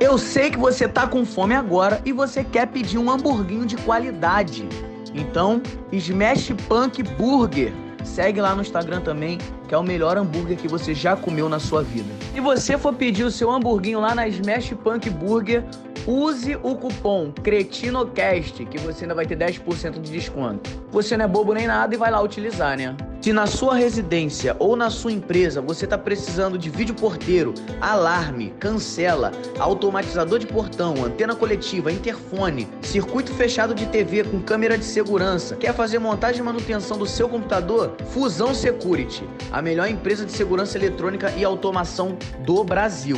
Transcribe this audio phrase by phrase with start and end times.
[0.00, 3.76] Eu sei que você tá com fome agora e você quer pedir um hamburguinho de
[3.76, 4.68] qualidade.
[5.14, 5.62] Então,
[5.92, 7.72] Smash Punk Burger.
[8.02, 11.58] Segue lá no Instagram também, que é o melhor hambúrguer que você já comeu na
[11.58, 12.12] sua vida.
[12.34, 15.64] Se você for pedir o seu hamburguinho lá na Smash Punk Burger,
[16.06, 20.70] use o cupom CRETINOCAST, que você ainda vai ter 10% de desconto.
[20.90, 22.96] Você não é bobo nem nada e vai lá utilizar, né?
[23.20, 28.52] Se na sua residência ou na sua empresa você está precisando de vídeo porteiro, alarme,
[28.60, 35.56] cancela, automatizador de portão, antena coletiva, interfone, circuito fechado de TV com câmera de segurança,
[35.56, 37.96] quer fazer montagem e manutenção do seu computador?
[38.10, 43.16] Fusão Security, a melhor empresa de segurança eletrônica e automação do Brasil.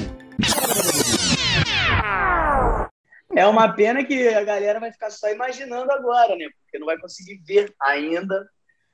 [3.37, 6.49] É uma pena que a galera vai ficar só imaginando agora, né?
[6.63, 8.49] Porque não vai conseguir ver ainda.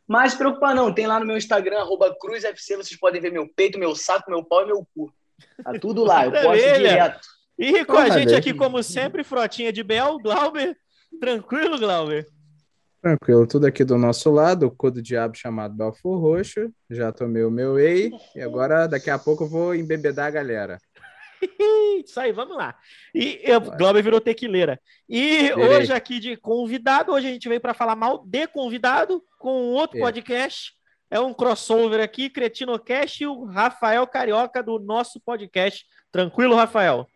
[0.04, 3.48] Mas se preocupa não, tem lá no meu Instagram, arroba CruzFC, vocês podem ver meu
[3.54, 5.14] peito, meu saco, meu pau e meu cu.
[5.62, 7.20] Tá tudo lá, eu posto direto.
[7.56, 10.76] E com a gente aqui, como sempre, Frotinha de Bel, Glauber.
[11.20, 12.26] Tranquilo, Glauber?
[13.00, 16.72] Tranquilo, tudo aqui do nosso lado, o cu do diabo chamado Belfor Roxo.
[16.90, 20.78] Já tomei o meu whey e agora daqui a pouco eu vou embebedar a galera.
[22.04, 22.74] Isso aí, vamos lá.
[23.14, 24.80] E eu, Glauber virou tequileira.
[25.08, 25.54] E Virei.
[25.68, 29.72] hoje aqui de convidado, hoje a gente veio para falar mal de convidado com um
[29.72, 30.00] outro É.
[30.00, 30.72] podcast.
[31.10, 35.84] É um crossover aqui, CretinoCast e o Rafael Carioca do nosso podcast.
[36.10, 37.06] Tranquilo, Rafael?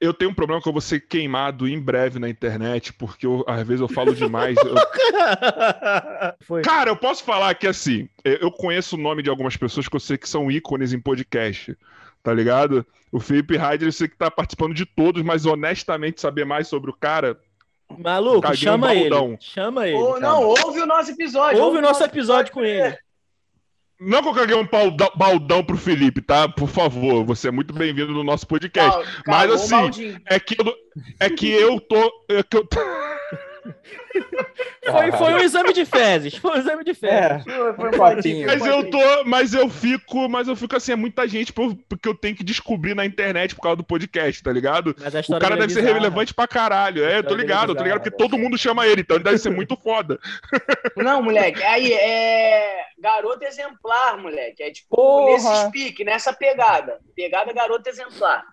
[0.00, 3.44] Eu tenho um problema que eu vou ser queimado em breve na internet, porque eu-
[3.46, 4.56] às vezes eu falo demais.
[4.56, 4.74] eu-
[6.46, 6.62] Foi.
[6.62, 9.94] Cara, eu posso falar que assim, eu eu conheço o nome de algumas pessoas que
[9.96, 11.76] eu sei que são ícones em podcast,
[12.22, 12.86] tá ligado?
[13.12, 16.90] O Felipe Heider, eu sei que tá participando de todos, mas honestamente saber mais sobre
[16.90, 17.38] o cara,
[17.98, 19.10] Maluco, Caguei um chama ele.
[19.10, 19.36] baldão.
[19.40, 19.96] Chama ele.
[19.96, 21.60] Ou, não, ouve o nosso episódio.
[21.60, 22.96] Ouve o nosso episódio com ele.
[24.00, 24.68] não que eu caguei um
[25.16, 26.48] baldão pro Felipe, tá?
[26.48, 28.92] Por favor, você é muito bem-vindo no nosso podcast.
[28.92, 30.16] Cal- Mas assim.
[30.26, 30.74] É que eu,
[31.18, 32.12] é que eu tô.
[32.28, 32.64] É que eu,
[34.90, 36.34] Foi, foi um exame de fezes.
[36.36, 37.44] Foi um exame de fezes.
[37.44, 40.96] Foi- foi um Mas um eu tô, mas eu fico, mas eu fico assim, é
[40.96, 44.52] muita gente por- porque eu tenho que descobrir na internet por causa do podcast, tá
[44.52, 44.94] ligado?
[44.98, 47.04] Mas a O cara é deve ser relevante pra caralho.
[47.04, 49.24] É, eu tô é ligado, eu tô ligado, porque todo mundo chama ele, então ele
[49.24, 50.18] deve ser muito foda.
[50.96, 54.62] Não, moleque, aí é garota exemplar, moleque.
[54.62, 55.32] É tipo Porra.
[55.32, 56.98] nesse speak, nessa pegada.
[57.14, 58.44] Pegada garota exemplar.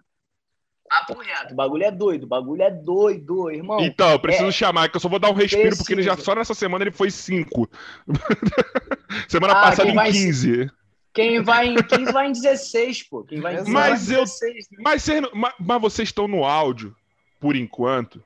[0.89, 3.79] Papo reto, o bagulho é doido, o bagulho é doido, irmão.
[3.81, 4.51] Então, eu preciso é.
[4.51, 6.91] chamar, que eu só vou dar um respiro, porque ele já só nessa semana ele
[6.91, 7.69] foi 5.
[9.27, 10.71] semana Ah, passada quem em vai- 15.
[11.13, 13.23] Quem vai em 15 vai em 16, pô.
[13.23, 14.67] Quem vai em 15 Mas vai em eu- 16.
[14.79, 16.95] Mas, vocês não- mas, mas vocês estão no áudio,
[17.39, 18.23] por enquanto.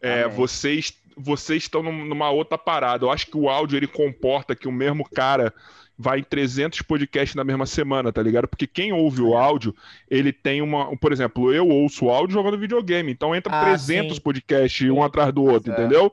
[0.00, 0.36] É, Amém.
[0.36, 3.04] vocês vocês estão num- numa outra parada.
[3.04, 5.52] Eu acho que o áudio ele comporta que o mesmo cara
[5.98, 8.46] vai em 300 podcasts na mesma semana, tá ligado?
[8.46, 9.74] Porque quem ouve o áudio,
[10.08, 14.16] ele tem uma, por exemplo, eu ouço o áudio jogando videogame, então entra Ah, 300
[14.16, 14.22] sim.
[14.22, 15.74] podcasts um atrás do outro, É.
[15.74, 16.12] entendeu?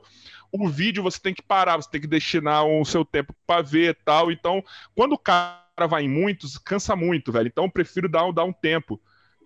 [0.50, 3.90] O vídeo você tem que parar, você tem que destinar o seu tempo pra ver
[3.90, 4.30] e tal.
[4.32, 4.62] Então,
[4.94, 7.46] quando o cara vai em muitos, cansa muito, velho.
[7.48, 9.00] Então eu prefiro dar, dar um tempo.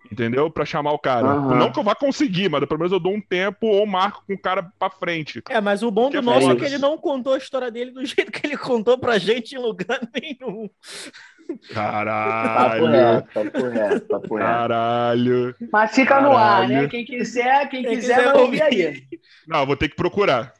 [0.09, 0.49] Entendeu?
[0.49, 1.27] Pra chamar o cara.
[1.27, 1.55] Aham.
[1.55, 4.33] Não que eu vá conseguir, mas pelo menos eu dou um tempo ou marco com
[4.33, 5.41] o cara pra frente.
[5.49, 6.55] É, mas o bom do nosso é foda.
[6.59, 9.59] que ele não contou a história dele do jeito que ele contou pra gente em
[9.59, 10.69] lugar nenhum.
[11.47, 12.85] Papo Caralho.
[12.87, 14.47] reto, papo reto, papo reto.
[14.47, 15.55] Caralho.
[15.71, 16.81] Mas fica no ar, Caralho.
[16.83, 16.87] né?
[16.87, 19.03] Quem quiser, quem, Quem quiser, quiser vai ouvir aí.
[19.47, 20.53] Não, vou ter que procurar.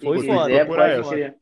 [0.00, 1.34] Foi foda.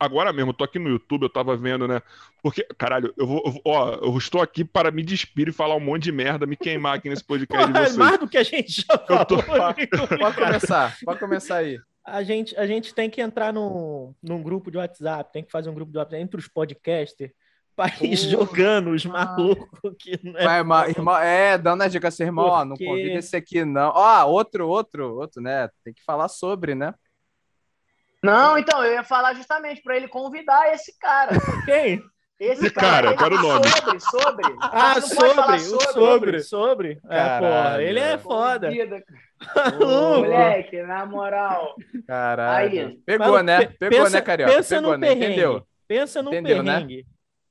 [0.00, 2.02] Agora mesmo, eu tô aqui no YouTube, eu tava vendo, né?
[2.44, 3.42] Porque, caralho, eu vou.
[3.46, 6.56] eu ó, eu estou aqui para me despir e falar um monte de merda, me
[6.58, 7.96] queimar aqui nesse podcast de Porra, vocês.
[7.96, 9.22] mais do que a gente já falou.
[9.22, 9.36] Eu tô-
[10.18, 11.80] Pode começar, pode começar aí.
[12.04, 15.70] A gente, a gente tem que entrar num, num grupo de WhatsApp, tem que fazer
[15.70, 17.32] um grupo de WhatsApp entre os podcasters
[17.74, 18.28] para ir Porra.
[18.30, 20.44] jogando os malucos que não é.
[20.44, 23.64] Vai, irmão, irmão, é, dando as dicas assim, irmão, ó, não Porque- convida esse aqui,
[23.64, 23.90] não.
[23.94, 25.66] Ó, outro, outro, outro, né?
[25.82, 26.92] Tem que falar sobre, né?
[28.22, 31.32] Não, então, eu ia falar justamente pra ele convidar esse cara.
[31.64, 32.02] Quem?
[32.38, 33.68] Esse cara, era o nome?
[33.68, 34.56] Sobre, sobre.
[34.60, 37.00] Ah, sobre, o sobre, sobre.
[37.08, 37.46] É, Caralho.
[37.72, 38.70] porra, ele é foda.
[38.70, 39.02] Vida,
[39.56, 39.84] Maluco.
[40.20, 41.74] Moleque, na moral.
[42.06, 42.88] Caralho.
[42.88, 42.98] Aí.
[43.06, 43.66] Pegou, Mas né?
[43.66, 44.52] pe- Pegou, pensa- né, Carioca?
[44.52, 45.06] pensa Pegou, num né?
[45.06, 45.26] perrengue.
[45.26, 45.66] Entendeu?
[45.86, 46.72] Pensa num Entendeu, né?
[46.74, 47.06] perrengue.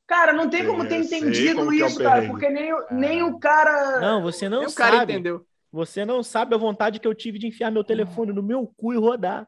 [0.06, 2.86] Cara, não tem como Eu ter entendido como que é isso, cara, porque nem, o-
[2.92, 4.02] nem o cara.
[4.02, 5.14] Não, você não Nem o cara sabe.
[5.14, 5.46] entendeu.
[5.72, 8.94] Você não sabe a vontade que eu tive de enfiar meu telefone no meu cu
[8.94, 9.48] e rodar.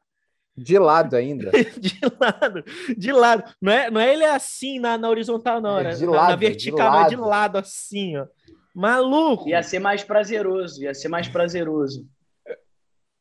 [0.57, 1.51] De lado ainda.
[1.77, 2.63] De lado,
[2.97, 3.43] de lado.
[3.61, 5.79] Não é, não é ele assim na, na horizontal, não.
[5.79, 5.89] É né?
[5.95, 7.29] de na, lado, na de vertical, não é de lado.
[7.29, 8.25] lado assim, ó.
[8.73, 9.49] Maluco.
[9.49, 12.05] Ia ser mais prazeroso, ia ser mais prazeroso.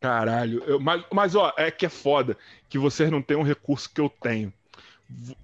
[0.01, 0.63] Caralho.
[0.67, 2.37] Eu- mas, mas, ó, é que é foda
[2.69, 4.53] que vocês não têm um recurso que eu tenho.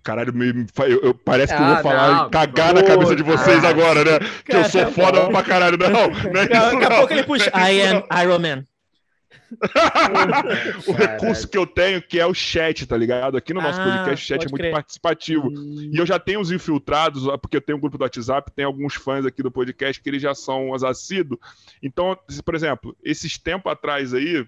[0.02, 2.26] Caralho, me, eu, eu- parece que eu Ah, vou falar não.
[2.26, 3.68] e cagar na cabeça de vocês Ah.
[3.68, 4.18] agora, né?
[4.44, 5.76] Que eu sou Cara, foda pra caralho.
[5.76, 5.90] Não,
[6.32, 6.96] não é isso Daqui a não.
[6.98, 7.50] pouco ele puxa.
[7.54, 8.64] Não é I am Iron Man.
[10.86, 13.36] O recurso que eu tenho, que é o chat, tá ligado?
[13.36, 14.72] Aqui no nosso Ah, podcast, o chat é muito crer.
[14.72, 15.50] participativo.
[15.92, 18.94] E eu já tenho os infiltrados, porque eu tenho um grupo do WhatsApp, tem alguns
[18.94, 21.40] fãs aqui do podcast que eles já são os assíduos.
[21.82, 24.46] Então, por exemplo, esses tempos atrás aí,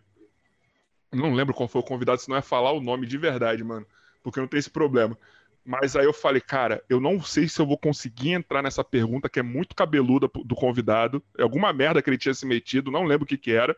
[1.12, 3.86] não lembro qual foi o convidado, se não é falar o nome de verdade, mano,
[4.22, 5.16] porque não tem esse problema.
[5.64, 9.28] Mas aí eu falei, cara, eu não sei se eu vou conseguir entrar nessa pergunta
[9.28, 11.22] que é muito cabeluda do convidado.
[11.38, 13.76] É alguma merda que ele tinha se metido, não lembro o que que era.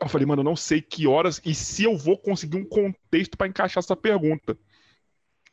[0.00, 3.36] Eu falei, mano, eu não sei que horas e se eu vou conseguir um contexto
[3.36, 4.56] pra encaixar essa pergunta.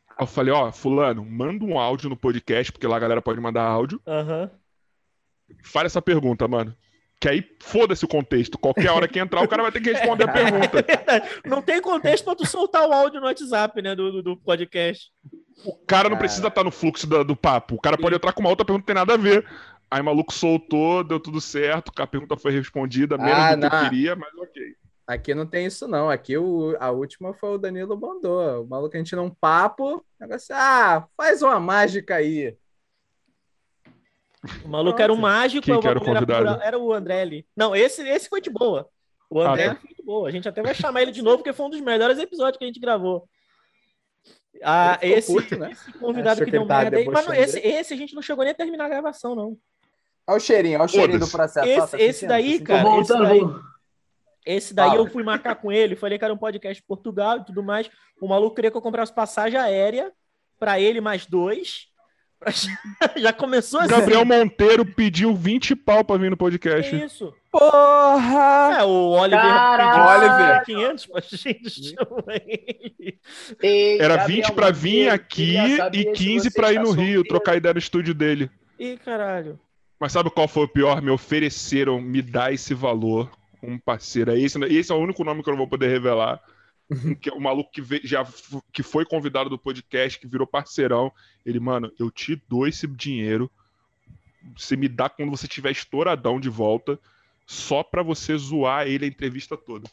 [0.09, 3.39] Aí eu falei, ó, fulano, manda um áudio no podcast, porque lá a galera pode
[3.39, 4.01] mandar áudio.
[4.05, 4.51] Aham.
[5.63, 6.75] Faz essa pergunta, mano.
[7.19, 8.57] Que aí foda-se o contexto.
[8.57, 10.85] Qualquer hora que entrar, o cara vai ter que responder a pergunta.
[11.45, 13.95] Não tem contexto pra tu soltar o áudio no WhatsApp, né?
[13.95, 15.09] Do, do, do podcast.
[15.63, 17.75] O cara não precisa estar no fluxo da- do papo.
[17.75, 19.45] O cara pode entrar com uma outra pergunta que não tem nada a ver.
[19.93, 23.65] Aí o maluco soltou, deu tudo certo, a pergunta foi respondida, menos Ah, do que
[23.67, 23.83] eu não.
[23.89, 24.75] queria, mas ok.
[25.05, 26.09] Aqui não tem isso, não.
[26.09, 28.63] Aqui o, a última foi o Danilo mandou.
[28.63, 30.03] O maluco a gente não papo.
[30.19, 32.57] Negócio, ah, faz uma mágica aí.
[34.65, 35.63] O maluco era um mágico.
[35.63, 36.59] Quem o que era o convidado?
[36.63, 37.47] Era o André ali.
[37.55, 38.89] Não, esse, esse foi de boa.
[39.29, 39.75] O Ah, André tá.
[39.75, 40.27] foi de boa.
[40.27, 42.63] A gente até vai chamar ele de novo, porque foi um dos melhores episódios que
[42.63, 43.29] a gente gravou.
[44.63, 45.71] Ah, esse, né?
[45.71, 47.05] esse convidado Achou que que deu merda aí.
[47.05, 49.55] Mas não, esse, esse a gente não chegou nem a terminar a gravação, não.
[50.27, 51.67] Olha o cheirinho, olha o cheirinho do processo.
[51.67, 53.41] Esse- tá esse daí, cara, Tô esse daí-
[54.45, 55.01] Esse daí Fala.
[55.01, 57.89] eu fui marcar com ele, falei que era um podcast de Portugal e tudo mais.
[58.21, 60.11] O maluco queria que eu comprasse passagem aérea
[60.59, 61.87] pra ele mais dois.
[63.15, 63.89] Já começou assim.
[63.89, 66.93] Gabriel Monteiro pediu 20 pau pra vir no Que podcast.
[66.93, 67.33] isso?
[67.49, 68.79] Porra!
[68.79, 70.63] É, o Oliver Caralho!
[70.65, 71.95] pediu 500 pra gente.
[73.61, 76.91] Ei, Era Gabriel 20 pra vir aqui e se 15 você pra ir está no
[76.91, 78.51] Rio, trocar ideia no estúdio dele.
[78.77, 79.57] Ih, caralho.
[80.03, 81.01] Mas sabe qual foi o pior?
[81.01, 83.31] Me ofereceram me dar esse valor.
[83.61, 84.31] Um parceiro.
[84.31, 86.41] É Esse, esse é o único nome que eu não vou poder revelar.
[87.21, 88.27] que é o maluco que ve- já
[88.73, 91.09] que foi convidado do podcast, que virou parceirão.
[91.45, 93.49] Ele, mano, eu te dou esse dinheiro.
[94.57, 96.99] Você me dá quando você tiver estouradão de volta.
[97.45, 99.89] Só pra você zoar ele a entrevista toda.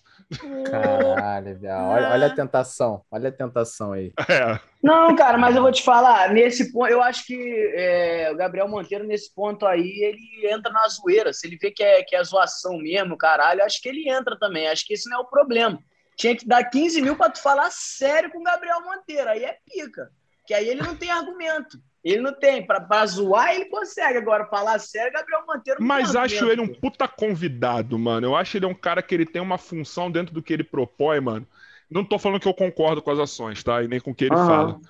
[0.70, 1.88] Caralho, viado.
[1.88, 3.02] Olha, olha a tentação.
[3.11, 4.12] Olha a tentação aí.
[4.29, 4.58] É.
[4.82, 7.35] Não, cara, mas eu vou te falar, nesse ponto, eu acho que
[7.75, 11.32] é, o Gabriel Monteiro, nesse ponto aí, ele entra na zoeira.
[11.32, 14.69] Se ele vê que é, que é zoação mesmo, caralho, acho que ele entra também.
[14.69, 15.79] Acho que esse não é o problema.
[16.17, 19.28] Tinha que dar 15 mil pra tu falar sério com o Gabriel Monteiro.
[19.28, 20.11] Aí é pica.
[20.47, 21.78] Que aí ele não tem argumento.
[22.02, 22.66] Ele não tem.
[22.66, 24.19] Pra, pra zoar, ele consegue.
[24.19, 28.28] Agora, falar sério, Gabriel Monteiro Mas acho ele um puta convidado, mano.
[28.28, 31.21] Eu acho ele um cara que ele tem uma função dentro do que ele propõe,
[31.21, 31.47] mano.
[31.90, 33.83] Não tô falando que eu concordo com as ações, tá?
[33.83, 34.47] E nem com o que ele Aham.
[34.47, 34.80] fala.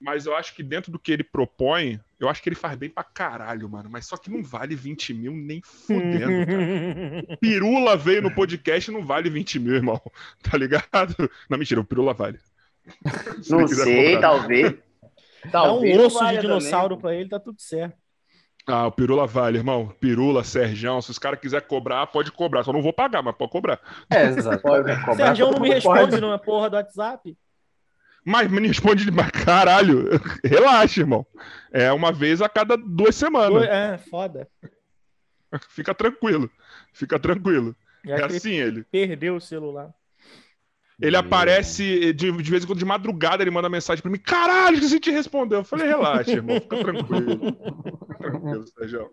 [0.00, 2.88] Mas eu acho que dentro do que ele propõe, eu acho que ele faz bem
[2.88, 3.90] pra caralho, mano.
[3.90, 7.36] Mas só que não vale 20 mil nem fudendo, cara.
[7.38, 10.00] Pirula veio no podcast e não vale 20 mil, irmão.
[10.42, 11.30] Tá ligado?
[11.50, 12.38] Não, mentira, o Pirula vale.
[13.42, 14.20] Se Não sei, cobrar.
[14.20, 14.89] talvez.
[15.46, 17.00] Dá um osso de dinossauro também.
[17.00, 17.96] pra ele, tá tudo certo.
[18.66, 19.88] Ah, o Pirula vale, irmão.
[20.00, 22.62] Pirula, Serjão, se os caras quiserem cobrar, pode cobrar.
[22.62, 23.80] Só não vou pagar, mas pode cobrar.
[24.10, 24.62] É, exato.
[24.62, 26.20] Cobrar Sérgio não me responde pode.
[26.20, 27.36] numa porra do WhatsApp.
[28.24, 30.08] Mas me responde, mas caralho,
[30.44, 31.26] relaxa, irmão.
[31.72, 33.64] É uma vez a cada duas semanas.
[33.64, 34.46] É, foda.
[35.70, 36.50] Fica tranquilo.
[36.92, 37.74] Fica tranquilo.
[38.06, 38.84] É assim ele.
[38.84, 39.92] perdeu o celular.
[41.00, 44.74] Ele aparece de, de vez em quando, de madrugada, ele manda mensagem pra mim: caralho,
[44.74, 45.56] esqueci de te responder.
[45.56, 47.56] Eu falei: relaxa, irmão, fica tranquilo.
[48.06, 49.10] Fica tranquilo, Sérgio.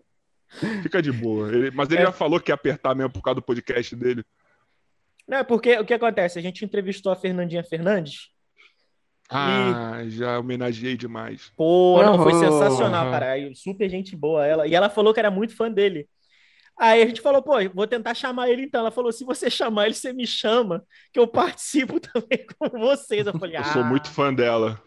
[0.82, 1.48] Fica de boa.
[1.48, 2.06] Ele- mas ele É.
[2.06, 4.24] já falou que ia apertar mesmo por causa do podcast dele.
[5.26, 6.38] Não, é porque o que acontece?
[6.38, 8.30] A gente entrevistou a Fernandinha Fernandes.
[9.30, 11.52] Ah, já homenageei demais.
[11.54, 13.34] Pô, não, foi sensacional, cara.
[13.54, 14.66] Super gente boa ela.
[14.66, 16.08] E ela falou que era muito fã dele.
[16.78, 18.80] Aí a gente falou, pô, vou tentar chamar ele então.
[18.82, 20.82] Ela falou: se você chamar ele, você me chama,
[21.12, 23.26] que eu participo também com vocês.
[23.26, 24.80] Eu falei, ah, Eu sou muito fã dela.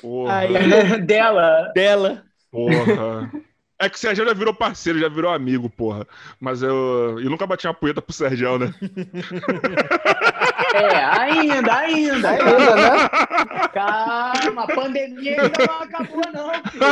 [0.00, 0.38] Porra.
[0.38, 0.52] Aí-
[1.06, 1.70] Dela.
[1.74, 2.24] dela.
[2.50, 3.30] Porra.
[3.78, 6.06] É que o Sérgio já virou parceiro, já virou amigo, porra.
[6.38, 8.72] Mas eu, eu nunca bati uma punheta pro Sérgio, né?
[10.74, 12.30] É, ainda, ainda.
[12.30, 13.08] Ainda, né?
[13.72, 16.84] Calma, a pandemia ainda não acabou, não, filho.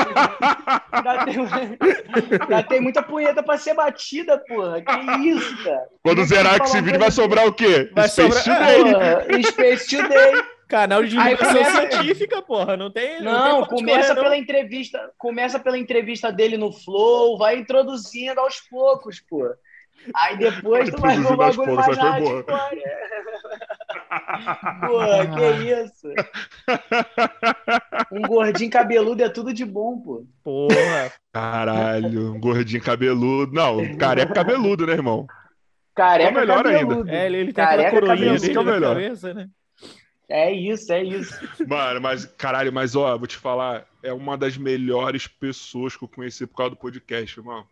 [0.92, 1.36] Ainda tem,
[2.40, 4.80] ainda tem muita punheta pra ser batida, porra.
[4.82, 5.86] Que isso, cara.
[6.02, 7.90] Quando zerar esse vídeo, vai sobrar o quê?
[7.94, 8.92] Vai Space sobrar- Today.
[8.92, 10.44] Porra, Space Today.
[10.68, 12.76] Canal de divulgação começa- científica, porra.
[12.76, 13.20] Não tem.
[13.20, 14.22] Não, tem pra onde começa correr, não.
[14.22, 19.50] pela entrevista, começa pela entrevista dele no Flow, vai introduzindo aos poucos, pô.
[20.14, 22.44] Aí depois tu vai ver o bagulho mais hardcore.
[24.80, 25.00] Pô,
[25.36, 26.08] que isso?
[28.12, 30.26] Um gordinho cabeludo é tudo de bom, pô.
[30.42, 31.12] Porra.
[31.32, 33.52] Caralho, um gordinho cabeludo.
[33.52, 35.26] Não, careca cabeludo, né, irmão?
[35.94, 36.80] Careca Tá melhor ainda.
[36.80, 37.10] cabeludo.
[37.10, 38.94] É, ele, ele tem Careca aquela coroinha dele é melhor.
[38.94, 39.48] cabeça, né?
[40.28, 41.34] É isso, é isso.
[41.66, 46.08] Mano, mas, caralho, mas ó, vou te falar, é uma das melhores pessoas que eu
[46.08, 47.64] conheci por causa do podcast, irmão.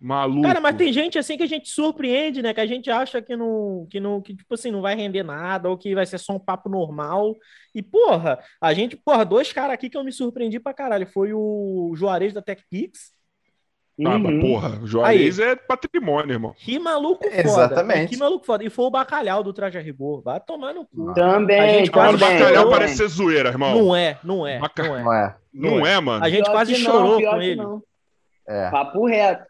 [0.00, 0.42] Maluco.
[0.46, 2.54] Cara, mas tem gente assim que a gente surpreende, né?
[2.54, 5.68] Que a gente acha que não, que não, que tipo assim, não vai render nada
[5.68, 7.34] ou que vai ser só um papo normal.
[7.74, 11.06] E porra, a gente, porra, dois caras aqui que eu me surpreendi pra caralho.
[11.06, 13.10] Foi o Juarez da TechPix.
[14.06, 14.40] Ah, mas Uhum.
[14.40, 16.54] porra, o Juarez é patrimônio, irmão.
[16.56, 17.40] Que maluco foda.
[17.40, 18.10] Exatamente.
[18.10, 18.62] Que maluco foda.
[18.62, 20.22] E foi o Bacalhau do Traje a Rigor.
[20.22, 21.10] Vai tomar no cu.
[21.10, 22.78] A Também, gente Mas o também, bacalhau também.
[22.78, 23.74] parece ser zoeira, irmão.
[23.76, 25.02] Não é, não é, Baca- não é.
[25.02, 25.36] Não é?
[25.52, 26.24] Não é, mano.
[26.24, 27.56] A gente Pior quase não, chorou com ele.
[27.56, 27.82] não.
[28.46, 28.70] É.
[28.70, 29.44] Papo reto.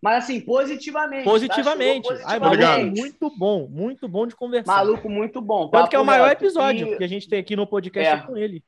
[0.00, 1.24] Mas assim, positivamente.
[1.24, 1.30] tá?
[1.30, 2.08] Positivamente.
[2.24, 4.72] Ai, maluco, muito bom, muito bom de conversar.
[4.72, 5.68] Maluco muito bom.
[5.68, 6.44] Tanto que é o maior reto.
[6.44, 8.26] episódio E que a gente tem aqui no podcast É.
[8.26, 8.62] com ele.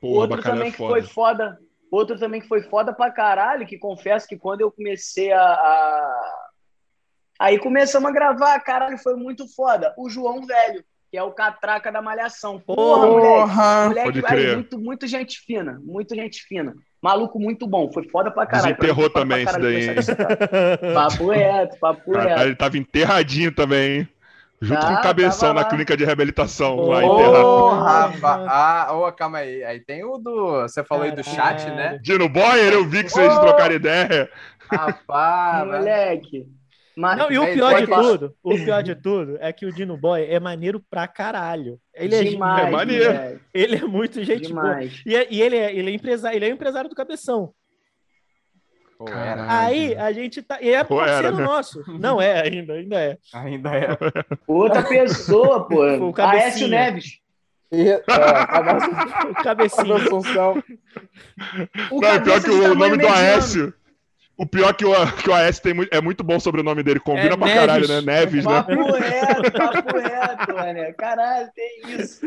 [0.00, 0.90] Porra, outro também é que foda.
[0.90, 1.58] foi foda.
[1.90, 5.40] Outro também que foi foda pra caralho, que confesso que quando eu comecei a.
[5.42, 6.42] a-
[7.38, 9.94] Aí começamos a gravar, caralho, foi muito foda.
[9.98, 12.58] O João Velho, que é o catraca da malhação.
[12.60, 13.28] Porra, moleque.
[13.40, 13.88] Porra!
[13.88, 14.54] Moleque, Pode aí, crer.
[14.54, 15.78] muito, muito gente fina.
[15.84, 16.74] Muito gente fina.
[17.06, 17.90] Maluco muito bom.
[17.92, 18.74] Foi foda pra caralho.
[18.76, 20.78] Desenterrou Pra também pra isso caralho isso, cara.
[20.94, 22.42] Papo reto, papo Caralho, reto.
[22.42, 24.08] ele tava enterradinho também, hein?
[24.60, 26.76] Junto Tá, com o cabeção tava na clínica de reabilitação.
[26.78, 27.14] Ô, lá Oh.
[27.14, 28.48] enterrado.
[28.48, 29.62] Ah, ô, calma aí.
[29.62, 30.62] Aí tem o do.
[30.62, 31.98] Você falou aí do chat, né?
[32.02, 33.40] Dino Boyer, eu vi que vocês Ô.
[33.40, 34.28] trocaram ideia.
[34.72, 35.66] Rapaz!
[35.66, 36.46] Moleque.
[36.98, 39.66] Mas, Não, e o Véi, pior de pode- tudo, o pior de tudo é que
[39.66, 41.78] o Dino Boy é maneiro pra caralho.
[41.94, 43.12] Ele é, demais, é maneiro.
[43.12, 44.64] moleque, ele é muito gente boa.
[44.64, 45.02] demais.
[45.04, 47.52] E, é- e ele, é, ele, é empresário, ele é empresário do Cabeção.
[49.06, 49.60] Era.
[49.60, 50.58] Aí a gente tá.
[50.62, 51.44] E é parceiro era, né?
[51.44, 51.84] nosso.
[52.00, 53.18] Não é ainda, ainda é.
[53.34, 53.88] Ainda é.
[54.48, 55.82] Outra pessoa, pô.
[55.84, 56.14] O.
[56.16, 57.18] Aécio Neves.
[57.70, 59.96] E, é, a O Cabecinha.
[60.00, 60.62] Assunção.
[61.90, 63.14] O Não, e pior que de o nome do mediano.
[63.14, 63.74] Aécio.
[64.38, 66.82] O pior que o, que o Aécio tem muito, é muito bom sobre o nome
[66.82, 67.00] dele.
[67.00, 67.54] Combina É pra Neves.
[67.60, 68.00] caralho, né?
[68.02, 68.52] Neves, né?
[68.52, 70.92] Papo reto, papo reto, mané.
[70.92, 72.20] Caralho, tem isso.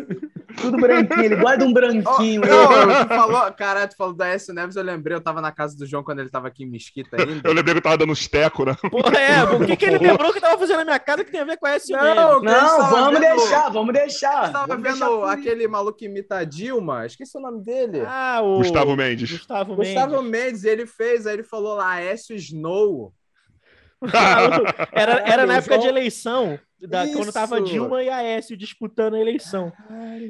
[0.60, 2.42] Tudo branquinho, ele guarda um branquinho.
[2.42, 5.78] Não, tu falou, caralho, tu falou da S Neves, eu lembrei, eu tava na casa
[5.78, 7.48] do João quando ele tava aqui em Mesquita ainda.
[7.48, 8.76] Eu lembrei que eu tava dando uns tecos, né?
[8.90, 11.42] Porra, é, o que, que ele lembrou que tava fazendo na minha casa que tem
[11.42, 14.44] a ver com Não, a gente Não, tava vamos vendo- deixar, vamos deixar.
[14.46, 18.02] gente tava Vamos vendo deixar aquele maluco que imita a Dilma, esqueci o nome dele.
[18.06, 18.58] Ah, o.
[18.58, 19.32] Gustavo Mendes.
[19.32, 20.30] Gustavo, Gustavo Mendes.
[20.32, 23.14] Mendes, ele fez, aí ele falou lá, Aécio Snow.
[24.94, 27.60] Era, era na época de eleição, da, quando tava.
[27.60, 29.74] Dilma e Aécio disputando a eleição.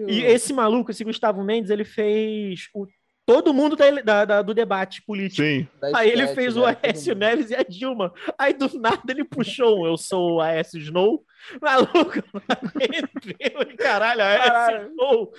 [0.07, 2.88] E esse maluco, esse Gustavo Mendes, ele fez o,
[3.29, 5.43] todo mundo da, da- da- do debate político.
[5.48, 5.67] Sim.
[5.93, 6.62] Aí ele fez né?
[6.62, 7.19] o Aécio mundo.
[7.19, 8.12] Neves e a Dilma.
[8.38, 11.24] Aí do nada ele puxou um Eu sou o Aécio Snow.
[11.62, 12.21] Maluco,
[13.39, 15.31] eu, caralho, Aécio Snow.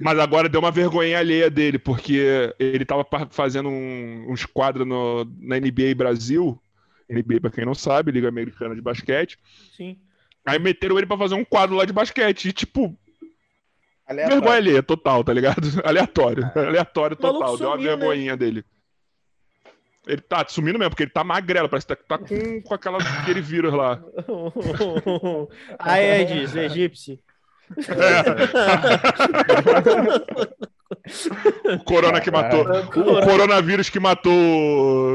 [0.00, 5.24] Mas agora deu uma vergonha alheia dele, porque ele tava fazendo um- uns quadros no-
[5.38, 6.58] na NBA Brasil.
[7.10, 9.38] NBA, pra quem não sabe, Liga Americana de Basquete.
[9.76, 9.98] Sim.
[10.46, 12.48] Aí meteram ele pra fazer um quadro lá de basquete.
[12.48, 12.96] E, tipo,
[14.06, 14.40] Aleatório.
[14.40, 15.66] vergonha alheia total, tá ligado?
[15.84, 16.50] Aleatório.
[16.54, 17.58] Aleatório O maluco total.
[17.58, 17.82] Deu uma né?
[17.82, 18.64] vergonhinha dele.
[20.06, 22.98] Ele tá sumindo mesmo, porque ele tá magrelo, parece que tá, tá com, com aquela
[22.98, 24.02] aquele vírus lá.
[25.78, 27.18] A Edis, egípcio.
[31.80, 32.62] O corona que matou.
[32.62, 34.32] O coronavírus que matou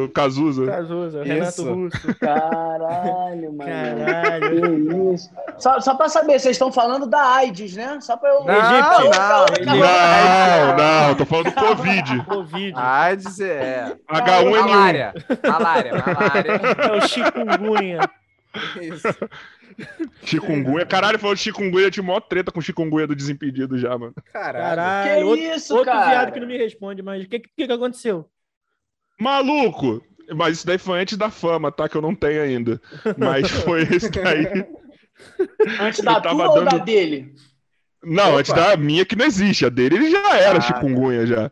[0.05, 0.65] o Cazuza.
[0.65, 1.73] Cazuza, Renato Isso.
[1.73, 2.15] Russo.
[2.19, 3.69] Caralho, mano.
[4.05, 5.13] Caralho.
[5.13, 5.29] Isso.
[5.57, 7.97] Só, só pra saber, vocês estão falando da AIDS, né?
[8.01, 8.39] Só pra eu.
[8.43, 12.23] Não, não, Calma, ele- Não, não, tô falando do Covid.
[12.25, 12.73] Covid.
[12.75, 13.95] AIDS é.
[14.11, 14.59] H1N1.
[14.61, 15.13] Malária.
[15.47, 16.51] Malária, malária.
[16.77, 17.99] É o chikungunya.
[18.81, 19.07] Isso.
[20.23, 20.85] Chikungunya.
[20.85, 24.13] Caralho, falou de chikungunya, eu tinha maior treta com chikungunya do Desimpedido já, mano.
[24.31, 24.63] Caralho.
[24.65, 25.17] Caralho.
[25.17, 26.09] Que outro, isso, outro cara?
[26.09, 28.29] viado que não me responde, mas o que, que, que aconteceu?
[29.19, 30.01] Maluco!
[30.35, 31.89] Mas isso daí foi antes da fama, tá?
[31.89, 32.79] Que eu não tenho ainda.
[33.17, 34.47] Mas foi esse daí.
[35.81, 37.33] Antes da tua ou da dando- dele?
[38.03, 38.39] Não, Opa.
[38.39, 39.65] antes da minha que não existe.
[39.65, 41.51] A dele ele já era Ah, chikungunya já.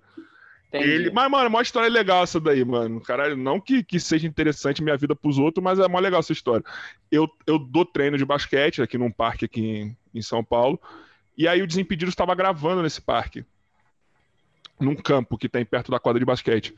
[0.67, 0.89] Entendi.
[0.89, 2.99] Ele, mas, mano, é uma história legal essa daí, mano.
[2.99, 6.33] Caralho, não que, que seja interessante minha vida pros outros, mas é mó legal essa
[6.33, 6.65] história.
[7.11, 10.79] Eu, eu dou treino de basquete aqui num parque aqui em, em São Paulo.
[11.37, 13.45] E aí o Desimpedidos estava gravando nesse parque.
[14.79, 16.75] Num campo que tem perto da quadra de basquete.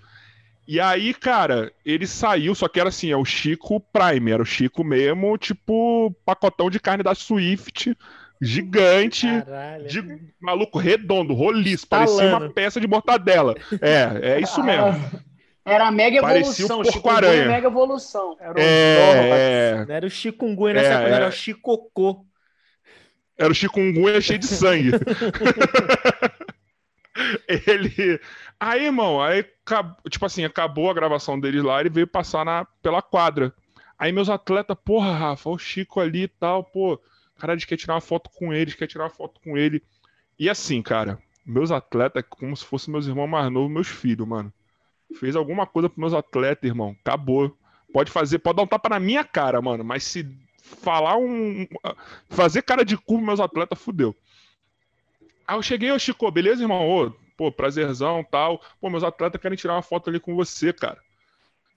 [0.68, 4.46] E aí, cara, ele saiu, só que era assim, é o Chico Prime, era o
[4.46, 7.98] Chico mesmo, tipo, pacotão de carne da Swift,
[8.42, 9.88] gigante, Caralho.
[9.88, 12.46] de maluco redondo, roliço, parecia Estalando.
[12.46, 13.56] uma peça de mortadela.
[13.82, 14.86] É, é isso mesmo.
[14.88, 15.20] Ah,
[15.66, 16.80] Era a mega Parecia evolução.
[16.82, 18.38] o Chico é mega evolução.
[18.40, 21.14] Era um É, Não era o chikungunya É, nessa época, é.
[21.16, 22.26] era o chicocô.
[23.38, 24.92] era o chikungunya cheio de sangue.
[27.48, 28.20] ele.
[28.60, 29.46] Aí, irmão, aí,
[30.10, 33.54] tipo assim, acabou a gravação deles lá, ele veio passar na, pela quadra.
[33.98, 37.00] Aí meus atletas, porra, Rafa, o Chico ali e tal, pô,
[37.40, 39.40] cara, a gente quer tirar uma foto com ele, a gente quer tirar uma foto
[39.42, 39.82] com ele.
[40.38, 44.54] E assim, cara, meus atletas, como se fossem meus irmãos mais novos, meus filhos, mano.
[45.16, 46.96] Fez alguma coisa pros meus atletas, irmão.
[47.04, 47.58] Acabou.
[47.92, 49.84] Pode fazer, pode dar um tapa na minha cara, mano.
[49.84, 50.30] Mas se
[50.62, 51.68] falar um.
[52.30, 54.16] Fazer cara de cu meus atletas, fudeu.
[55.48, 56.88] Aí eu cheguei, ô Chico, beleza, irmão?
[56.88, 58.62] Ô, pô, prazerzão tal.
[58.80, 61.02] Pô, meus atletas querem tirar uma foto ali com você, cara.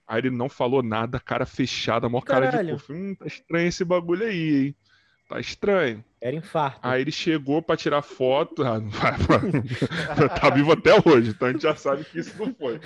[0.06, 2.78] Aí ele não falou nada, cara fechada, maior cara de Caralho.
[2.78, 2.92] cu.
[2.92, 4.76] Hum, tá estranho esse bagulho aí, hein?
[5.32, 6.04] Tá estranho.
[6.20, 6.80] Era infarto.
[6.82, 8.62] Aí ele chegou pra tirar foto.
[8.62, 9.12] Ah, não vai,
[10.38, 12.78] tá vivo até hoje, então a gente já sabe que isso não foi.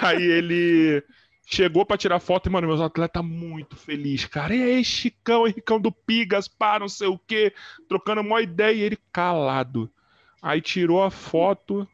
[0.00, 1.04] Aí ele
[1.44, 4.54] chegou pra tirar foto e, mano, meus atletas muito felizes, cara.
[4.56, 7.52] E aí, Chicão, Henricão do Pigas, pá, não sei o quê,
[7.86, 9.92] trocando uma ideia e ele calado.
[10.40, 11.86] Aí tirou a foto,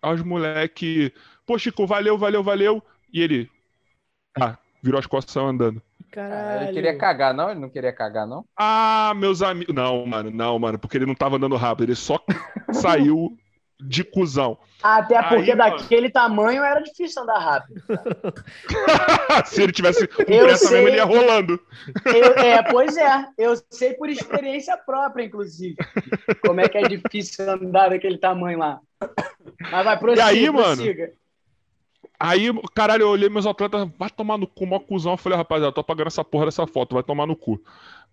[0.00, 1.12] aos moleque,
[1.44, 2.80] pô, Chico, valeu, valeu, valeu.
[3.12, 3.50] E ele,
[4.40, 5.82] ah, virou as costas andando.
[6.10, 6.64] Caralho.
[6.64, 7.50] Ele queria cagar, não?
[7.50, 8.44] Ele não queria cagar, não?
[8.56, 9.74] Ah, meus amigos.
[9.74, 12.18] Não, mano, não, mano, porque ele não tava andando rápido, ele só
[12.72, 13.36] saiu
[13.80, 14.58] de cuzão.
[14.82, 15.76] Até porque Aí, mano.
[15.76, 17.80] daquele tamanho era difícil andar rápido.
[19.46, 20.76] Se ele tivesse com Eu pressa sei.
[20.78, 21.60] mesmo, ele ia rolando.
[22.06, 23.26] Eu- é, pois é.
[23.36, 25.76] Eu sei por experiência própria, inclusive.
[26.44, 28.80] Como é que é difícil andar daquele tamanho lá.
[29.70, 30.82] Mas vai, prossiga, aí, mano?
[32.20, 35.12] Aí, caralho, eu olhei meus atletas, vai tomar no cu, mó cuzão.
[35.12, 37.62] Eu falei, rapaziada, eu tô apagando essa porra dessa foto, vai tomar no cu.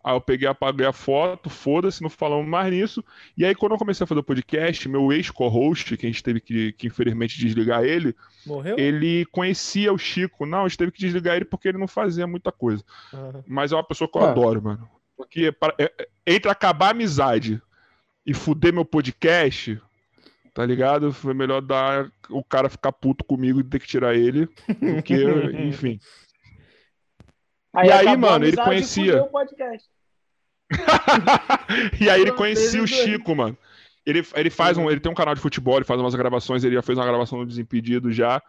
[0.03, 3.03] Aí eu peguei, apaguei a foto, foda-se, não falamos mais nisso.
[3.35, 6.39] E aí, quando eu comecei a fazer o podcast, meu ex-co-host, que a gente teve
[6.39, 8.15] que, que infelizmente desligar ele,
[8.45, 8.77] Morreu?
[8.77, 10.45] ele conhecia o Chico.
[10.45, 12.83] Não, a gente teve que desligar ele porque ele não fazia muita coisa.
[13.11, 13.41] Ah.
[13.47, 14.29] Mas é uma pessoa que eu Ah.
[14.29, 14.87] adoro, mano.
[15.17, 17.59] Porque para- é- é- entre acabar a amizade
[18.23, 19.81] e fuder meu podcast,
[20.55, 21.11] tá ligado?
[21.11, 25.13] Foi melhor dar o cara ficar puto comigo e ter que tirar ele do que,
[25.67, 25.99] enfim.
[27.75, 29.21] E aí, acabou a mano, ele e conhecia.
[31.99, 32.87] e aí ele conhecia o.
[32.87, 33.57] Chico, mano.
[34.05, 36.75] Ele, ele faz um, ele tem um canal de futebol, ele faz umas gravações, ele
[36.75, 38.41] já fez uma gravação no Desimpedido já.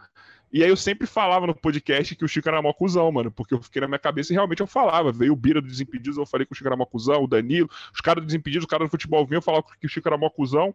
[0.53, 3.53] E aí eu sempre falava no podcast que o Chico era mó cuzão, mano, porque
[3.53, 5.11] eu fiquei na minha cabeça e realmente eu falava.
[5.11, 7.69] Veio o Bira do Desimpedidos, eu falei que o Chico era mó cuzão, o Danilo,
[7.93, 10.31] os caras do Desimpedidos, os caras do futebol vinham falar que o Chico era mó
[10.31, 10.73] cuzão.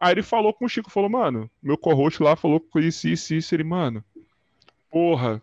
[0.00, 3.34] Aí ele falou com o Chico, falou, mano, meu co-host lá falou que isso, isso,
[3.34, 3.54] isso.
[3.54, 4.04] Ele, mano,
[4.90, 5.42] porra,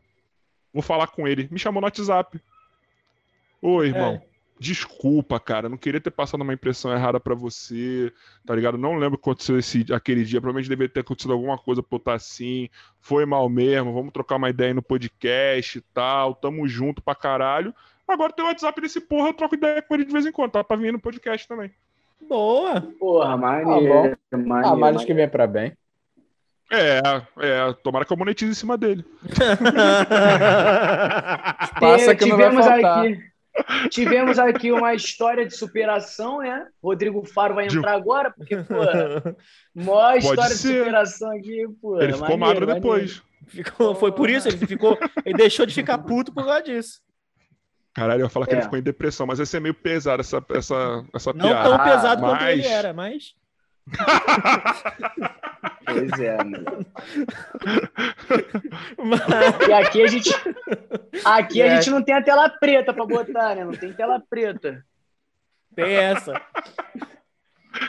[0.74, 1.48] vou falar com ele.
[1.52, 2.40] Me chamou no WhatsApp.
[3.62, 4.14] Oi, irmão.
[4.16, 4.36] É.
[4.58, 8.14] Desculpa, cara, não queria ter passado uma impressão errada pra você,
[8.46, 8.78] tá ligado?
[8.78, 11.96] Não lembro o que aconteceu esse, aquele dia, provavelmente deveria ter acontecido alguma coisa pra
[11.96, 12.70] eu estar assim,
[13.02, 17.14] foi mal mesmo, vamos trocar uma ideia aí no podcast e tal, tamo junto pra
[17.14, 17.76] caralho.
[18.08, 20.52] Agora tem o WhatsApp desse porra, eu troco ideia com ele de vez em quando,
[20.52, 21.70] tá pra vir no podcast também.
[22.28, 22.82] Boa.
[23.00, 24.18] Porra, maneiro.
[24.32, 25.74] Ah, maneiro, males que vem pra bem.
[26.72, 27.00] É,
[27.40, 29.06] é, tomara que eu monetize em cima dele.
[31.80, 33.20] Passa que não vai tivemos aqui,
[33.90, 36.68] tivemos aqui uma história de superação, né?
[36.84, 39.36] Rodrigo Faro vai De- entrar agora, porque, porra,
[39.76, 40.80] maior história de ser.
[40.80, 42.04] superação aqui, porra.
[42.04, 43.22] ele ficou maneiro, magro depois.
[43.48, 44.98] Ficou, foi por isso, ele ficou.
[45.24, 47.00] Ele deixou de ficar puto por causa disso.
[47.96, 48.58] Caralho, eu ia falar que É.
[48.58, 51.70] ele ficou em depressão, mas esse é meio pesado, essa, essa, essa Não piada.
[51.70, 53.34] tão pesado quanto mas- ele era, mas.
[55.86, 56.66] Pois é, mano.
[58.98, 60.30] mas- E aqui a gente.
[61.24, 61.76] Aqui a É.
[61.76, 63.64] gente não tem a tela preta pra botar, né?
[63.64, 64.84] Não tem tela preta.
[65.76, 66.42] Tem essa.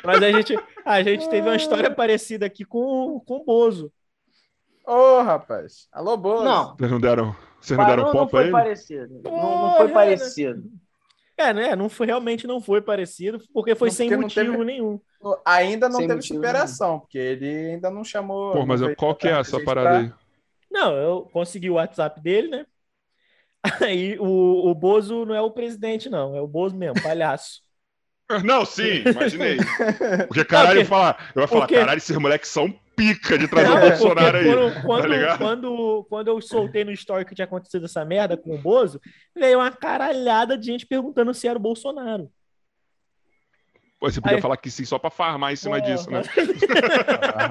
[0.04, 3.90] Mas a gente, a gente teve uma história parecida aqui com, com o Bozo.
[4.84, 5.88] Ô, rapaz.
[5.92, 6.44] Alô, Boas.
[6.44, 9.20] Não, Vocês não deram, vocês não não, deram não, pau pra foi parecido.
[9.24, 9.92] Não, não foi né?
[9.92, 10.70] parecido.
[11.38, 11.76] É, né?
[11.76, 15.00] Não foi, realmente não foi parecido, porque foi Não, sem porque não motivo teve- nenhum.
[15.44, 18.52] Ainda não Sem teve superação, porque ele ainda não chamou.
[18.52, 20.12] Pô, mas não eu- qual que é essa parada pra- aí?
[20.70, 22.66] Não, eu consegui o WhatsApp dele, né?
[23.90, 27.62] Aí o, o Bozo não é o presidente, não, é o Bozo mesmo, palhaço.
[28.44, 29.56] Não, sim, imaginei.
[30.26, 33.46] Porque caralho, eu ia falar, eu ia falar, Porque- caralho, esses moleques são pica de
[33.46, 34.44] trazer Não, o é Bolsonaro aí.
[34.46, 35.38] quando, tá quando, ligado?
[35.38, 39.00] quando, quando eu soltei no story que tinha acontecido essa merda com o Bozo,
[39.36, 42.28] veio uma caralhada de gente perguntando se era o Bolsonaro.
[44.00, 46.22] Pô, você podia Aí- falar que sim só pra farmar em cima disso, né?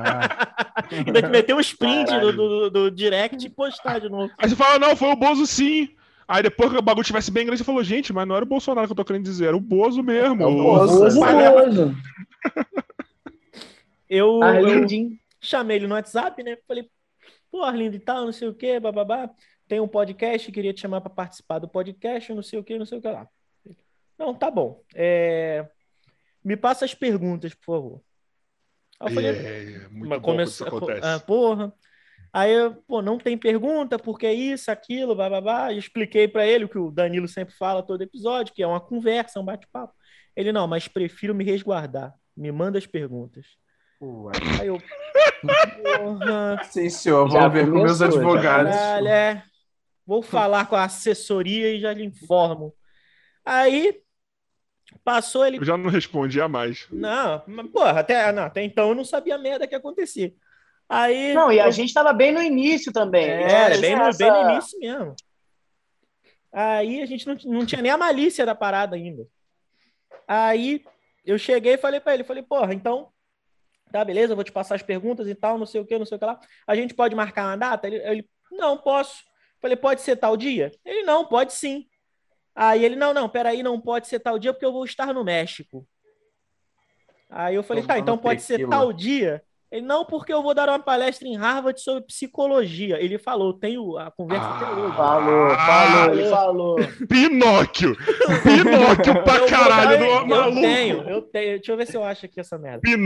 [1.06, 4.32] Ainda que meter um sprint do, do, do direct e postar de novo.
[4.38, 5.90] Aí você fala, não, foi o Bozo sim.
[6.28, 8.48] Aí depois que o bagulho tivesse bem grande, você falou, gente, mas não era o
[8.48, 10.42] Bolsonaro que eu tô querendo dizer, era o Bozo mesmo.
[10.42, 11.00] É o Bozo.
[11.00, 11.96] Bozo, Bozo.
[14.10, 15.20] Eu, eu Arlindim.
[15.42, 16.58] chamei ele no WhatsApp, né?
[16.68, 16.90] Falei,
[17.52, 19.30] pô, Arlindo e tal, não sei o quê, bababá.
[19.68, 22.86] Tem um podcast, queria te chamar para participar do podcast, não sei o quê, não
[22.86, 23.28] sei o que lá.
[24.18, 24.82] Não, tá bom.
[24.94, 25.68] É,
[26.44, 28.02] Me passa as perguntas, por favor.
[29.00, 31.02] Aí eu falei, É, muito Mas bom quando começa- isso acontece.
[31.08, 31.74] Ah, porra.
[32.36, 35.72] Aí, eu, pô, não tem pergunta, porque isso, aquilo, bababá.
[35.72, 39.40] Expliquei pra ele o que o Danilo sempre fala todo episódio, que é uma conversa,
[39.40, 39.94] um bate-papo.
[40.36, 42.14] Ele, não, mas prefiro me resguardar.
[42.36, 43.46] Me manda as perguntas.
[44.02, 44.34] Ué.
[44.60, 44.78] Aí eu,
[45.82, 47.32] porra, Sim, senhor.
[47.32, 48.76] Já Vamos ver com meus advogados.
[48.76, 49.44] caralho, é.
[50.06, 52.74] Vou falar com a assessoria e já lhe informo.
[53.46, 54.02] Aí,
[55.06, 56.86] passou ele Eu já não respondia mais.
[56.92, 60.36] Não, mas, porra, até, não, até então eu não sabia a merda que ia acontecer.
[60.88, 61.34] Aí.
[61.34, 63.26] Não, e a eu- gente tava bem no início também.
[63.30, 65.16] Era, Tinha bem no, essa- bem no início mesmo.
[66.52, 69.28] Aí a gente não, não tinha nem a malícia da parada ainda.
[70.28, 70.84] Aí
[71.26, 73.10] eu cheguei e falei pra ele, falei, porra, então,
[73.92, 76.06] tá, beleza, eu vou te passar as perguntas e tal, não sei o que, não
[76.06, 76.40] sei o que lá.
[76.66, 77.88] A gente pode marcar uma data?
[77.88, 79.24] Ele, ele não, posso.
[79.60, 80.72] Falei, pode ser tal dia?
[80.86, 81.88] Ele, não, pode sim.
[82.56, 85.24] Aí ele, não, não, peraí, não pode ser tal dia porque eu vou estar no
[85.26, 85.86] México.
[87.30, 89.44] Aí eu falei, tá, então pode ser tal dia?
[89.72, 93.02] Ele, não, porque eu vou dar uma palestra em Harvard sobre psicologia.
[93.02, 94.72] Ele falou, tenho a conversa até Ah.
[94.72, 94.96] hoje.
[94.96, 96.76] Falou, falou, ele falou.
[97.10, 97.96] Pinóquio!
[98.44, 100.62] Pinóquio pra Eu caralho dar- do eu maluco!
[100.62, 101.56] tenho, eu tenho.
[101.58, 102.80] Deixa eu ver se eu acho aqui essa merda.
[102.86, 102.98] Vocês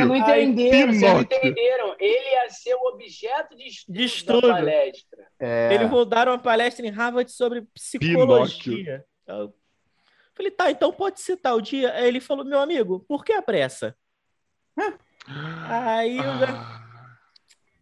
[0.00, 0.42] não Pinóquio!
[0.42, 1.36] entenderam, vocês não Pinóquio.
[1.38, 1.96] entenderam.
[1.98, 4.40] Ele ia ser o objeto de estudo, De estudo.
[4.48, 5.26] da palestra.
[5.40, 5.74] É.
[5.74, 9.04] Ele vou dar uma palestra em Harvard sobre psicologia.
[9.26, 9.54] Eu
[10.34, 11.92] falei, tá, então pode ser tal dia.
[11.92, 13.94] Aí ele falou, meu amigo, por que a pressa?
[15.68, 16.24] Aí eu.
[16.24, 16.82] Ah.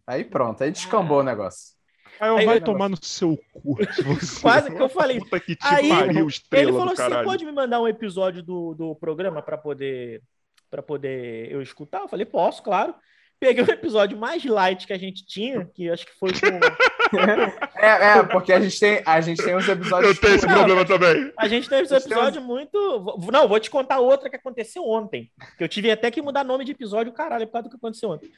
[0.05, 1.75] Aí pronto, aí descambou o negócio.
[2.19, 3.75] Aí eu Aí vai eu- tomar no seu cu.
[3.75, 4.41] você.
[4.41, 5.19] Quase que eu falei.
[5.19, 7.27] Puta que te Aí, pariu, Ele falou do assim: você caralho.
[7.27, 10.21] pode me mandar um episódio do, do programa para poder
[10.69, 12.01] para poder eu escutar?
[12.01, 12.93] Eu falei, posso, claro.
[13.39, 16.37] Peguei o episódio mais light que a gente tinha, que acho que foi com.
[17.79, 20.15] É, é, porque a gente tem, a gente tem uns episódios.
[20.15, 20.55] Eu tenho esse Não.
[20.55, 21.31] problema também.
[21.37, 23.17] A gente teve esse Vocês têm episódio muito.
[23.31, 25.31] Não, vou te contar outra que aconteceu ontem.
[25.57, 28.09] Que eu tive até que mudar nome de episódio, caralho, por causa do que aconteceu
[28.09, 28.29] ontem.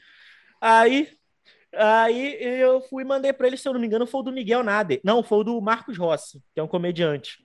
[0.60, 1.08] Aí.
[1.74, 4.32] Aí eu fui e mandei pra ele, se eu não me engano, foi o do
[4.32, 5.00] Miguel Nader.
[5.02, 7.44] Não, foi o do Marcos Rossi, que é um comediante.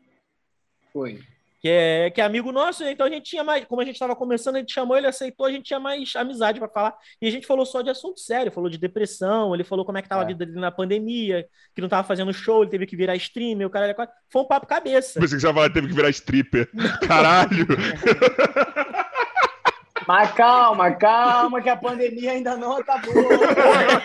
[0.93, 1.23] Foi.
[1.65, 2.91] Que é, que é amigo nosso, né?
[2.91, 5.47] então a gente tinha mais, como a gente estava começando, a gente chamou, ele aceitou,
[5.47, 8.51] a gente tinha mais amizade para falar, e a gente falou só de assunto sério,
[8.51, 10.27] falou de depressão, ele falou como é que tava a É.
[10.27, 13.69] vida dele na pandemia, que não tava fazendo show, ele teve que virar streamer, o
[13.71, 14.09] cara era...
[14.31, 15.19] foi um papo cabeça.
[15.19, 16.69] Pensei que você ia falar, teve que virar stripper.
[17.07, 17.65] Caralho!
[20.07, 23.11] Mas calma, calma, que a pandemia ainda não acabou.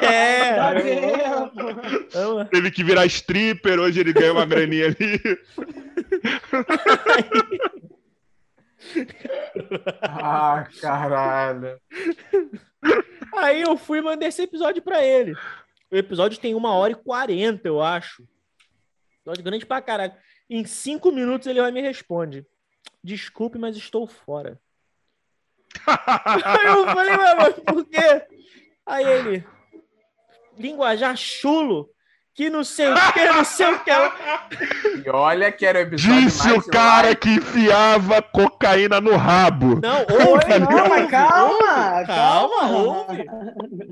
[0.00, 2.44] É, Tá tempo.
[2.50, 5.20] teve que virar stripper, hoje ele ganha uma graninha ali.
[10.02, 11.80] Ah, caralho.
[13.36, 15.34] aí eu fui e mandei esse episódio para ele.
[15.90, 18.26] O episódio tem uma hora e quarenta, eu acho.
[19.20, 20.14] Episódio grande pra caralho.
[20.48, 22.46] Em cinco minutos ele vai me responde.
[23.02, 24.60] Desculpe, mas estou fora.
[25.86, 28.26] Aí eu falei, mas por quê?
[28.84, 29.44] Aí ele,
[30.58, 31.88] linguajar chulo,
[32.40, 33.90] que não sei o que, não sei o que.
[35.06, 37.20] E olha que era o episódio Disse mais o cara light.
[37.20, 39.78] que enfiava cocaína no rabo.
[39.82, 42.70] Não, ouve, ouve, calma, calma, calma.
[42.70, 43.26] ouve.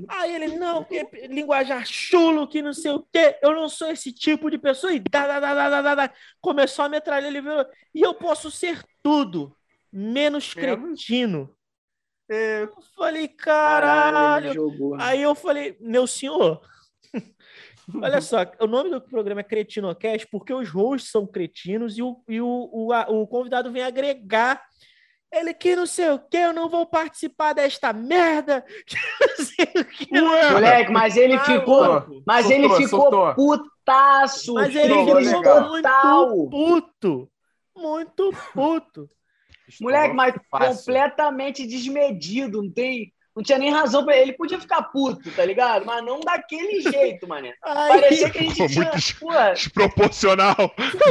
[0.07, 4.11] Aí ele, não, que linguajar chulo, que não sei o que, eu não sou esse
[4.11, 4.93] tipo de pessoa.
[4.93, 6.13] E dá, dá, dá, dá, dá, dá, dá.
[6.41, 9.55] começou a metralhar, ele virou, e eu posso ser tudo,
[9.93, 11.53] menos cretino.
[12.27, 14.71] É, Eu falei, Caralho.
[14.99, 16.61] Aí eu falei, meu senhor,
[17.95, 22.21] olha só, o nome do programa é Cretinocast porque os hosts são cretinos e o,
[22.27, 24.61] e o, o, a- o convidado vem agregar.
[25.31, 28.65] Ele que não sei o que, eu não vou participar desta merda.
[28.87, 30.19] Que não sei o que.
[30.19, 31.85] Ué, Moleque, mas ele Ah, ficou.
[31.85, 32.23] louco.
[32.25, 33.35] Mas Surtou, ele ficou surtou.
[33.35, 34.53] putaço.
[34.55, 34.93] Mas ele
[35.29, 37.31] ficou muito puto.
[37.77, 39.09] Muito puto.
[39.79, 42.63] Moleque, mas completamente desmedido.
[42.63, 44.33] Não tem, Não tinha nem razão pra ele.
[44.33, 45.85] podia ficar puto, tá ligado?
[45.85, 47.53] Mas não daquele jeito, mané.
[47.63, 48.67] Aí, Parecia que a gente tinha.
[48.83, 50.55] muito des- Porra, Desproporcional.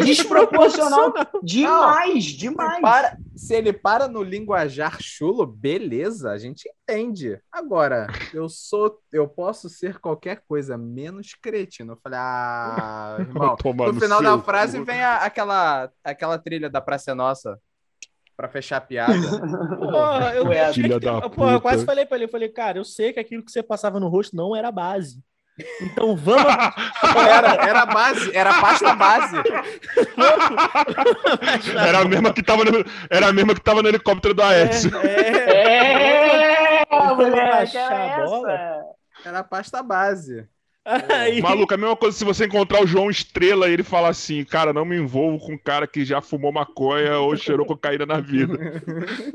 [0.05, 1.13] desproporcional
[1.43, 2.81] demais, demais.
[2.83, 7.41] para- se ele para no linguajar chulo, beleza, a gente entende.
[7.51, 11.93] Agora, eu sou, eu posso ser qualquer coisa menos cretino.
[11.95, 13.57] Eu falei, ah, irmão.
[13.65, 14.85] No no final da frase cu.
[14.85, 17.59] vem a- aquela, aquela trilha da Praça é Nossa
[18.39, 19.13] pra fechar a piada.
[19.77, 22.85] Porra, eu, eu, filha da porra, eu quase falei pra ele, eu falei, cara, eu
[22.85, 25.21] sei que aquilo que você passava no rosto não era base.
[25.83, 26.45] Então vamos.
[27.29, 29.37] Era, era base, era pasta base.
[31.89, 34.97] Era a mesma que tava no, era a mesma que tava no helicóptero do Aécio.
[34.99, 38.85] É, É, moleque, baixar era a bola.
[39.25, 40.49] Era pasta base.
[41.11, 44.09] Aí, Maluco, é a mesma coisa se você encontrar o João Estrela e ele falar
[44.09, 48.07] assim, cara, não me envolvo com um cara que já fumou maconha ou cheirou cocaína
[48.07, 48.55] na vida.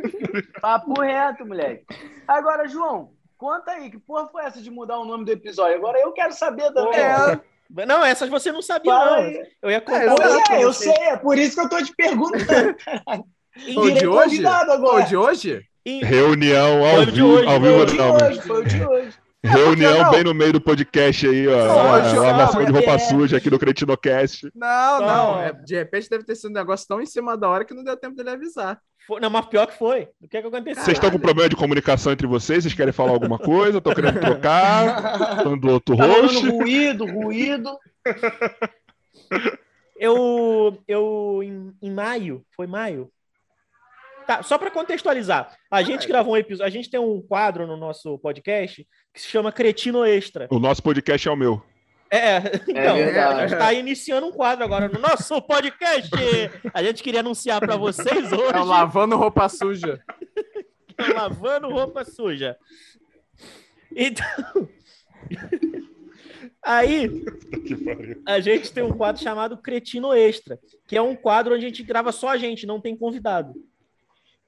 [0.62, 1.86] Papo reto, moleque.
[2.28, 5.76] Agora, João, conta aí, que porra foi essa de mudar o nome do episódio?
[5.76, 7.00] Agora eu quero saber também.
[7.00, 9.44] É, Não, essas você não sabia, Fala não.
[9.62, 10.92] Eu ia contar É, pra é, eu você.
[10.92, 12.76] sei, é por isso que eu tô te perguntando.
[13.78, 14.44] o de hoje?
[14.46, 15.66] o de hoje?
[15.86, 19.23] em- Reunião ao vivo, ao foi vivo Foi o de hoje, foi o de hoje.
[19.44, 20.12] Reunião Não.
[20.12, 21.52] bem no meio do podcast aí, ó.
[21.68, 24.50] Não, Uma- não, nação de roupa é- suja aqui no Cretinocast.
[24.56, 25.08] Não, Não.
[25.08, 25.42] não.
[25.42, 27.84] é, de repente deve ter sido um negócio tão em cima da hora que não
[27.84, 28.80] deu tempo dele avisar.
[29.06, 30.08] foi- não, mas pior que foi.
[30.22, 30.82] O que é que aconteceu?
[30.84, 32.64] Vocês estão com problema de comunicação entre vocês?
[32.64, 33.80] Vocês querem falar alguma coisa?
[33.80, 35.44] Estão querendo trocar?
[35.44, 36.48] Falando do outro Tá host?
[36.50, 37.78] ruído, ruído.
[39.96, 43.10] Eu, eu em, em maio, foi maio?
[44.26, 47.76] Tá, só para contextualizar, a gente gravou um episódio, a gente tem um quadro no
[47.76, 50.48] nosso podcast que se chama Cretino Extra.
[50.50, 51.62] O nosso podcast é o meu.
[52.14, 52.38] É,
[52.70, 53.42] então, verdade.
[53.42, 56.12] a gente tá iniciando um quadro agora no nosso podcast.
[56.74, 60.00] A gente queria anunciar para vocês É o hoje, lavando roupa suja.
[61.16, 62.56] lavando roupa suja.
[63.96, 64.70] Então,
[66.64, 67.10] aí
[68.28, 71.84] a gente tem um quadro chamado Cretino Extra, que é um quadro onde a gente
[71.84, 73.54] grava só a gente, não tem convidado.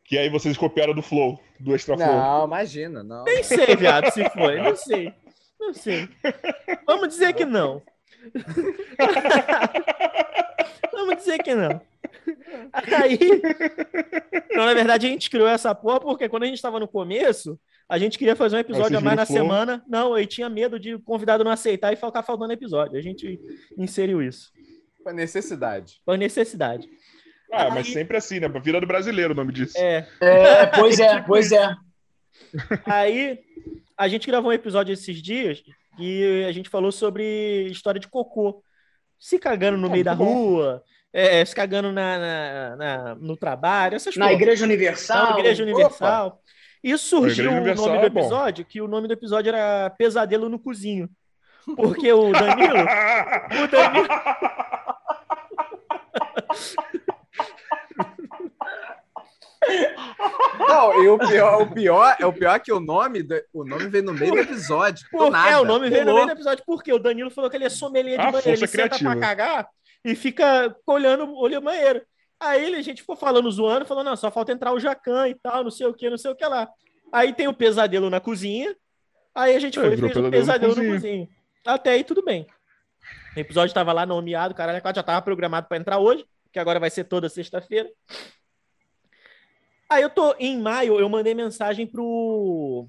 [0.06, 2.08] Que aí vocês copiaram do Flow, do Extra Flow.
[2.08, 3.24] Não, imagina, não.
[3.24, 4.62] Nem sei, viado, se foi.
[4.62, 5.12] Não sei.
[5.60, 6.08] Não sei.
[6.86, 7.82] Vamos dizer que não.
[10.94, 11.82] Vamos dizer que não.
[12.72, 13.20] Aí.
[14.52, 17.60] Não, na verdade, a gente criou essa porra porque quando a gente estava no começo,
[17.90, 19.38] a gente queria fazer um episódio a mais na flow?
[19.40, 19.84] semana.
[19.88, 22.98] Não, eu tinha medo de o convidado não aceitar e ficar faltando episódio.
[22.98, 23.40] A gente
[23.78, 24.52] inseriu isso.
[25.04, 26.02] Foi necessidade.
[26.06, 26.88] Por necessidade.
[27.52, 28.48] Ah, mas sempre assim, né?
[28.48, 29.78] Vida do brasileiro o nome disso.
[29.78, 30.08] É.
[30.20, 31.74] É, pois é, pois é.
[32.86, 33.40] Aí
[33.98, 35.64] a gente gravou um episódio esses dias
[36.00, 38.62] e a gente falou sobre história de cocô.
[39.18, 44.16] Se cagando no meio da rua, é, se cagando na, na- na- no trabalho, essas
[44.18, 44.42] Na coisas.
[44.42, 45.34] Igreja Universal.
[45.34, 46.42] Na Igreja Universal.
[46.84, 48.20] E surgiu o nome do é bom.
[48.20, 51.10] episódio, que o nome do episódio era Pesadelo no Cozinho.
[51.76, 52.78] Porque o Danilo.
[53.64, 54.08] o Danilo.
[60.60, 63.88] Não, e o pior, o pior, é o pior que o nome, do- o nome
[63.88, 65.04] veio no meio do episódio.
[65.06, 65.50] do Porque, nada.
[65.50, 67.70] é, o nome veio no meio do episódio, porque o Danilo falou que ele é
[67.70, 68.50] sommelier de Ah, banheiro.
[68.50, 69.12] Ele força senta criativa.
[69.12, 69.68] pra cagar
[70.04, 72.02] e fica olhando, olhando o banheiro.
[72.40, 75.36] Aí ele, a gente ficou falando, zoando, falando, não, só falta entrar o Jacan e
[75.36, 76.68] tal, não sei o que, não sei o que lá.
[77.12, 78.76] Aí tem o pesadelo na cozinha.
[79.34, 81.28] Aí a gente É, foi e fez o Pesadelo no cozinho.
[81.66, 82.46] Até aí tudo bem.
[83.36, 86.90] O episódio tava lá nomeado, caralho, já tava programado pra entrar hoje, que agora vai
[86.90, 87.92] ser toda sexta-feira.
[89.90, 92.88] Aí eu tô, em maio, eu mandei mensagem pro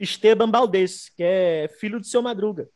[0.00, 2.70] Esteban Baldez, que é filho do seu Madruga.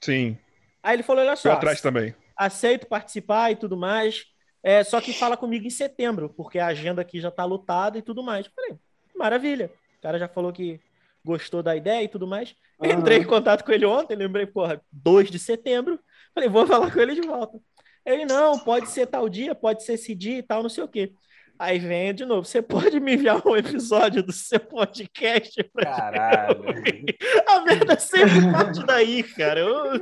[0.00, 0.38] Sim.
[0.82, 2.14] Aí ele falou: olha só, atrás também.
[2.34, 4.24] aceito participar e tudo mais.
[4.62, 8.02] É, só que fala comigo em setembro, porque a agenda aqui já tá lotada e
[8.02, 8.46] tudo mais.
[8.46, 8.78] Eu falei,
[9.14, 9.70] maravilha.
[9.98, 10.80] O cara já falou que
[11.22, 12.56] gostou da ideia e tudo mais.
[12.80, 12.90] Aham.
[12.90, 16.00] Entrei em contato com ele ontem, lembrei, porra, 2 de setembro.
[16.34, 17.60] Falei, vou falar com ele de volta.
[18.04, 20.88] Ele, não, pode ser tal dia, pode ser esse dia e tal, não sei o
[20.88, 21.12] quê.
[21.58, 26.64] Aí vem de novo, você pode me enviar um episódio do seu podcast pra Caralho.
[27.46, 29.60] a merda sempre parte daí, cara.
[29.60, 30.00] Eu-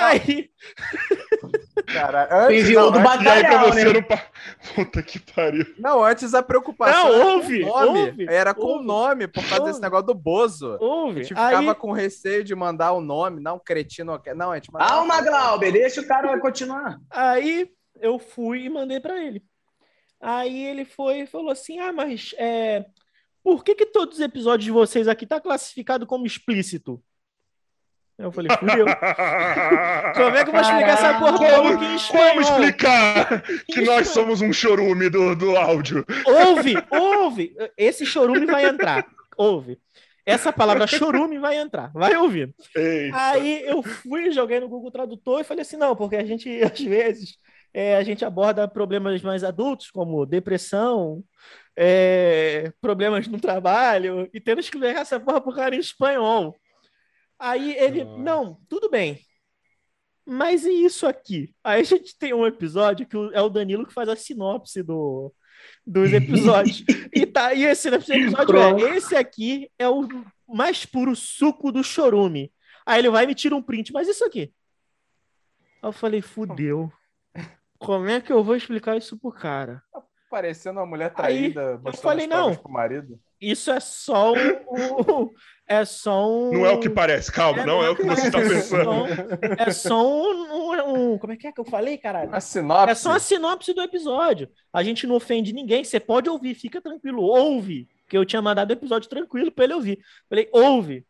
[0.00, 0.50] Aí,
[1.86, 2.34] Caralho.
[2.46, 3.92] Antes, Enviou não, do antes- aí pra você né?
[3.92, 4.02] não.
[4.02, 4.26] pa-
[4.74, 5.66] Puta que pariu.
[5.78, 8.00] não, antes a preocupação Não, era ouve, com o nome.
[8.00, 8.86] ouve, era com o ouve.
[8.86, 9.80] nome, por causa desse Ouve.
[9.82, 10.74] negócio do Bozo.
[10.74, 11.22] A ouve.
[11.24, 14.20] gente Aí, ficava com receio de mandar o nome, não, cretino.
[14.36, 14.90] Não, a gente mandava.
[14.92, 16.98] Calma, Glauber, deixa o cara continuar.
[17.10, 17.68] aí
[18.00, 19.42] eu fui e mandei pra ele.
[20.20, 22.84] Aí ele foi e falou assim: Ah, mas é,
[23.42, 27.00] por que, que todos os episódios de vocês aqui tá classificado como explícito?
[28.18, 28.86] Eu falei, fui eu.
[30.14, 32.28] Como é que eu vou explicar essa porra espanhol?
[32.28, 36.04] Como explicar que nós somos um chorume do, do áudio?
[36.26, 37.54] Ouve, ouve.
[37.76, 39.06] Esse chorume vai entrar.
[39.36, 39.78] ouve.
[40.28, 42.54] Essa palavra chorume vai entrar, vai ouvir.
[42.76, 46.50] Ei, Aí eu fui, joguei no Google Tradutor e falei assim: não, porque a gente,
[46.62, 47.38] às vezes,
[47.72, 51.24] é, a gente aborda problemas mais adultos, como depressão,
[51.74, 56.54] é, problemas no trabalho, e temos que ver essa porra pro cara em espanhol.
[57.38, 58.22] Aí ele, Nossa.
[58.22, 59.20] não, tudo bem.
[60.26, 61.54] Mas e isso aqui?
[61.64, 65.32] Aí a gente tem um episódio que é o Danilo que faz a sinopse do,
[65.86, 66.84] dos episódios.
[67.14, 70.06] e, tá, e esse episódio é: esse aqui é o
[70.46, 72.52] mais puro suco do chorume.
[72.84, 74.52] Aí ele vai e me tira um print, mas isso aqui.
[75.82, 76.92] Aí eu falei, fudeu.
[77.78, 79.82] Como é que eu vou explicar isso pro cara?
[80.30, 82.54] Parecendo uma mulher Aí, traída, eu mostrando falei, não.
[82.54, 83.18] pro marido.
[83.40, 84.36] Isso é só um.
[84.36, 85.30] um-
[85.66, 86.50] é só um.
[86.52, 88.84] não é o que parece, calma, É, não é o que você tá É pensando.
[88.84, 89.06] só,
[89.58, 92.34] é só um, um- um- Como é que é que eu falei, caralho?
[92.34, 92.90] A sinopse.
[92.90, 94.48] É só a sinopse do episódio.
[94.72, 95.84] A gente não ofende ninguém.
[95.84, 97.22] Você pode ouvir, fica tranquilo.
[97.22, 97.88] Ouve.
[98.08, 99.98] Que eu tinha mandado o episódio tranquilo pra ele ouvir.
[100.28, 101.04] Falei, ouve.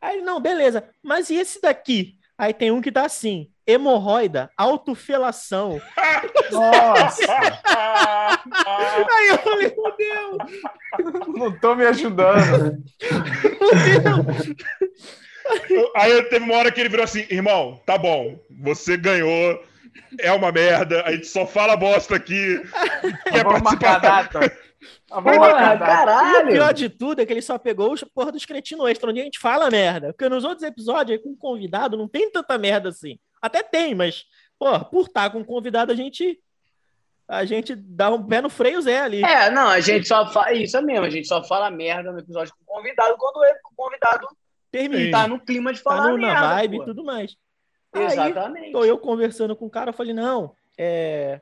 [0.00, 0.88] Aí ele, não, beleza.
[1.02, 2.16] Mas e esse daqui?
[2.38, 5.80] Aí tem um que tá assim: hemorroida, autofelação.
[6.50, 7.22] Nossa,
[9.12, 10.38] Aí eu falei, fudeu,
[11.36, 12.82] não tô me ajudando.
[15.96, 19.62] Aí teve uma hora que ele virou assim, irmão, tá bom, você ganhou,
[20.18, 22.60] é uma merda, a gente só fala bosta aqui.
[23.30, 24.40] Quer Vamos marcar a participar?
[24.40, 24.70] data.
[25.08, 25.34] Porra.
[25.34, 26.48] E o caralho!
[26.48, 29.24] pior de tudo é que ele só pegou os porra dos cretinos extra, onde a
[29.24, 30.12] gente fala merda.
[30.12, 33.18] Porque nos outros episódios, aí com convidado, não tem tanta merda assim.
[33.40, 34.24] Até tem, mas,
[34.58, 36.38] porra, por estar com convidado, a gente.
[37.28, 39.22] A gente dá um pé no freio Zé ali.
[39.24, 40.52] É, não, a gente só fala.
[40.52, 43.74] Isso mesmo, a gente só fala merda no episódio com o convidado quando ele- o
[43.76, 44.26] convidado
[44.70, 45.10] Termina.
[45.16, 46.48] tá no clima de Tá falar no- na merda.
[46.48, 46.82] vibe pô.
[46.82, 47.36] e tudo mais.
[47.92, 48.72] Aí, Exatamente.
[48.72, 51.40] tô eu conversando com o cara, eu falei, não, é,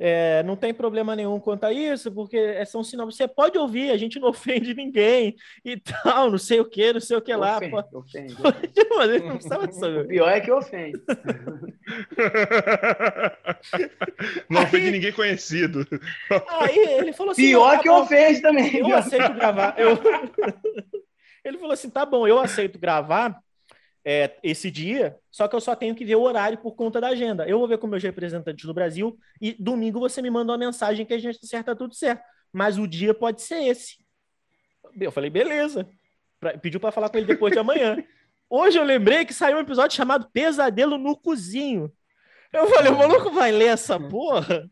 [0.00, 3.16] é, não tem problema nenhum quanto a isso, porque é- são sinais.
[3.16, 5.34] Você pode ouvir, a gente não ofende ninguém
[5.64, 7.56] e tal, não sei o que, não sei o que lá.
[7.56, 7.98] Ofende, pô.
[7.98, 8.36] ofende.
[9.24, 9.64] Não precisava
[10.00, 11.02] O pior é que ofende.
[14.48, 15.86] Não ofende ninguém conhecido.
[16.60, 18.76] Aí ele falou assim: Pior "Não, tá que bom, ofende também.
[18.76, 19.74] Eu aceito gravar.
[19.78, 19.98] Eu...
[21.44, 23.38] ele falou assim: tá bom, eu aceito gravar
[24.04, 27.08] é, esse dia, só que eu só tenho que ver o horário por conta da
[27.08, 27.46] agenda.
[27.48, 31.04] Eu vou ver com meus representantes do Brasil e domingo você me manda uma mensagem
[31.04, 32.22] que a gente acerta tudo certo.
[32.52, 33.96] Mas o dia pode ser esse.
[34.98, 35.88] Eu falei, beleza.
[36.40, 37.96] Pra- Pediu para falar com ele depois de amanhã.
[38.48, 41.92] Hoje eu lembrei que saiu um episódio chamado Pesadelo no Cozinho.
[42.52, 44.68] Eu falei, o maluco vai ler essa porra?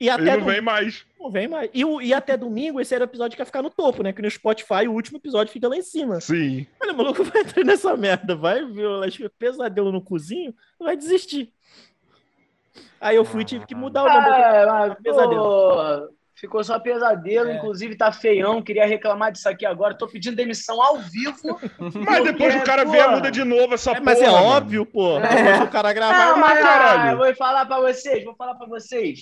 [0.00, 1.04] E Ele até não vem mais.
[1.20, 1.70] não vem mais.
[1.74, 4.12] E, o- e até domingo, esse era o episódio que ia ficar no topo, né?
[4.12, 6.18] Que no Spotify o último episódio fica lá em cima.
[6.20, 6.66] Sim.
[6.82, 10.96] Olha, maluco, vai entrar nessa merda, vai ver o acho que pesadelo no cozinho, vai
[10.96, 11.52] desistir.
[13.00, 14.28] Aí eu fui e tive que mudar o nome.
[14.40, 15.42] É, mas, Pesadelo.
[15.42, 16.14] pô,
[16.44, 17.56] ficou só pesadelo, É.
[17.56, 18.62] inclusive tá feião.
[18.62, 19.96] Queria reclamar disso aqui agora.
[19.96, 21.58] Tô pedindo demissão ao vivo.
[22.06, 24.52] Mas depois o cara vem e muda de novo essa É, mas é porra, mano.
[24.54, 25.18] óbvio, pô.
[25.20, 26.26] Depois o cara gravar.
[26.32, 27.00] Não, mas caralho.
[27.02, 29.20] ah, eu vou falar pra vocês, vou falar pra vocês.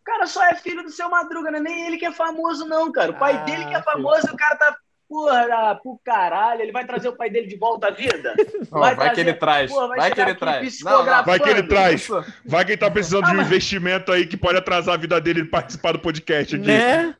[0.00, 2.64] O cara só é filho do seu Madruga, não é nem ele que é famoso,
[2.66, 3.10] não, cara.
[3.12, 3.84] O pai Ah, dele que é filho.
[3.84, 4.76] famoso, o cara tá.
[5.08, 8.34] Porra, ah, pro caralho, ele vai trazer o pai dele de volta à vida?
[8.72, 9.70] Ó, Vai vai, que trazer- ele traz.
[9.70, 10.66] Pô, vai vai que ele traz.
[10.74, 11.24] psicografando.
[11.26, 12.08] Vai que ele traz.
[12.44, 14.98] Vai que ele tá precisando Ah, de um mas- investimento aí que pode atrasar a
[14.98, 16.66] vida dele de participar do podcast aqui.
[16.66, 17.14] Né?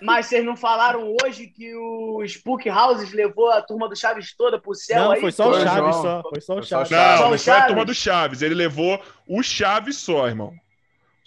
[0.00, 4.58] Mas vocês não falaram hoje que o Spook Houses levou a turma do Chaves toda
[4.58, 5.20] pro céu Não, aí?
[5.20, 5.92] foi só o Chaves João.
[6.02, 6.22] só.
[6.30, 6.90] Foi só o Chaves.
[6.90, 8.42] Não, Só não foi a turma do Chaves.
[8.42, 10.52] Ele levou o Chaves só, irmão.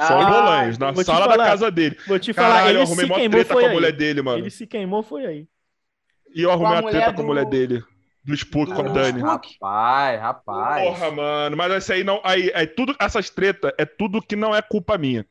[0.02, 1.38] Só Ah, o Bolanhos, na sala falar.
[1.38, 1.98] da casa dele.
[2.08, 3.74] Vou te falar, Caralho, eu ele arrumei se mó queimou treta com a aí.
[3.74, 4.38] mulher dele, mano.
[4.40, 5.48] Ele se queimou foi aí.
[6.36, 7.84] E eu arrumei a uma treta mulher com a mulher do- dele.
[8.24, 9.20] Do Spook com a Do Dani.
[9.20, 9.48] Spook?
[9.62, 10.84] Rapaz, rapaz.
[10.84, 11.58] Porra, mano.
[11.58, 12.20] Mas esse aí não.
[12.24, 15.26] Aí, é tudo, essas tretas é tudo que não é culpa minha.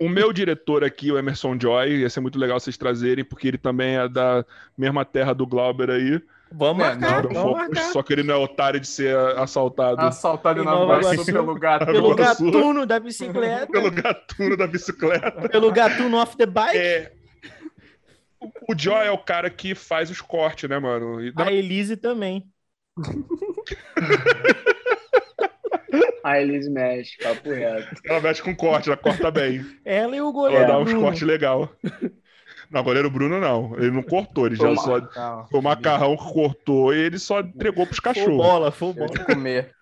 [0.00, 3.58] o meu diretor aqui, o Emerson Joy, ia ser muito legal vocês trazerem, porque ele
[3.58, 4.44] também é da
[4.76, 6.20] mesma terra do Glauber aí.
[6.52, 10.00] Vamos É, marcar, Não, vamos Focus, só que ele não é otário de ser assaltado
[10.00, 11.32] Assaltado na Iguaçu Iguaçu.
[11.32, 11.86] pelo gato.
[11.86, 13.66] Pelo gatuno da bicicleta.
[13.68, 15.48] pelo gatuno da bicicleta.
[15.48, 16.76] pelo gatuno off the bike.
[16.76, 17.12] É.
[18.40, 21.22] O- Joy é o cara que faz os cortes, né, mano?
[21.22, 22.46] E- A Elise também.
[26.22, 28.00] A Elise mexe, papo reto.
[28.04, 29.64] Ela mexe com corte, ela corta bem.
[29.84, 30.66] Ela e o Ela goleiro.
[30.66, 31.00] dá uns Bruno.
[31.02, 31.72] cortes legal.
[32.70, 33.74] Não, goleiro Bruno não.
[33.76, 34.98] Ele não cortou, ele já Foi só.
[35.00, 38.36] Não, Foi o macarrão que cortou e ele só entregou pros Foi cachorros.
[38.36, 39.24] bola, foi bola.
[39.24, 39.74] comer.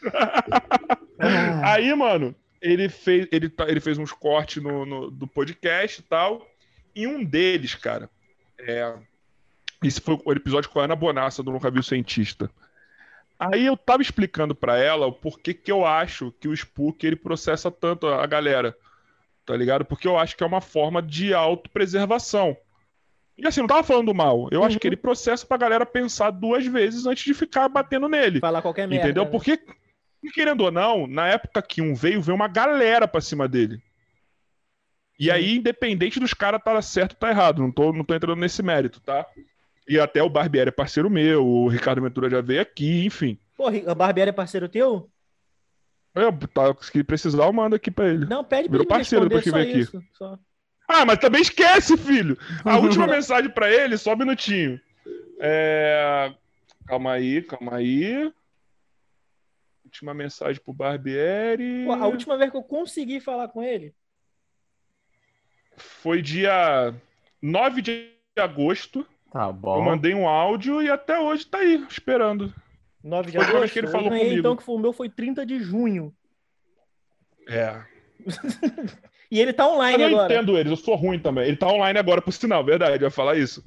[1.64, 6.04] Aí, mano, ele fez, ele, tá- ele fez uns cortes no, no- do podcast e
[6.04, 6.46] tal.
[6.94, 8.08] E um deles, cara,
[8.58, 8.94] é.
[9.82, 12.50] Esse foi o episódio com a Ana Bonassa do Nunca Vi o Cientista.
[13.38, 17.14] Aí eu tava explicando pra ela o porquê que eu acho que o Spook ele
[17.14, 18.76] processa tanto a galera.
[19.46, 19.84] Tá ligado?
[19.84, 22.56] Porque eu acho que é uma forma de autopreservação.
[23.36, 24.48] E assim, não tava falando mal.
[24.50, 24.80] Eu acho Uhum.
[24.80, 28.40] que ele processa pra galera pensar duas vezes antes de ficar batendo nele.
[28.40, 29.04] Falar qualquer merda.
[29.06, 29.24] Entendeu?
[29.24, 29.30] né?
[29.30, 29.60] Porque,
[30.34, 33.80] querendo ou não, na época que um veio, veio uma galera pra cima dele.
[35.18, 38.38] E aí, independente dos caras tá certo ou tá errado, não tô, não tô entrando
[38.38, 39.26] nesse mérito, tá?
[39.88, 43.38] E até o Barbieri é parceiro meu, o Ricardo Ventura já veio aqui, enfim.
[43.56, 45.10] Pô, o Barbieri é parceiro teu?
[46.14, 48.26] Eu, tá, se precisar, eu mando aqui pra ele.
[48.26, 49.80] Não, pede pra Virou ele me parceiro responder depois que só veio aqui.
[49.80, 50.04] isso.
[50.12, 50.38] Só.
[50.88, 52.38] Ah, mas também esquece, filho!
[52.64, 54.80] A última mensagem pra ele, só um minutinho.
[55.40, 56.32] É...
[56.86, 58.32] Calma aí, calma aí.
[59.84, 61.84] Última mensagem pro Barbieri.
[61.84, 63.94] Pô, a última vez que eu consegui falar com ele,
[65.78, 66.94] Foi dia
[67.40, 69.06] 9 de agosto.
[69.32, 69.82] Tá Eu bom.
[69.82, 72.52] mandei um áudio e até hoje tá aí, esperando.
[73.02, 74.40] 9 de Foi agosto, que ele eu falou ganhei, comigo.
[74.40, 76.14] então que foi, o meu foi 30 de junho.
[77.48, 77.82] É.
[79.30, 80.32] E ele tá Eu online não agora.
[80.32, 81.46] entendo eles, eu sou ruim também.
[81.46, 83.62] Ele tá online agora, por sinal, verdade, eu ia falar isso.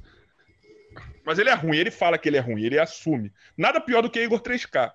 [1.24, 3.32] Mas ele é ruim, ele fala que ele é ruim, ele assume.
[3.56, 4.90] Nada pior do que Igor 3K.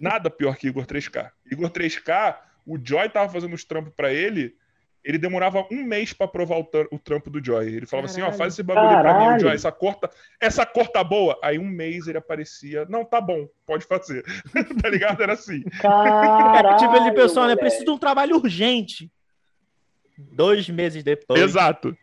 [0.00, 1.30] Nada pior que Igor 3K.
[1.50, 4.56] Igor 3K, o Joy tava fazendo os trampos pra ele,
[5.04, 7.66] ele demorava um mês pra provar o, o trampo do Joy.
[7.66, 8.38] Ele falava assim, ó, Caralho.
[8.38, 9.40] faz esse bagulho aí pra mim, Caralho.
[9.40, 11.38] Joy, essa cor, tá, essa cor tá boa.
[11.42, 14.24] Aí um mês ele aparecia, não, tá bom, pode fazer.
[14.82, 15.22] tá ligado?
[15.22, 15.62] Era assim.
[15.80, 17.56] Caralho, É, tipo, ele pensou, né?
[17.56, 19.10] Preciso de um trabalho urgente.
[20.16, 21.40] Dois meses depois.
[21.40, 21.96] Exato.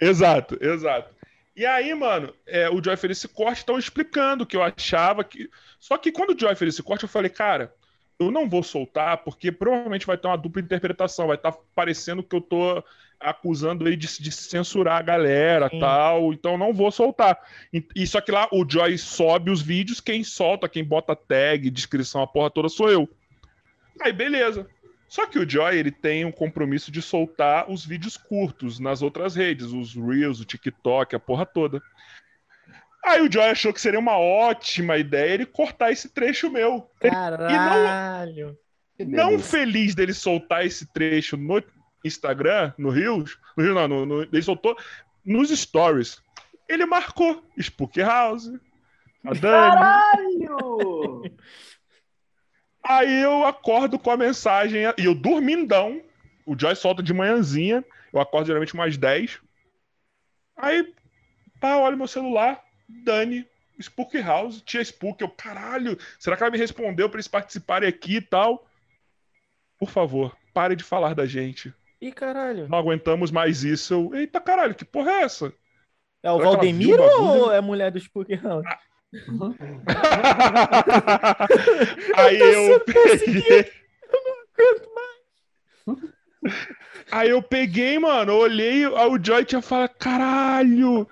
[0.00, 1.14] Exato, exato.
[1.54, 5.48] E aí, mano, é, o Joy fez esse corte, estão explicando que eu achava que.
[5.80, 7.72] Só que quando o Joy fez esse corte, eu falei, cara,
[8.18, 12.34] eu não vou soltar, porque provavelmente vai ter uma dupla interpretação, vai estar parecendo que
[12.34, 12.82] eu tô
[13.18, 15.80] acusando ele de, de censurar a galera Sim.
[15.80, 17.38] tal, então não vou soltar.
[17.72, 21.70] E, e só que lá o Joy sobe os vídeos, quem solta, quem bota tag,
[21.70, 23.08] descrição, a porra toda sou eu.
[24.00, 24.68] Aí, beleza.
[25.08, 29.34] Só que o Joy, ele tem um compromisso de soltar os vídeos curtos nas outras
[29.34, 31.80] redes, os Reels, o TikTok, a porra toda.
[33.06, 36.90] Aí o Joy achou que seria uma ótima ideia ele cortar esse trecho meu.
[37.00, 38.58] Caralho.
[38.98, 41.62] Não feliz dele soltar esse trecho no
[42.04, 44.76] Instagram, no Reels, no Reels não, no, no- ele soltou
[45.24, 46.20] nos Stories.
[46.68, 48.48] Ele marcou Spook House,
[49.24, 49.40] a Dani.
[49.76, 51.22] Caralho!
[52.82, 56.00] Aí eu acordo com a mensagem, e eu dormindão,
[56.44, 59.40] o Joy solta de manhãzinha, eu acordo geralmente umas 10.
[60.56, 60.92] Aí,
[61.60, 63.46] pá, olho meu celular, Dani,
[63.80, 68.16] Spook House, tia Spook, eu, caralho, será que ela me respondeu pra eles participarem aqui
[68.16, 68.66] e tal?
[69.78, 71.74] Por favor, pare de falar da gente.
[72.00, 72.68] Ih, caralho.
[72.68, 73.94] Não aguentamos mais isso.
[73.94, 75.52] Eu, eita caralho, que porra é essa?
[76.22, 78.64] É o Será Valdemiro ou é a mulher do Spook House?
[82.16, 83.42] Aí eu perseguido.
[83.42, 83.72] peguei.
[87.10, 91.08] Aí eu peguei, mano, eu olhei, aí o Joy tinha falado, caralho.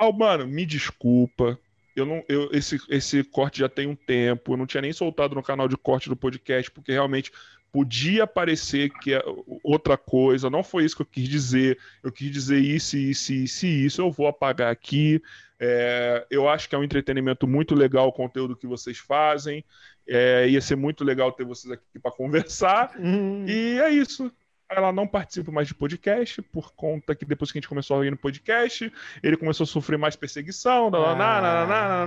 [0.00, 1.58] Aí, mano, me desculpa.
[1.94, 4.52] Eu não, eu, esse, esse corte já tem um tempo.
[4.52, 7.30] Eu não tinha nem soltado no canal de corte do podcast, porque realmente
[7.70, 9.22] podia parecer que é
[9.62, 10.48] outra coisa.
[10.48, 11.78] Não foi isso que eu quis dizer.
[12.02, 14.00] Eu quis dizer isso, isso, isso, isso.
[14.00, 15.22] Eu vou apagar aqui.
[15.58, 19.62] É, eu acho que é um entretenimento muito legal o conteúdo que vocês fazem.
[20.08, 22.94] É, ia ser muito legal ter vocês aqui para conversar.
[22.98, 23.44] Hum.
[23.46, 24.32] E é isso.
[24.70, 28.06] Ela não participa mais de podcast, por conta que depois que a gente começou a
[28.06, 28.90] ir no podcast,
[29.22, 32.06] ele começou a sofrer mais perseguição, Ah.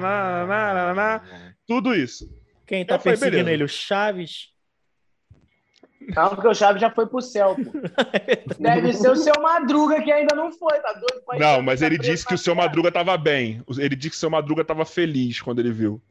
[1.67, 2.29] tudo isso.
[2.65, 3.51] Quem tá perseguindo beleza.
[3.51, 3.63] ele?
[3.65, 4.53] O Chaves?
[6.13, 7.71] Calma, porque o Chaves já foi pro céu, pô.
[8.59, 11.39] Deve ser o seu Madruga que ainda não foi, tá doido?
[11.39, 12.55] Não, mas tá ele disse que o seu.
[12.55, 13.61] Madruga tava bem.
[13.77, 16.01] Ele disse que o seu Madruga tava feliz quando ele viu.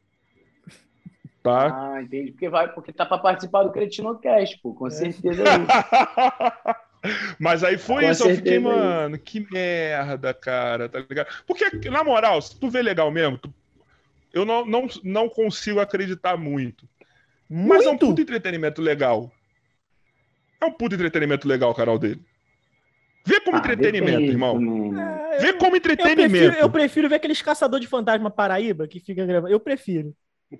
[1.43, 1.77] Tá?
[1.95, 2.31] Ah, entendi.
[2.31, 4.73] Porque, vai, porque tá pra participar do Cretinocast, pô.
[4.73, 5.85] Com certeza é isso.
[7.39, 8.63] Mas aí foi Com isso, eu fiquei, é isso.
[8.63, 11.27] mano, que merda, cara, tá ligado?
[11.45, 13.53] Porque, na moral, se tu vê legal mesmo, tu-
[14.33, 16.87] eu não, não, não consigo acreditar muito.
[17.63, 18.07] Mas é um Muito?
[18.07, 19.31] puto entretenimento legal.
[20.61, 22.21] É um puto entretenimento legal o canal dele.
[23.25, 24.59] Vê como Ah, entretenimento, depende irmão.
[24.59, 25.21] né?
[25.33, 26.15] É, Vê eu, como eu entretenimento.
[26.15, 29.53] prefiro, eu prefiro ver aqueles caçador de fantasma Paraíba que fica gravando.
[29.53, 30.15] Eu prefiro.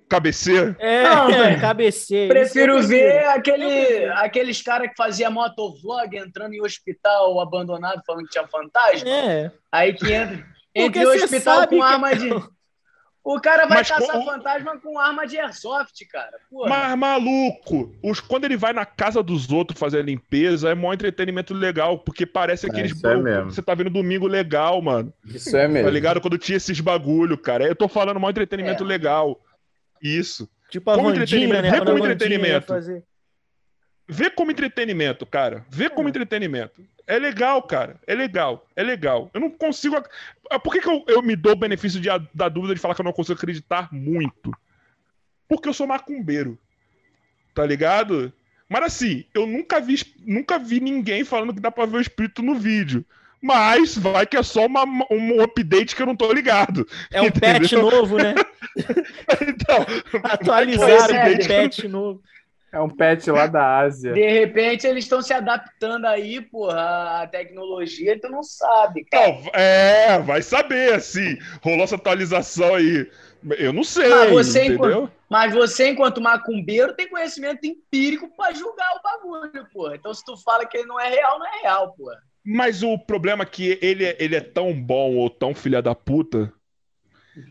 [0.09, 0.75] Cabeceira.
[0.79, 1.61] É, Não, é velho.
[1.61, 2.29] cabeceio.
[2.29, 8.47] Prefiro ver aquele, aqueles caras que fazia motovlog entrando em hospital abandonado falando que tinha
[8.47, 9.09] fantasma.
[9.09, 9.51] É.
[9.71, 12.29] Aí que entra, entra em hospital com que- arma de.
[13.25, 16.33] O cara vai Mas caçar com- fantasma com arma de airsoft, cara.
[16.51, 16.67] Porra.
[16.67, 20.93] Mas, maluco, os, quando ele vai na casa dos outros fazer a limpeza, é mó
[20.93, 22.91] entretenimento legal, porque parece É, aqueles.
[22.91, 23.49] isso é mesmo.
[23.49, 25.13] Você tá vendo domingo legal, mano.
[25.25, 25.89] Isso é Tá mesmo.
[25.89, 26.19] ligado?
[26.19, 27.63] Quando tinha esses bagulho, cara.
[27.65, 28.87] Eu tô falando mó entretenimento É.
[28.87, 29.39] legal.
[30.03, 30.49] Isso.
[30.69, 31.71] Tipo a Como Vandinha, entretenimento, né?
[31.71, 32.67] vê como entretenimento.
[32.67, 33.03] Fazer...
[34.07, 35.65] Vê como entretenimento, cara.
[35.69, 36.09] Vê como É.
[36.09, 36.83] entretenimento.
[37.07, 37.99] É legal, cara.
[38.05, 38.67] É legal.
[38.75, 39.29] É legal.
[39.33, 39.95] Eu não consigo.
[40.49, 42.95] Ah, Por que, que eu, eu me dou o benefício de, da dúvida de falar
[42.95, 44.51] que eu não consigo acreditar muito?
[45.47, 46.57] Porque eu sou macumbeiro.
[47.53, 48.33] Tá ligado?
[48.67, 49.95] Mas assim, eu nunca vi,
[50.25, 53.05] nunca vi ninguém falando que dá pra ver o espírito no vídeo.
[53.43, 56.87] Mas vai que é só uma, um update que eu não tô ligado.
[57.11, 57.91] É um patch Entendeu?
[57.91, 58.33] novo, né?
[59.45, 59.85] Então,
[60.23, 61.37] Atualizaram é.
[61.37, 62.23] com patch novo.
[62.73, 64.13] É um pet lá da Ásia.
[64.13, 69.29] De repente eles estão se adaptando aí, porra, à tecnologia, tu não sabe, cara.
[69.29, 71.37] Então, é, vai saber, assim.
[71.61, 73.07] Rolou essa atualização aí.
[73.59, 74.89] Eu não sei, Mas você, entendeu?
[74.89, 79.95] enquanto, mas você, enquanto macumbeiro, tem conhecimento empírico pra julgar o bagulho, porra.
[79.95, 82.17] Então, se tu fala que ele não é real, não é real, porra.
[82.45, 85.95] Mas o problema é que ele, é- ele é tão bom ou tão filha da
[85.95, 86.51] puta,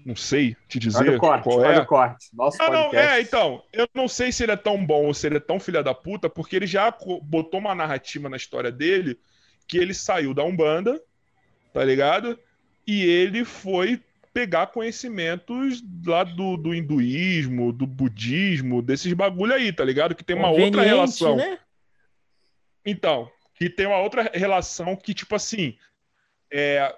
[0.04, 1.80] não sei te dizer Olha o corte, qual olha é.
[1.80, 2.28] o corte.
[2.34, 5.26] Nosso Ah, não, é, então, eu não sei se ele é tão bom ou se
[5.26, 9.18] ele é tão filha da puta, porque ele já botou uma narrativa na história dele
[9.66, 11.00] que ele saiu da Umbanda,
[11.72, 12.38] tá ligado?
[12.86, 14.00] E ele foi
[14.32, 20.14] pegar conhecimentos lá do, do hinduísmo, do budismo, desses bagulho aí, tá ligado?
[20.14, 21.36] Que tem uma outra relação.
[21.36, 21.58] Né?
[22.84, 23.30] Então,
[23.62, 25.78] que tem uma outra relação que, tipo assim,
[26.50, 26.94] é.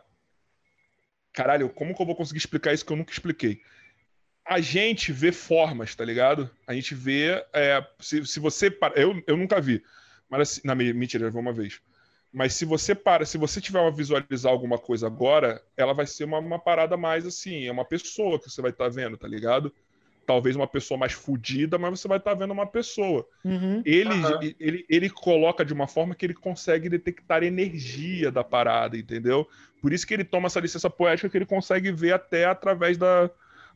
[1.33, 3.61] Caralho, como que eu vou conseguir explicar isso que eu nunca expliquei?
[4.47, 6.49] A gente vê formas, tá ligado?
[6.67, 7.45] A gente vê.
[7.53, 8.71] é, se, se você.
[8.71, 9.83] para- Eu, eu nunca vi.
[10.29, 10.61] Mas assim.
[10.75, 11.81] Me- mentira, eu vi uma vez.
[12.33, 16.25] Mas se você para, se você tiver a visualizar alguma coisa agora, ela vai ser
[16.25, 19.73] uma, uma parada mais assim, é uma pessoa que você vai estar vendo, tá ligado?
[20.27, 23.27] Talvez uma pessoa mais fodida, mas você vai estar vendo uma pessoa.
[23.45, 23.83] Uhum.
[23.85, 24.41] Ele, Aham.
[24.59, 29.47] ele, ele coloca de uma forma que ele consegue detectar energia da parada, entendeu?
[29.83, 33.31] Por isso que ele toma essa licença poética que ele consegue ver até através da,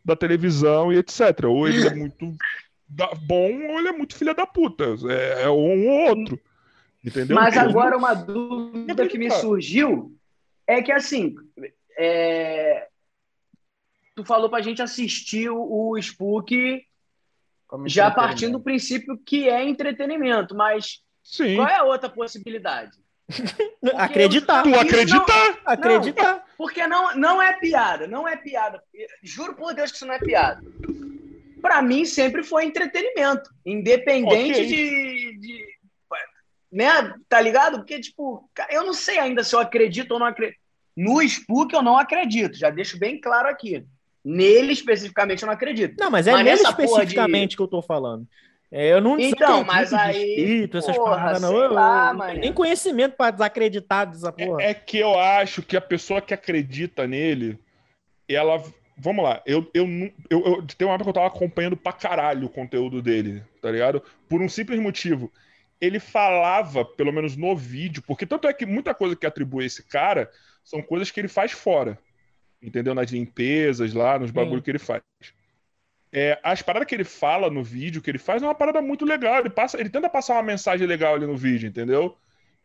[0.05, 1.45] da televisão e etc.
[1.47, 2.35] Ou ele é muito
[2.89, 4.85] da- bom ou ele é muito filha da puta.
[5.11, 6.41] É, é um ou outro.
[7.05, 7.37] Entendeu?
[7.37, 10.17] Mas agora uma dúvida que me surgiu
[10.67, 11.35] é que assim,
[11.99, 12.89] é,
[14.19, 16.85] tu falou pra gente assistir o, o Spook
[17.69, 21.55] Como já partindo do princípio que é entretenimento, mas Sim.
[21.55, 22.91] qual é a outra possibilidade?
[23.95, 24.65] Acreditar.
[24.65, 25.59] Tu acreditar?
[25.65, 26.45] Acreditar.
[26.57, 28.83] Porque não, não é piada, não é piada.
[29.23, 30.61] Juro por Deus que isso não é piada.
[31.63, 34.67] Pra mim sempre foi entretenimento, independente Ok.
[34.67, 35.79] de, de-
[36.73, 37.79] né, tá ligado?
[37.79, 40.59] Porque tipo, eu não sei ainda se eu acredito ou não acredito.
[40.97, 43.87] No Spook eu não acredito, já deixo bem claro aqui.
[44.25, 45.97] Nele especificamente eu não acredito.
[45.99, 48.27] Não, mas é Mas nele especificamente que eu tô falando.
[48.71, 51.55] É, eu não Então, mas de aí, espírito, essas porra, paradas, não.
[51.55, 52.41] Eu, eu lá, não mané.
[52.41, 54.63] nem conhecimento pra desacreditar dessa porra.
[54.63, 57.59] É, é que eu acho que a pessoa que acredita nele,
[58.29, 58.63] ela.
[59.01, 59.87] Vamos lá, eu, eu,
[60.29, 63.71] eu, eu tem uma época que eu tava acompanhando pra caralho o conteúdo dele, tá
[63.71, 64.03] ligado?
[64.29, 65.33] Por um simples motivo.
[65.81, 69.67] Ele falava, pelo menos no vídeo, porque tanto é que muita coisa que atribui a
[69.69, 70.29] esse cara
[70.65, 71.97] são coisas que ele faz fora.
[72.63, 72.95] Entendeu?
[72.95, 75.03] Nas limpezas lá, nos bagulho que ele faz.
[76.13, 79.05] É, as paradas que ele fala no vídeo, que ele faz, é uma parada muito
[79.05, 79.41] legal.
[79.41, 82.17] Ele, passa, ele tenta passar uma mensagem legal ali no vídeo, entendeu?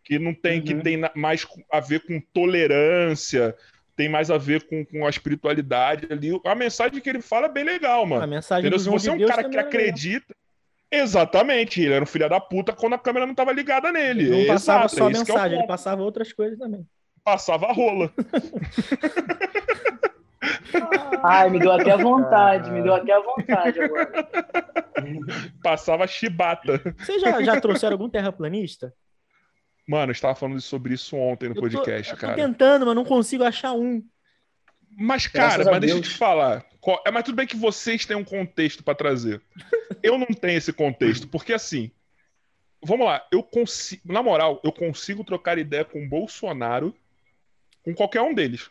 [0.04, 0.82] Que não tem, que Uhum.
[0.82, 3.56] tem na- mais a ver com tolerância,
[3.96, 6.32] tem mais a ver com, com a espiritualidade ali.
[6.46, 8.28] A mensagem que ele fala é bem legal, A mano.
[8.28, 8.80] mensagem Entendeu?
[8.80, 10.34] Se você é um cara que acredita.
[10.92, 14.26] Exatamente, ele era um filho da puta quando a câmera não tava ligada nele.
[14.26, 15.68] Ele não passava Exato, só é que é mensagem, ele ponto.
[15.68, 16.88] passava outras coisas também.
[17.24, 18.12] Passava a rola.
[21.24, 24.30] Ai, me deu até vontade, me deu até vontade agora.
[25.64, 26.82] Passava chibata.
[26.98, 28.94] Vocês já, já trouxeram algum terraplanista?
[29.88, 32.36] Mano, eu estava falando sobre isso ontem no Eu tô- podcast, eu tô cara.
[32.36, 34.04] tentando, mas não consigo achar um.
[34.98, 36.66] Mas, cara, a mas deixa eu te falar.
[36.80, 39.42] Qual- É, mas tudo bem que vocês têm um contexto pra trazer.
[40.02, 41.90] Eu não tenho esse contexto, porque assim.
[42.86, 44.02] Vamos lá, eu consigo.
[44.12, 46.94] Na moral, eu consigo trocar ideia com o Bolsonaro,
[47.84, 48.70] com qualquer um deles.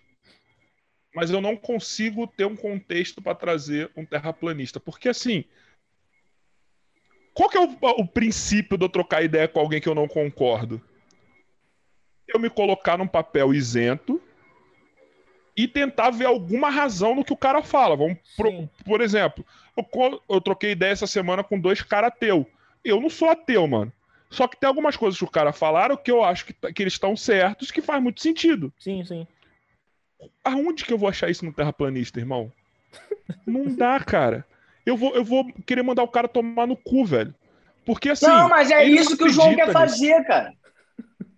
[1.15, 4.81] Mas eu não consigo ter um contexto pra trazer um terraplanista.
[4.81, 5.45] Porque assim.
[7.35, 10.09] Qual que é o, o princípio de eu trocar ideia com alguém que eu não
[10.09, 10.83] concordo?
[12.27, 14.21] Eu me colocar num papel isento
[15.57, 17.97] e tentar ver alguma razão no que o cara fala.
[17.97, 18.69] Vamos Sim.
[18.85, 19.45] por exemplo,
[19.77, 22.47] eu, eu troquei ideia essa semana com dois caras ateu.
[22.85, 23.93] Eu não sou ateu, mano.
[24.33, 26.83] Só que tem algumas coisas que os caras falaram que eu acho que, tá- que
[26.83, 28.73] eles estão certos, que faz muito sentido.
[28.79, 29.27] Sim, sim.
[30.43, 32.51] Aonde que eu vou achar isso no terraplanista, irmão?
[33.47, 34.45] Não dá, cara.
[34.87, 37.35] Eu vou, eu vou querer mandar o cara tomar no cu, velho.
[37.85, 38.27] Porque assim.
[38.27, 39.73] não, mas é isso que o João quer nisso.
[39.79, 40.53] fazer, cara.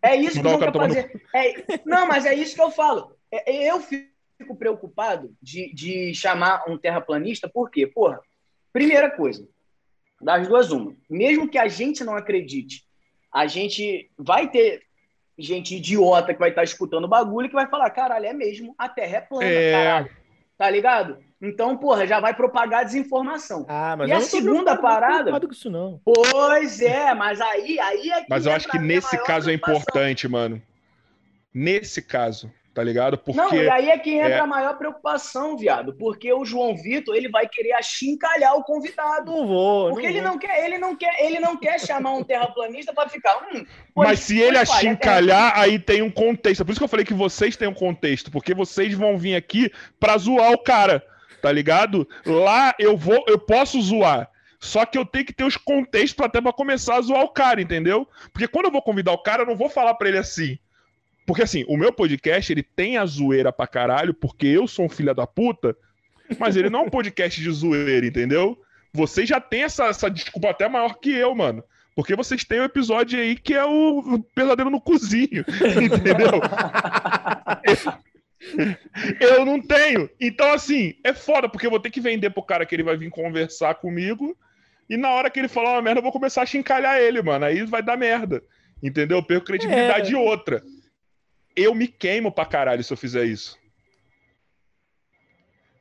[0.01, 1.23] É isso que o o João cara quer tomar no fazer.
[1.35, 3.17] É- Não, mas é isso que eu falo.
[3.33, 7.87] É- Eu fico preocupado de, de chamar um terraplanista, por quê?
[7.87, 8.21] Porra,
[8.73, 9.49] primeira coisa,
[10.25, 10.95] das duas uma.
[11.09, 12.85] Mesmo que a gente não acredite,
[13.33, 14.83] a gente vai ter
[15.39, 18.89] gente idiota que vai estar escutando o bagulho que vai falar, caralho, é mesmo, a
[18.89, 19.73] Terra é plana, É.
[19.73, 20.11] caralho.
[20.57, 21.19] Tá ligado?
[21.43, 23.67] Então, porra, já vai propagar desinformação.
[23.69, 25.15] Ah, mas E eu a não segunda parada?
[25.25, 26.01] preocupado com isso, não.
[26.05, 30.29] Pois é, mas aí, aí é que Mas eu acho que nesse caso é importante,
[30.29, 30.63] mano.
[31.53, 33.17] Nesse caso, tá ligado?
[33.17, 33.41] Porque.
[33.41, 35.95] Não, e aí é que entra é- a maior preocupação, viado.
[35.95, 39.31] Porque o João Vitor, ele vai querer achincalhar o convidado.
[39.31, 39.91] Não vou.
[39.91, 40.31] Porque não ele vou.
[40.31, 43.37] não quer, ele não quer, ele não quer chamar um terraplanista para ficar.
[43.55, 43.65] Hum,
[43.95, 46.65] Mas se ele é achincalhar, aí tem um contexto.
[46.65, 48.31] Por isso que eu falei que vocês têm um contexto.
[48.31, 49.71] Porque vocês vão vir aqui
[50.01, 51.05] pra zoar o cara.
[51.41, 52.09] Tá ligado?
[52.27, 54.31] Lá eu vou, eu posso zoar.
[54.59, 57.29] Só que eu tenho que ter os contextos pra até pra começar a zoar o
[57.29, 58.09] cara, entendeu?
[58.33, 60.59] Porque quando eu vou convidar o cara, eu não vou falar pra ele assim.
[61.27, 64.89] Porque assim, o meu podcast, ele tem a zoeira pra caralho, porque eu sou um
[64.89, 65.77] filho da puta,
[66.39, 68.59] mas ele não é um podcast de zoeira, entendeu?
[68.93, 71.65] Vocês já têm essa, essa desculpa até maior que eu, mano.
[71.95, 75.45] Porque vocês têm um episódio aí que é o pesadelo no cozinho,
[75.81, 76.41] entendeu?
[79.21, 80.11] Eu não tenho.
[80.21, 82.97] Então, assim, é foda, porque eu vou ter que vender pro cara que ele vai
[82.97, 84.37] vir conversar comigo.
[84.91, 87.45] E na hora que ele falar uma merda, eu vou começar a chincalhar ele, mano.
[87.45, 88.43] Aí vai dar merda.
[88.83, 89.19] Entendeu?
[89.19, 90.63] Eu perco credibilidade e outra.
[91.57, 93.59] Eu me queimo pra caralho se eu fizer isso.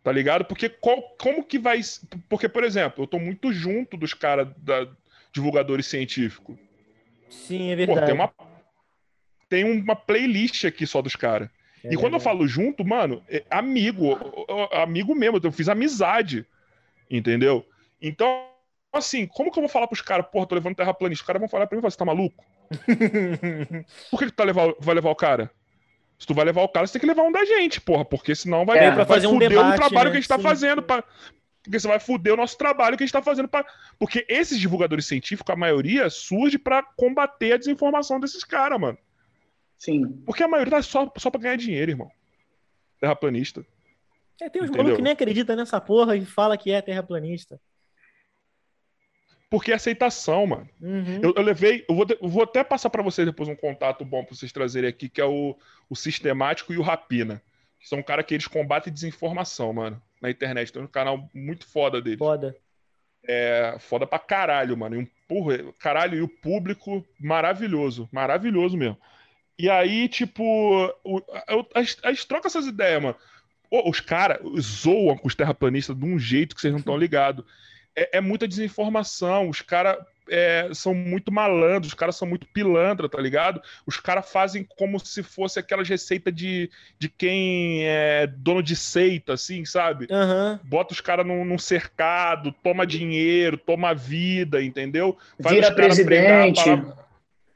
[0.03, 0.45] Tá ligado?
[0.45, 1.80] Porque qual- como que vai.
[2.30, 4.88] Porque, por exemplo, eu tô muito junto dos caras da
[5.32, 6.57] divulgadores científicos.
[7.30, 8.05] Sim, é Pô, verdade.
[8.07, 8.34] tem uma.
[9.49, 11.49] Tem uma playlist aqui só dos caras.
[11.84, 14.17] É e quando eu falo junto, mano, é amigo,
[14.71, 16.45] amigo mesmo, eu fiz amizade,
[17.09, 17.65] entendeu?
[18.01, 18.49] Então,
[18.91, 21.21] assim, como que eu vou falar pros caras, porra, tô levando terraplanista?
[21.24, 22.43] Os caras vão falar pra mim, você tá maluco?
[24.09, 25.51] Por que, que tu tá levar, vai levar o cara?
[26.20, 28.34] Se tu vai levar o cara, você tem que levar um da gente, porra, porque
[28.34, 30.11] senão vai, É, vai pra fazer um fuder debate, o trabalho né?
[30.11, 30.82] que a gente tá Sim, fazendo.
[30.82, 31.03] Pra...
[31.64, 33.47] Porque você vai fuder o nosso trabalho que a gente tá fazendo.
[33.47, 33.66] Pra...
[33.97, 38.97] Porque esses divulgadores científicos, a maioria, surge pra combater a desinformação desses caras, mano.
[39.78, 40.22] Sim.
[40.26, 42.09] Porque a maioria tá só, só pra ganhar dinheiro, irmão.
[42.99, 43.66] Terraplanista.
[44.41, 47.59] É, tem uns malucos que nem acreditam nessa porra e fala que é terraplanista.
[49.53, 50.67] Porque é aceitação, mano.
[50.81, 51.19] Uhum.
[51.21, 51.85] Eu, eu levei.
[51.87, 54.89] Eu vou, eu vou até passar pra vocês depois um contato bom pra vocês trazerem
[54.89, 55.55] aqui, que é o,
[55.87, 57.39] o Sistemático e o Rapina.
[57.79, 60.01] Que são um cara que eles combatem desinformação, mano.
[60.19, 60.73] Na internet.
[60.73, 62.17] Tem um canal muito foda deles.
[62.17, 62.55] Foda.
[63.27, 64.95] É foda pra caralho, mano.
[64.95, 68.09] E um, porra, caralho, e o público maravilhoso.
[68.11, 68.97] Maravilhoso mesmo.
[69.59, 70.43] E aí, tipo,
[71.03, 71.21] o,
[71.75, 73.15] a, gente- a gente troca essas ideias, mano.
[73.85, 77.45] Os caras zoam com os terraplanistas de um jeito que vocês não estão ligados.
[77.95, 79.49] É, é muita desinformação.
[79.49, 79.97] Os caras
[80.73, 83.61] são muito malandros, os caras são muito pilantra, tá ligado?
[83.85, 89.33] Os caras fazem como se fosse aquelas receitas de, de quem é dono de seita,
[89.33, 90.07] assim, sabe?
[90.09, 90.59] Aham.
[90.63, 95.17] bota os caras num, num cercado, toma dinheiro, toma vida, entendeu?
[95.41, 96.63] Faz Vira presidente.
[96.63, 97.03] palavra-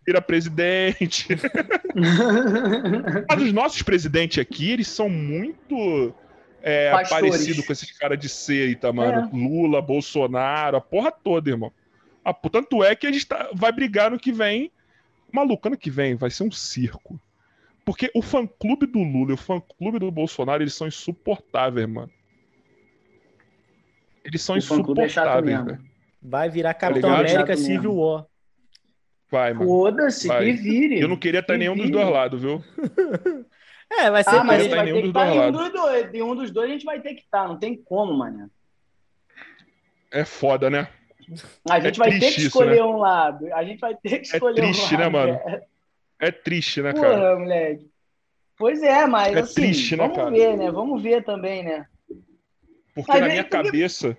[0.06, 1.28] Vira presidente.
[3.30, 6.14] Mas os nossos presidentes aqui, eles são muito
[6.68, 7.30] é, Pastores.
[7.32, 9.30] parecidos com esses caras de seita, mano.
[9.32, 9.36] É.
[9.38, 11.72] Lula, Bolsonaro, a porra toda, irmão.
[12.42, 14.72] Pô, tanto é que a gente tá- vai brigar no que vem.
[15.32, 17.20] Maluco, ano que vem vai ser um circo.
[17.86, 22.12] Porque o fã-clube do Lula e o fã-clube do Bolsonaro, eles são insuportáveis, mano.
[24.26, 25.66] Eles são O é insuportáveis, mesmo.
[25.66, 25.86] velho.
[26.22, 27.30] Vai virar Capitão ligado?
[27.30, 28.02] América Chato Civil mesmo.
[28.02, 28.26] War.
[29.32, 29.66] Vai, mano.
[29.70, 30.46] Foda-se, Vai.
[30.46, 31.00] que vire.
[31.00, 31.98] Eu não queria estar em Que nenhum dos vire.
[31.98, 32.62] dois lados, viu?
[33.92, 34.30] É, vai ser.
[34.36, 36.14] Ah, mas a Tá gente vai ter que estar dois em um dos dois.
[36.14, 37.48] Em um dos dois a gente vai ter que estar.
[37.48, 38.50] Não tem como, mano.
[40.12, 40.88] É foda, né?
[41.70, 42.84] A gente É vai ter que isso, escolher né?
[42.84, 43.54] um lado.
[43.54, 45.12] A gente vai ter que É escolher triste, um né, lado.
[45.14, 45.40] mano?
[45.44, 45.62] velho.
[46.20, 47.08] É triste, né, cara?
[47.18, 47.92] Porra, moleque.
[48.58, 50.32] Pois é, mas É assim, triste, né, vamos cara?
[50.32, 50.72] ver, né?
[50.72, 51.86] Vamos ver também, né?
[52.96, 54.18] Porque Mas na minha porque- cabeça.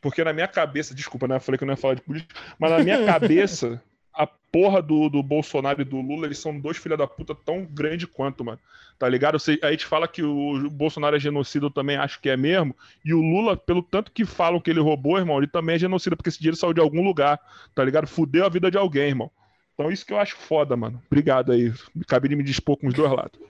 [0.00, 1.36] Porque na minha cabeça, desculpa, né?
[1.36, 3.82] Eu falei que eu não ia falar de política, mas na minha cabeça,
[4.12, 7.64] a porra do, do Bolsonaro e do Lula, eles são dois filha da puta tão
[7.64, 8.60] grande quanto, mano.
[8.98, 9.38] Tá ligado?
[9.38, 12.74] Você, aí te fala que o Bolsonaro é genocida, eu também acho que é mesmo.
[13.04, 16.14] E o Lula, pelo tanto que falam que ele roubou, irmão, ele também é genocida,
[16.16, 17.38] porque esse dinheiro saiu de algum lugar,
[17.74, 18.06] tá ligado?
[18.06, 19.30] Fudeu a vida de alguém, irmão.
[19.74, 21.02] Então isso que eu acho foda, mano.
[21.06, 21.72] Obrigado aí.
[22.02, 23.40] Acabei de me dispor com os dois lados.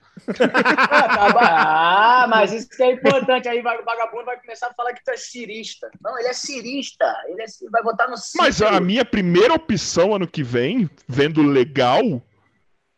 [1.37, 3.47] Ah, mas isso que é importante.
[3.47, 5.89] Aí vai- o vagabundo vai começar a falar que tu é cirista.
[6.01, 7.05] Não, ele é cirista.
[7.27, 8.43] Ele é, vai botar no Ciro.
[8.43, 12.01] Mas a minha primeira opção ano que vem, vendo legal,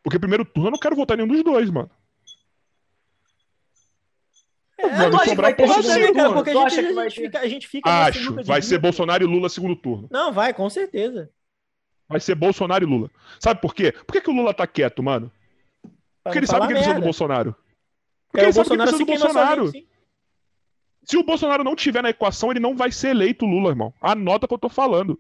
[0.04, 1.90] porque primeiro turno eu não quero votar nenhum dos dois, mano.
[4.80, 5.82] É, Vai sobrar ter porra
[6.14, 7.22] cara, porque a gente, que a gente ter?
[7.22, 8.44] fica, a gente fica Acho.
[8.44, 8.78] Vai ser.
[8.78, 10.08] Bolsonaro e Lula segundo turno.
[10.12, 11.32] Não, vai, com certeza.
[12.08, 13.10] Vai ser Bolsonaro e Lula.
[13.40, 13.92] Sabe por quê?
[13.92, 15.32] Por que, que o Lula tá quieto, mano?
[16.24, 17.02] Porque ele sabe que ele precisa do.
[17.02, 17.54] Bolsonaro.
[17.54, 17.66] Porque
[18.32, 19.66] Porque ele o sabe que Bolsonaro precisa do Bolsonaro.
[19.66, 19.88] sozinho.
[21.04, 23.94] Se o Bolsonaro não tiver na equação, ele não vai ser eleito Lula, irmão.
[24.02, 25.20] Anota o que eu tô falando.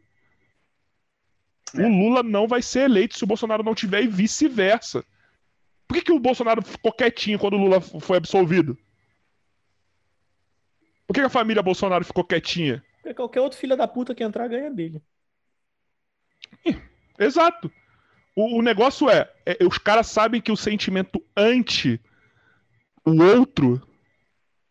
[1.76, 1.82] É.
[1.82, 5.04] O Lula não vai ser eleito se o Bolsonaro não tiver e vice-versa.
[5.88, 8.78] Por que, que o Bolsonaro ficou quietinho quando o Lula foi absolvido?
[11.08, 12.84] Por que, que a família Bolsonaro ficou quietinha?
[13.02, 15.02] Porque Qualquer outro filho da puta que entrar ganha dele.
[17.18, 17.72] Exato.
[18.36, 22.00] O, o negócio é, é, os caras sabem que o sentimento anti
[23.06, 23.82] o outro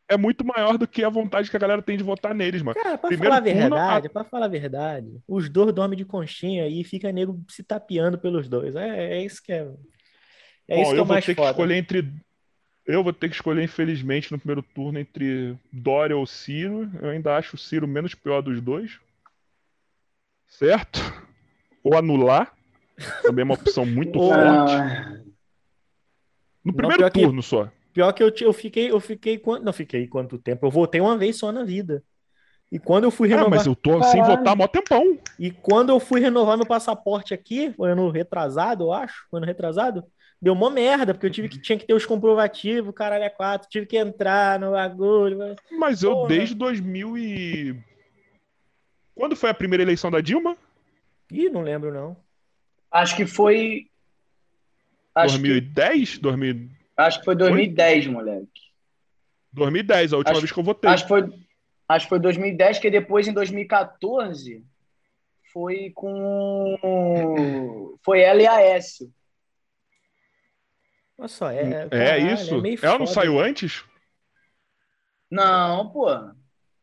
[0.09, 2.79] é muito maior do que a vontade que a galera tem de votar neles, mano.
[2.81, 6.69] Cara, pra Primeiro falar a verdade, pra falar a verdade, os dois dormem de conchinha
[6.69, 8.77] e fica nego se tapeando pelos dois.
[8.77, 9.67] É, é isso que é.
[10.69, 11.51] É Bom, isso que é eu vou mais ter que foda.
[11.51, 12.13] escolher entre.
[12.87, 16.89] Eu vou ter que escolher, infelizmente, no primeiro turno entre Dória ou Ciro.
[17.03, 19.01] Eu ainda acho o Ciro menos pior dos dois.
[20.49, 21.01] Certo?
[21.83, 22.53] Ou anular.
[23.23, 24.73] Também é uma opção muito forte.
[24.73, 25.19] Ah,
[26.65, 27.71] No Não, primeiro que- turno só.
[27.93, 30.67] Pior que eu, eu fiquei, eu fiquei quanto, não fiquei quanto tempo?
[30.67, 32.05] Eu votei uma vez só na vida.
[32.71, 34.37] E quando eu fui Ah, renovar, mas eu tô sem Caralho.
[34.39, 35.19] votar há mó tempão.
[35.39, 39.47] e quando eu fui renovar meu passaporte aqui, foi ano retrasado, eu acho, foi ano
[39.47, 40.05] retrasado,
[40.41, 43.69] deu uma merda, porque eu tive que tinha que ter os comprovativos, caralho, é quatro,
[43.69, 45.39] tive que entrar no bagulho.
[45.39, 46.29] mas- Mas eu, Porra.
[46.29, 47.77] desde 2000 e...
[49.15, 50.57] Quando foi a primeira eleição da Dilma?
[51.33, 52.17] Ih, não lembro não.
[52.91, 53.89] acho que foi.
[55.15, 56.19] Acho que, 2010?
[56.19, 56.69] 2000...
[56.99, 58.47] acho que foi 2010, moleque.
[59.53, 60.91] 2010, a última Acho- vez que eu votei.
[60.91, 61.23] Acho que foi,
[61.89, 64.63] acho que foi 2010, que depois em 2014
[65.51, 67.97] foi com.
[68.05, 68.79] Foi ela e a.
[71.19, 71.63] Olha só, é.
[71.63, 72.61] É caralho, isso?
[72.61, 73.21] meio Ela não foda.
[73.21, 73.85] saiu antes?
[75.31, 76.09] Não, pô.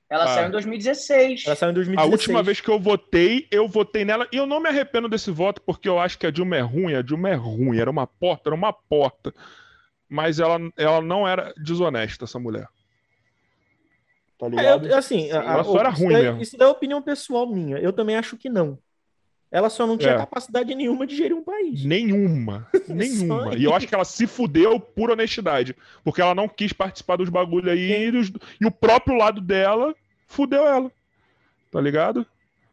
[0.10, 0.28] Ela Ah.
[0.28, 1.44] saiu em 2016.
[1.46, 2.12] Ela saiu em A 2016.
[2.12, 5.62] última vez que eu votei, eu votei nela e eu não me arrependo desse voto
[5.62, 6.94] porque eu acho que a Dilma é ruim.
[6.94, 9.34] A Dilma é ruim, era uma porta, era uma porta.
[10.10, 12.68] Mas ela, ela não era desonesta, essa mulher.
[14.38, 14.88] Tá É, ligado?
[14.88, 16.42] eu- assim, a- ela a- só era isso ruim daí- mesmo.
[16.42, 17.78] Isso é opinião pessoal minha.
[17.78, 18.78] Eu também acho que não.
[19.54, 20.18] Ela só não tinha É.
[20.18, 21.86] capacidade nenhuma de gerir um país.
[21.86, 22.68] Nenhuma.
[22.90, 23.54] Nenhuma.
[23.56, 25.76] E eu acho que ela se fudeu por honestidade.
[26.04, 29.94] Porque ela não quis participar dos bagulho aí e, e o próprio lado dela
[30.26, 30.92] fudeu ela.
[31.70, 32.26] Tá ligado?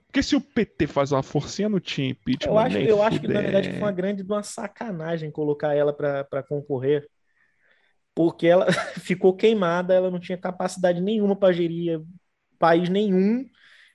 [0.06, 3.28] Porque se o PT faz uma forcinha no time impeachment, Eu acho, eu acho que,
[3.28, 7.06] na verdade, foi uma grande uma sacanagem colocar ela pra pra concorrer.
[8.14, 8.66] Porque ela
[9.00, 12.00] ficou queimada, ela não tinha capacidade nenhuma para gerir
[12.58, 13.44] país nenhum.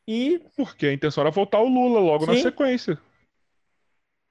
[0.07, 2.43] E Porque a intenção era voltar o Lula logo na Sim.
[2.43, 2.97] sequência.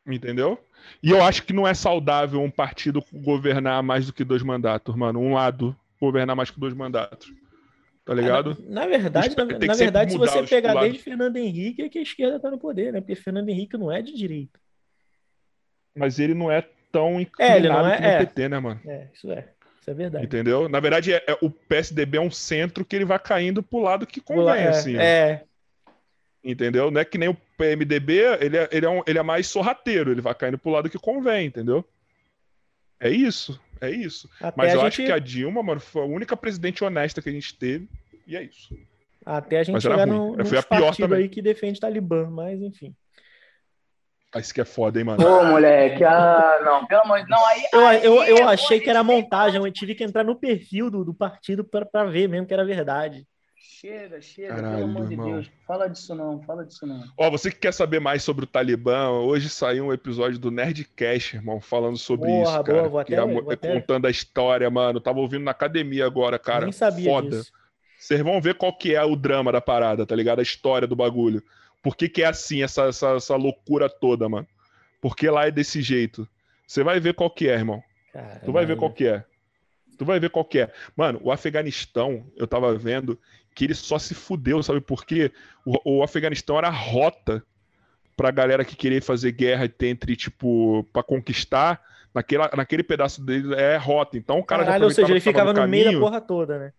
[0.07, 0.63] Entendeu?
[1.03, 4.95] E eu acho que não é saudável um partido governar mais do que dois mandatos,
[4.95, 5.19] mano.
[5.19, 7.33] Um lado governar mais que dois mandatos.
[8.05, 8.57] Tá ligado?
[8.69, 11.89] Na verdade, na, tem que na sempre verdade, se você pegar desde Fernando Henrique, é
[11.89, 13.01] que a esquerda tá no poder, né?
[13.01, 14.61] Porque Fernando Henrique não é de direita.
[15.97, 18.19] Mas ele não é tão É, ele não inclinado é- nem o é.
[18.19, 18.81] PT, né, mano?
[18.87, 19.49] É, isso é.
[19.81, 20.25] Isso é verdade.
[20.27, 20.69] Entendeu?
[20.69, 24.07] Na verdade, é, é- o PSDB é um centro que ele vai caindo pro lado
[24.07, 24.97] que convém, é, assim.
[24.97, 25.45] é,
[26.45, 26.91] Entendeu?
[26.91, 30.11] Não é que nem o PMDB, ele é, ele, é um- ele é mais sorrateiro,
[30.11, 31.83] ele vai caindo pro lado que convém, entendeu?
[33.01, 34.29] É isso, é isso.
[34.41, 37.29] até Mas eu gente, acho que a Dilma, mano, foi a única presidente honesta que
[37.31, 37.89] a gente teve,
[38.27, 38.77] e é isso.
[39.25, 41.19] até a gente chegar no, Foi nos a pior partidos também.
[41.21, 42.95] aí que defende Talibã, mas enfim.
[44.35, 45.23] Ah, Isso que é foda, hein, mano?
[45.25, 46.03] Pô, moleque.
[46.05, 47.41] Ah, não, pelo amor de Deus.
[47.41, 47.63] Não, aí.
[47.73, 50.91] Eu, aí eu, eu é achei que era montagem, eu tive que entrar no perfil
[50.91, 53.25] do, do partido pra pra ver mesmo que era verdade.
[53.67, 55.17] Chega, chega, Caralho, pelo amor de.
[55.17, 55.51] Deus.
[55.67, 57.03] Fala disso não, fala disso não.
[57.17, 61.37] Ó, você que quer saber mais sobre o Talibã, hoje saiu um episódio do Nerdcast,
[61.37, 62.89] irmão, falando sobre Porra, isso, boa, cara.
[62.89, 65.01] vou que até- é até- contando a história, mano.
[65.01, 66.65] Tava ouvindo na academia agora, cara.
[66.65, 67.31] Nem sabia Foda.
[67.31, 67.53] disso.
[67.99, 70.41] Vocês vão ver qual que é o drama da parada, tá ligado?
[70.41, 71.43] A história do bagulho.
[71.83, 74.47] Por que, que é assim, essa, essa, essa loucura toda, mano?
[75.01, 76.29] Por que lá é desse jeito?
[76.67, 77.83] Você vai ver qual que é, irmão.
[78.45, 79.25] Tu vai ver qual que é.
[79.97, 80.73] Tu vai ver qual que é.
[80.97, 83.19] Mano, o Afeganistão, eu tava vendo
[83.55, 85.31] que ele só se fudeu, sabe por quê?
[85.65, 87.43] O, o Afeganistão era a rota
[88.17, 91.81] pra galera que queria fazer guerra entre, tipo, pra conquistar.
[92.15, 94.17] Naquela, naquele pedaço dele é rota.
[94.17, 96.73] Então o cara Caralho, já ou seja, ele ficava no meio da porra toda, né?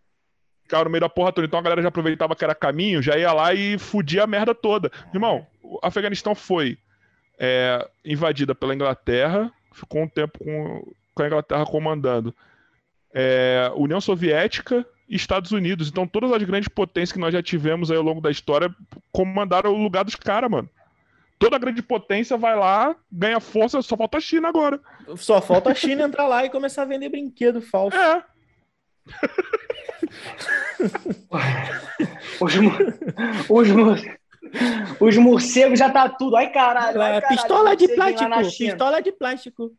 [0.66, 1.48] ficava no meio da porra toda.
[1.48, 4.54] Então a galera já aproveitava que era caminho, já ia lá e fudia a merda
[4.54, 4.92] toda.
[5.14, 6.78] Irmão, o Afeganistão foi
[7.40, 12.36] é, invadida pela Inglaterra, ficou um tempo com, com a Inglaterra comandando.
[13.14, 15.89] É, União Soviética e Estados Unidos.
[15.89, 18.74] Então todas as grandes potências que nós já tivemos aí ao longo da história
[19.12, 20.70] comandaram o lugar dos caras, mano.
[21.38, 24.80] Toda grande potência vai lá, ganha força, só falta a China agora.
[25.18, 27.97] Só falta a China entrar lá e começar a vender brinquedo falso.
[27.97, 28.24] É.
[32.39, 32.56] Os,
[33.70, 33.70] os,
[34.99, 36.36] os morcegos já tá tudo.
[36.36, 37.01] Ai, caralho.
[37.01, 39.72] ai, Lá, caralho, pistola de plástico, pistola de plástico.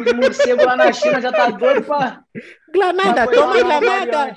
[0.00, 2.24] Os morcegos lá na China já tá doido pra.
[2.72, 4.34] Granada, toma granada.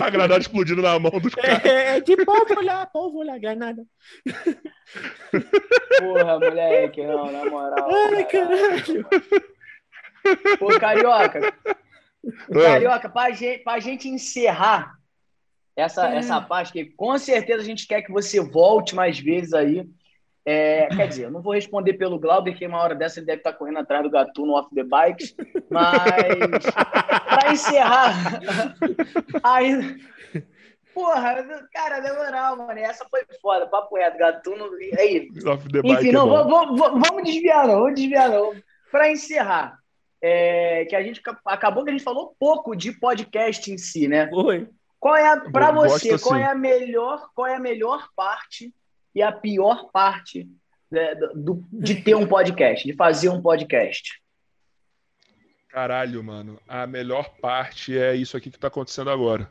[0.00, 1.64] A granada explodindo na mão dos caras.
[1.64, 3.84] É, é de pode olhar, pode olhar, granada.
[5.98, 7.88] Porra, moleque, não, na moral.
[7.90, 8.48] Ai, cara.
[8.48, 9.06] caralho.
[10.58, 11.54] Pô, Carioca.
[12.52, 14.94] Carioca, pra gente, pra gente encerrar
[15.76, 19.88] essa, essa parte, que com certeza a gente quer que você volte mais vezes aí.
[20.44, 23.38] É, quer dizer, eu não vou responder pelo Glauber, que uma hora dessa ele deve
[23.38, 25.34] estar correndo atrás do Gatuno off the bikes,
[25.68, 26.64] mas
[27.28, 28.40] para encerrar,
[29.44, 30.00] aí,
[30.94, 35.92] porra, cara, na moral, mano, essa foi foda, papo reto, Gatuno, aí, Off the bike
[35.92, 36.48] enfim, é não, bom.
[36.48, 38.54] vamos, vamos, vamos desviar não, vamos desviar não.
[38.90, 39.78] Para encerrar,
[40.22, 44.28] é, que a gente acabou que a gente falou pouco de podcast em si, né?
[44.28, 44.68] Foi.
[44.98, 46.44] Qual é a, para Eu você, gosto qual assim.
[46.44, 48.74] é a melhor, qual é a melhor parte
[49.14, 50.48] e a pior parte
[50.90, 54.20] né, do- de ter um podcast, de fazer um podcast?
[55.68, 56.60] Caralho, mano.
[56.66, 59.48] A melhor parte é isso aqui que tá acontecendo agora.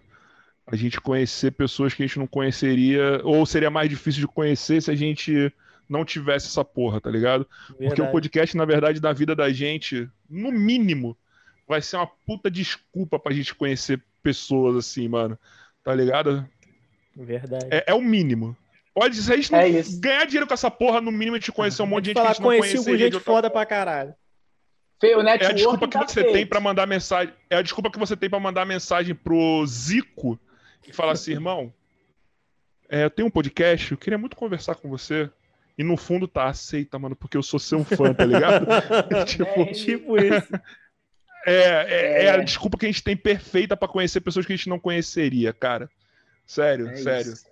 [0.68, 4.82] A gente conhecer pessoas que a gente não conheceria, ou seria mais difícil de conhecer
[4.82, 5.52] se a gente
[5.88, 7.48] não tivesse essa porra, tá ligado?
[7.68, 8.12] Porque o Verdade.
[8.12, 11.18] podcast, na verdade, da vida da gente, no mínimo,
[11.68, 15.40] vai ser uma puta desculpa pra gente conhecer pessoas assim, mano.
[15.84, 16.48] Tá ligado?
[17.16, 17.66] Verdade.
[17.72, 18.56] É, é o mínimo.
[19.00, 20.00] Pode, se a gente não É isso.
[20.02, 22.20] ganhar dinheiro com essa porra, no mínimo a gente conhecer um monte de gente que
[22.20, 22.94] a falar, gente não conheci conhecia.
[22.94, 24.14] um gente foda pra caralho.
[25.00, 26.34] Feio, É a desculpa que tá você feito.
[26.34, 27.34] tem pra mandar mensagem.
[27.50, 30.38] É a desculpa que você tem pra mandar mensagem pro Zico
[30.86, 31.74] e falar assim, irmão,
[32.90, 35.30] é, eu tenho um podcast, eu queria muito conversar com você.
[35.78, 38.66] E no fundo tá, aceita, mano, porque eu sou seu fã, tá ligado?
[39.26, 40.54] tipo, É, Tipo isso.
[41.46, 41.54] é,
[41.88, 42.30] é, é É.
[42.32, 45.54] a desculpa que a gente tem perfeita pra conhecer pessoas que a gente não conheceria,
[45.54, 45.90] cara.
[46.46, 47.32] Sério, É sério.
[47.32, 47.46] isso.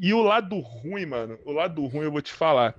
[0.00, 2.74] E o lado ruim, mano, o lado ruim eu vou te falar.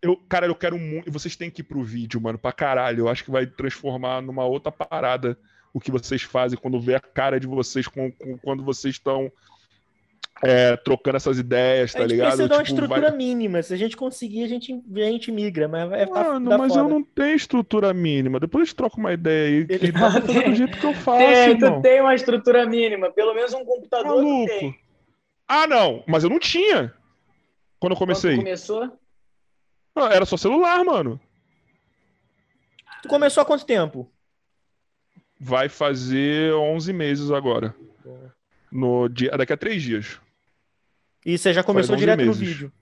[0.00, 1.10] Eu, cara, eu quero muito.
[1.10, 3.00] Vocês têm que ir pro vídeo, mano, pra caralho.
[3.00, 5.36] Eu acho que vai transformar numa outra parada
[5.74, 9.30] o que vocês fazem quando vê a cara de vocês com, com- quando vocês estão
[10.44, 12.26] é, trocando essas ideias, A tá gente ligado?
[12.30, 13.62] precisa de uma Tipo, estrutura vai- mínima.
[13.62, 15.68] Se a gente conseguir, a gente, a gente migra.
[15.68, 18.40] Mas é Mano, tá mas eu não tenho estrutura mínima.
[18.40, 19.78] Depois a gente troca uma ideia aí.
[19.78, 21.82] Que pra fazer do jeito que eu faço, Tem, tu irmão.
[21.82, 24.46] tem uma estrutura mínima, pelo menos um computador tu Maluco.
[24.48, 24.74] tem.
[25.54, 26.02] Ah, não.
[26.06, 26.94] Mas eu não tinha.
[27.78, 28.36] Quando eu Quando comecei.
[28.36, 28.98] tu começou?
[29.94, 31.20] Ah, Era só celular, mano.
[33.02, 34.10] Tu começou há quanto tempo?
[35.38, 37.74] Vai fazer 11 meses agora.
[38.70, 40.18] No dia, daqui a três dias.
[41.26, 42.40] E você já começou 11 direto no meses.
[42.40, 42.72] vídeo.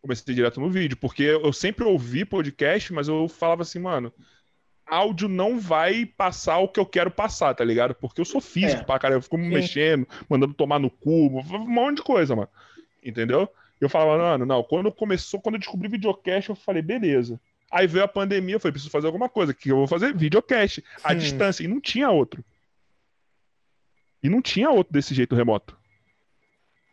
[0.00, 4.10] Comecei direto no vídeo, porque eu sempre ouvi podcast, mas eu falava assim, mano,
[4.90, 7.94] áudio não vai passar o que eu quero passar, tá ligado?
[7.94, 8.84] Porque eu sou físico É.
[8.84, 9.50] pra caralho, eu fico me Sim.
[9.54, 12.48] mexendo, mandando tomar no cubo, um monte de coisa, mano.
[13.02, 13.48] Entendeu?
[13.80, 17.40] Eu falava, mano, não, quando começou, quando eu descobri videocast, eu falei, beleza.
[17.70, 19.52] Aí veio a pandemia, eu falei, preciso fazer alguma coisa.
[19.52, 20.14] O que eu vou fazer?
[20.14, 20.84] Videocast.
[21.04, 21.18] À Sim.
[21.18, 21.64] distância.
[21.64, 22.44] E não tinha outro.
[24.22, 25.78] E não tinha outro desse jeito remoto.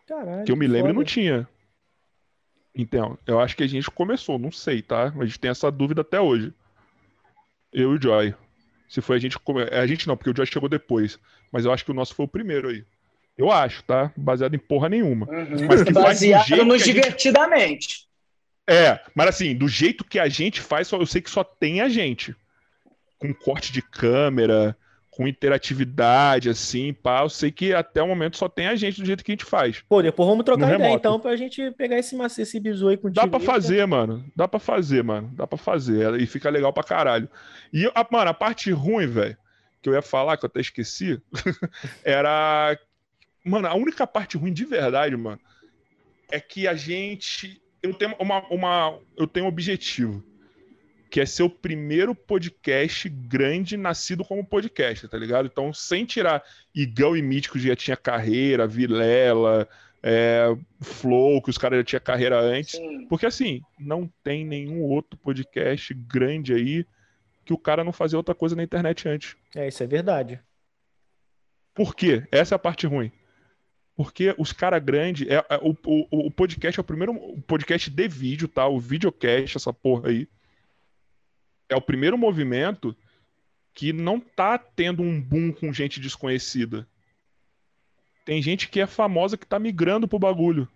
[0.08, 0.46] Caralho.
[0.46, 0.94] Que eu me lembro, foda.
[1.00, 1.48] não tinha.
[2.74, 5.12] Então, eu acho que a gente começou, não sei, tá?
[5.20, 6.54] A gente tem essa dúvida até hoje.
[7.82, 8.34] Eu e o Joy.
[8.90, 9.38] Se foi a gente.
[9.40, 11.20] come- A gente não, porque o Joy chegou depois.
[11.52, 12.84] Mas eu acho que o nosso foi o primeiro aí.
[13.38, 14.12] Eu acho, tá?
[14.18, 15.28] Baseado em porra nenhuma.
[15.68, 18.08] Mas que faz do Baseado jeito no que a gente- divertidamente.
[18.70, 21.80] É, mas assim, do jeito que a gente faz, só- eu sei que só tem
[21.82, 22.36] a gente.
[23.20, 24.76] Com corte de câmera,
[25.18, 27.22] com interatividade, assim, pá.
[27.24, 29.44] Eu sei que até o momento só tem a gente do jeito que a gente
[29.46, 29.82] faz.
[29.90, 31.00] Pô, depois vamos trocar No ideia, remoto.
[31.00, 33.16] então, pra gente pegar esse, esse bizu aí contigo.
[33.16, 34.24] Dá pra fazer, mano.
[34.36, 35.32] Dá pra fazer, mano.
[35.34, 36.22] Dá pra fazer.
[36.22, 37.28] E fica legal pra caralho.
[37.74, 39.36] E, a, mano, a parte ruim, velho,
[39.82, 41.20] que eu ia falar, que eu até esqueci,
[42.06, 42.78] era.
[43.44, 45.40] Mano, a única parte ruim de verdade, mano,
[46.32, 47.60] é que a gente.
[47.82, 49.00] Eu tenho uma, uma.
[49.18, 50.24] Eu tenho um objetivo.
[51.10, 55.48] Que é ser o primeiro podcast grande nascido como podcast, tá ligado?
[55.48, 56.44] Então, sem tirar
[56.74, 59.68] Igão e Mítico já tinha carreira, Vilela,
[60.04, 62.78] é, Flow, que os caras já tinham carreira antes.
[62.78, 63.08] Sim.
[63.08, 66.86] Porque assim, não tem nenhum outro podcast grande aí
[67.46, 69.36] que o cara não fazia outra coisa na internet antes.
[69.56, 70.40] É, isso é verdade.
[71.74, 72.28] Por quê?
[72.32, 73.12] Essa é a parte ruim.
[73.96, 75.28] Porque os caras grandes.
[75.28, 78.68] É, é- o, o, o podcast é o primeiro o podcast de vídeo, tá?
[78.68, 80.28] O videocast, essa porra aí.
[81.70, 82.96] É o primeiro movimento
[83.74, 86.88] que não tá tendo um boom com gente desconhecida.
[88.26, 90.68] Tem gente que é famosa que tá migrando pro bagulho.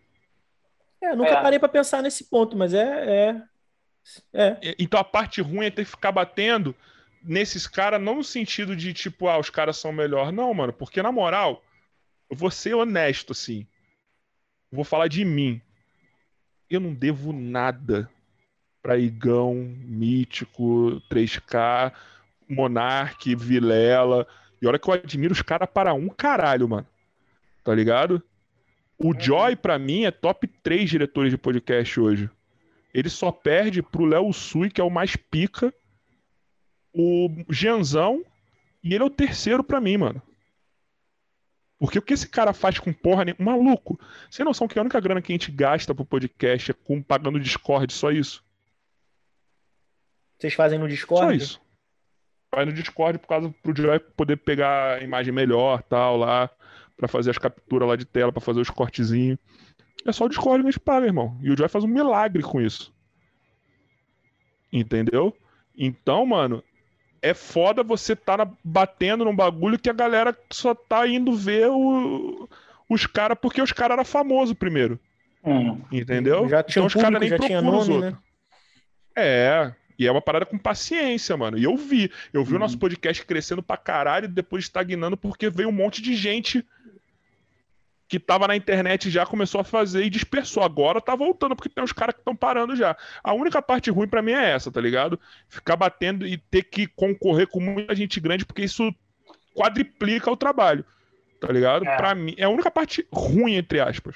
[1.02, 1.42] É, eu nunca É.
[1.42, 3.42] parei pra pensar nesse ponto, mas é.
[4.34, 4.42] É.
[4.62, 4.76] é.
[4.78, 6.76] Então a parte ruim é ter que ficar batendo
[7.24, 10.32] nesses caras, não no sentido de tipo, ah, os caras são melhor.
[10.32, 11.64] Não, mano, porque na moral,
[12.30, 13.68] eu vou ser honesto, assim.
[14.72, 15.62] Eu vou falar de mim.
[16.70, 18.10] Eu não devo nada
[18.82, 21.94] pra Igão, Mítico, 3K,
[22.50, 24.28] Monark, Vilela.
[24.62, 26.88] E olha que eu admiro os caras para um caralho, mano.
[27.64, 28.22] Tá ligado?
[28.98, 32.30] O Joy, pra mim, é top 3 diretores de podcast hoje.
[32.94, 35.74] Ele só perde pro Léo Sui, que é o mais pica,
[36.94, 38.24] o Gianzão,
[38.84, 40.22] e ele é o terceiro pra mim, mano.
[41.80, 43.58] Porque o que esse cara faz com porra nenhuma?
[43.58, 44.00] Maluco.
[44.30, 47.40] Sem noção que a única grana que a gente gasta pro podcast é com, pagando
[47.40, 48.44] Discord, só isso.
[50.42, 51.38] Vocês fazem no Só Discord?
[51.38, 51.62] isso.
[52.54, 56.50] Vai no Discord por causa pro Joy poder pegar a imagem melhor, tal, lá,
[56.98, 59.38] pra fazer as capturas lá de tela, pra fazer os cortezinhos.
[60.06, 61.38] É só o Discord que a gente paga, irmão.
[61.44, 62.92] E o Joy faz um milagre com isso.
[64.74, 65.36] Entendeu?
[65.78, 66.64] Então, mano,
[67.22, 71.70] é foda você tá na- batendo num bagulho que a galera só tá indo ver
[71.70, 72.50] o-
[72.89, 75.00] os caras porque os caras eram famosos primeiro.
[75.44, 75.82] Hum.
[75.92, 76.50] Entendeu?
[76.50, 78.12] Já tinha então um os caras nem já tinha os nome, outros.
[78.14, 78.18] né?
[79.16, 81.58] É, e é uma parada com paciência, mano.
[81.58, 82.12] E eu vi.
[82.34, 82.60] Eu vi o Uhum.
[82.62, 86.66] nosso podcast crescendo pra caralho e depois estagnando porque veio um monte de gente
[88.08, 90.64] que tava na internet já começou a fazer e dispersou.
[90.64, 92.97] Agora tá voltando, porque tem uns caras que estão parando já.
[93.24, 95.18] A única parte ruim pra mim é essa, tá ligado?
[95.47, 98.93] Ficar batendo e ter que concorrer com muita gente grande, porque isso
[99.56, 100.84] quadriplica o trabalho.
[101.39, 101.86] Tá ligado?
[101.88, 101.95] É.
[101.95, 104.16] Pra mim, é a única parte ruim, entre aspas.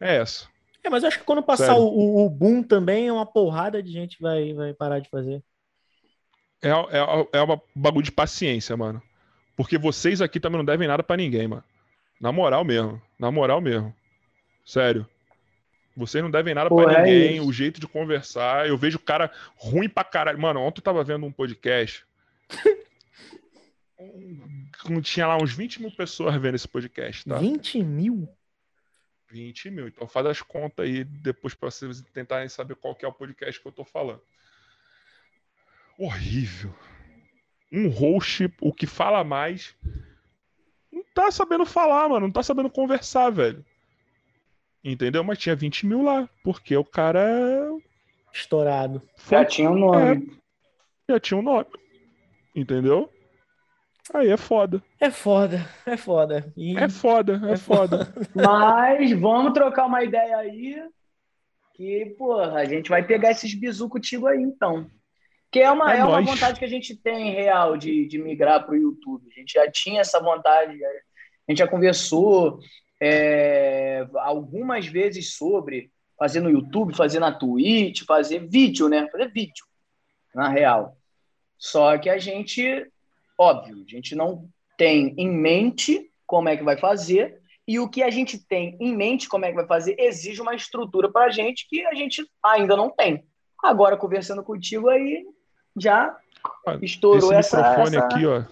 [0.00, 0.48] É essa.
[0.86, 3.90] É, mas eu acho que quando passar o, o boom também, é uma porrada de
[3.90, 5.42] gente vai, vai parar de fazer.
[6.62, 9.02] É, é, é um bagulho de paciência, mano.
[9.56, 11.64] Porque vocês aqui também não devem nada pra ninguém, mano.
[12.20, 13.02] Na moral mesmo.
[13.18, 13.92] Na moral mesmo.
[14.64, 15.08] Sério.
[15.96, 17.36] Vocês não devem nada Pô, pra é ninguém.
[17.38, 17.48] isso.
[17.48, 18.68] o jeito de conversar.
[18.68, 20.38] Eu vejo o cara ruim pra caralho.
[20.38, 22.06] Mano, ontem eu tava vendo um podcast.
[25.02, 27.38] Tinha lá uns 20 mil pessoas vendo esse podcast, tá?
[27.38, 28.28] 20 mil?
[29.28, 29.88] 20 mil.
[29.88, 33.60] Então faz as contas aí depois pra vocês tentarem saber qual que é o podcast
[33.60, 34.22] que eu tô falando.
[35.98, 36.74] Horrível.
[37.72, 39.74] Um host, o que fala mais,
[40.92, 42.26] não tá sabendo falar, mano.
[42.26, 43.64] Não tá sabendo conversar, velho.
[44.84, 45.24] Entendeu?
[45.24, 46.28] Mas tinha 20 mil lá.
[46.44, 47.70] Porque o cara é-
[48.32, 49.02] Estourado.
[49.16, 50.38] foi, Já tinha um nome.
[51.08, 51.66] já tinha um nome.
[52.54, 53.12] Entendeu?
[54.14, 54.82] Aí é foda.
[55.00, 56.52] É foda, é foda.
[56.56, 58.12] E É foda, é, É foda.
[58.34, 60.76] Mas vamos trocar uma ideia aí.
[61.74, 64.90] Que, porra, a gente vai pegar esses bizu contigo aí, então.
[65.50, 68.64] Que é uma, É é uma vontade que a gente tem real de, de migrar
[68.64, 69.30] para o YouTube.
[69.30, 72.60] A gente já tinha essa vontade, a gente já conversou
[73.00, 79.08] é, algumas vezes sobre fazer no YouTube, fazer na Twitch, fazer vídeo, né?
[79.10, 79.64] Fazer vídeo,
[80.34, 80.96] na real.
[81.58, 82.86] Só que a gente,
[83.38, 88.02] óbvio, a gente não tem em mente como é que vai fazer, e o que
[88.02, 91.30] a gente tem em mente como é que vai fazer exige uma estrutura para a
[91.30, 93.24] gente que a gente ainda não tem.
[93.62, 95.24] Agora, conversando contigo aí,
[95.76, 96.16] já
[96.66, 98.42] Mano, estourou Esse essa, microfone essa- aqui, ó.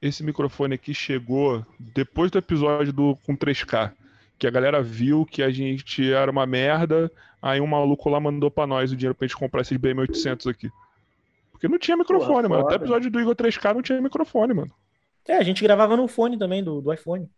[0.00, 3.92] Esse microfone aqui chegou depois do episódio do com 3K.
[4.38, 7.10] Que a galera viu que a gente era uma merda.
[7.40, 10.70] Aí um maluco lá mandou pra nós o dinheiro pra gente comprar esses BM800 aqui.
[11.62, 12.66] Porque não tinha microfone, Porra, mano.
[12.66, 14.74] Até episódio do Igor 3K não tinha microfone, mano.
[15.28, 17.30] É, a gente gravava no fone também, do, do iPhone.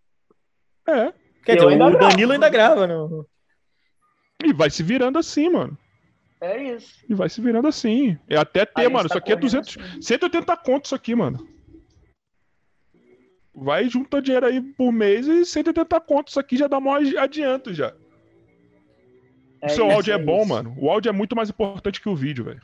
[0.89, 1.13] É.
[1.45, 2.09] Quer dizer, ainda o gravo.
[2.09, 2.87] Danilo ainda grava.
[2.87, 3.29] No...
[4.43, 5.77] E vai se virando assim, mano.
[6.41, 7.05] É isso.
[7.07, 8.19] E vai se virando assim.
[8.27, 9.07] É até ter, mano.
[9.11, 10.01] tá Isso aqui é correndo 200, assim.
[10.01, 11.47] 180 conto isso aqui, mano.
[13.55, 16.29] Vai juntar dinheiro aí por mês e 180 conto.
[16.29, 17.95] Isso aqui já dá maior adianto já.
[19.61, 20.49] É o seu isso, áudio é, é bom, isso.
[20.49, 20.75] mano.
[20.79, 22.63] O áudio é muito mais importante que o vídeo, velho.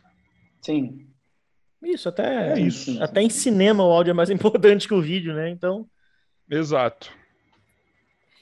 [0.63, 1.10] Sim.
[1.83, 3.03] Isso, até, É isso.
[3.03, 5.49] até em cinema o áudio é mais importante que o vídeo, né?
[5.51, 5.87] Então.
[6.51, 7.11] Exato.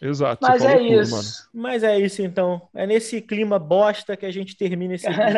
[0.00, 0.38] Exato.
[0.46, 1.10] Mas é tudo, isso.
[1.16, 1.28] mano.
[1.52, 2.62] Mas é isso, então.
[2.74, 5.24] É nesse clima bosta que a gente termina esse vídeo.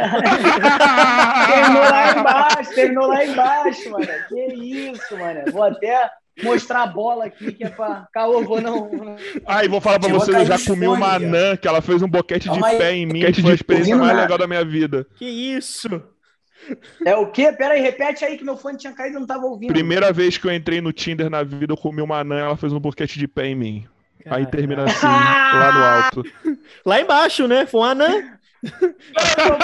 [1.47, 4.07] Terminou lá embaixo, terminou lá embaixo, mano.
[4.29, 5.51] Que isso, mano.
[5.51, 6.11] Vou até
[6.43, 8.07] mostrar a bola aqui, que é pra.
[8.13, 8.91] Caô, vou não.
[9.47, 12.03] Ah, e vou falar pra a vocês, eu já comi uma anã que ela fez
[12.03, 13.21] um boquete de pé em mim.
[13.21, 15.07] Boquete Foi a de experiência mais legal da minha vida.
[15.17, 15.89] que isso?
[17.05, 17.51] É o quê?
[17.53, 19.73] Pera aí, repete aí que meu fone tinha caído e não tava ouvindo.
[19.73, 22.73] Primeira vez que eu entrei no Tinder na vida, eu comi uma anã, ela fez
[22.73, 23.87] um boquete de pé em mim.
[24.27, 26.23] Aí termina assim, lá no alto.
[26.85, 27.65] Lá embaixo, né?
[27.67, 28.39] Foi um anã.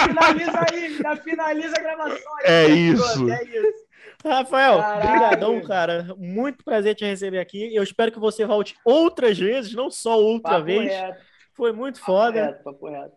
[0.08, 2.44] Finaliza aí, já finaliza a gravação aí.
[2.46, 3.30] É isso.
[3.30, 3.86] É isso.
[4.24, 5.10] Rafael, Caralho.
[5.10, 6.06] brigadão, cara.
[6.16, 7.74] Muito prazer te receber aqui.
[7.74, 10.90] Eu espero que você volte outras vezes, não só outra Papo vez.
[10.90, 11.20] reto,
[11.54, 12.44] Foi muito papo foda.
[12.46, 13.12] reto, papo reto.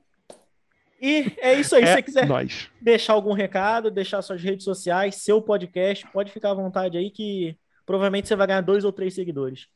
[1.02, 1.86] E é isso aí.
[1.86, 2.70] Se você É quiser nóis.
[2.82, 7.56] deixar algum recado, deixar suas redes sociais, seu podcast, pode ficar à vontade aí que
[7.86, 9.68] provavelmente você vai ganhar dois ou três seguidores.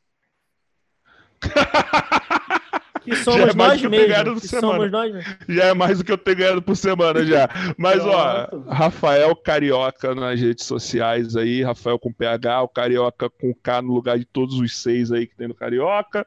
[3.04, 4.40] Que somos é mais nós do que eu tenho ganhado mesmos.
[4.40, 4.72] por Que semana.
[4.78, 5.36] somos nós mesmos.
[5.46, 7.48] Já é mais do que eu tenho ganhado por semana já.
[7.76, 13.82] Mas, ó, Rafael Carioca nas redes sociais aí, Rafael com PH, o Carioca com K
[13.82, 16.26] no lugar de todos os seis aí que tem no Carioca.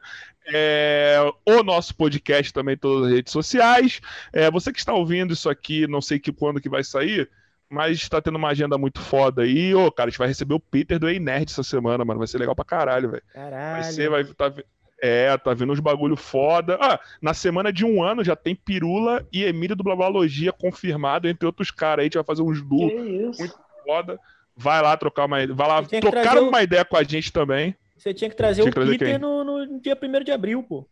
[0.52, 4.00] É, o nosso podcast também em todas as redes sociais.
[4.32, 7.28] É, você que está ouvindo isso aqui, não sei que quando que vai sair,
[7.68, 9.74] mas está tendo uma agenda muito foda aí.
[9.74, 12.18] Ô, cara, a gente vai receber o Peter do Ei Nerd essa semana, mano.
[12.18, 13.22] Vai ser legal pra caralho, velho.
[13.34, 13.84] Vai Caralho.
[13.92, 14.52] ser, vai tá,
[15.00, 16.78] é, tá vindo uns bagulho foda.
[16.80, 21.46] Ah, na semana de um ano já tem Pirula e Emílio do Blabologia confirmado, entre
[21.46, 22.04] outros caras aí.
[22.04, 24.18] A gente vai fazer uns duos muito foda.
[24.56, 27.76] Vai lá trocar uma Vai lá trocar uma ideia com a gente também.
[27.98, 30.62] Você tinha que trazer Tinha o que trazer Peter no, no dia 1 de abril,
[30.62, 30.88] pô.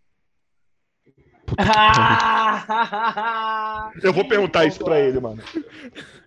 [4.02, 5.40] Eu vou perguntar isso pra ele, mano.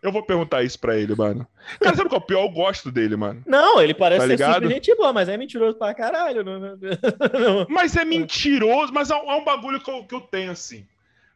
[0.02, 1.46] Eu vou perguntar isso pra ele, mano.
[1.82, 2.44] Cara, sabe qual é o pior?
[2.46, 3.44] Eu gosto dele, mano.
[3.46, 4.54] Não, ele parece Tá ser ligado?
[4.64, 6.42] super gente boa, mas é mentiroso pra caralho.
[6.44, 7.68] Não, não, não.
[7.70, 10.86] Mas é mentiroso, mas é um, é um bagulho que eu, que eu tenho assim.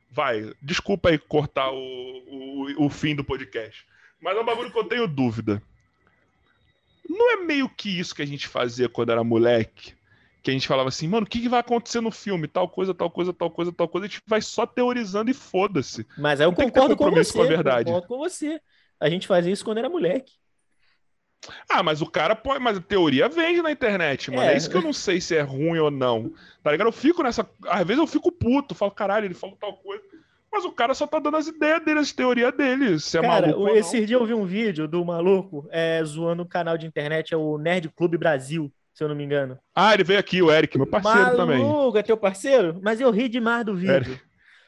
[0.09, 3.85] Vai, desculpa aí cortar o, o, o fim do podcast.
[4.21, 5.61] Mas é um bagulho que eu tenho dúvida.
[7.07, 9.93] Não é meio que isso que a gente fazia quando era moleque?
[10.41, 12.47] Que a gente falava assim, mano, o que, que vai acontecer no filme?
[12.47, 14.07] Tal coisa, tal coisa, tal coisa, tal coisa.
[14.07, 16.05] A gente vai só teorizando e foda-se.
[16.17, 17.33] Mas aí eu Não concordo com você.
[17.33, 17.85] com a verdade.
[17.85, 18.59] Concordo com você.
[18.99, 20.33] A gente fazia isso quando era moleque.
[21.69, 22.59] Ah, mas o cara pode.
[22.61, 24.43] Mas a teoria vende na internet, mano.
[24.43, 24.53] É.
[24.53, 24.57] É.
[24.57, 26.33] isso que eu não sei se é ruim ou não.
[26.61, 26.87] Tá ligado?
[26.87, 27.49] Eu fico nessa.
[27.67, 30.03] Às vezes eu fico puto, falo, caralho, ele falou tal coisa.
[30.53, 32.99] Mas o cara só tá dando as ideias dele, as teorias dele.
[32.99, 33.59] Se é Cara, maluco.
[33.61, 37.33] ou esse dia eu vi um vídeo do maluco é, zoando o canal de internet,
[37.33, 39.57] é o Nerd Clube Brasil, se eu não me engano.
[39.75, 41.57] Ah, ele veio aqui, o Eric, meu parceiro também.
[41.59, 42.79] Maluco, é teu parceiro?
[42.83, 43.87] Mas eu ri demais do vídeo.
[44.05, 44.19] Sério?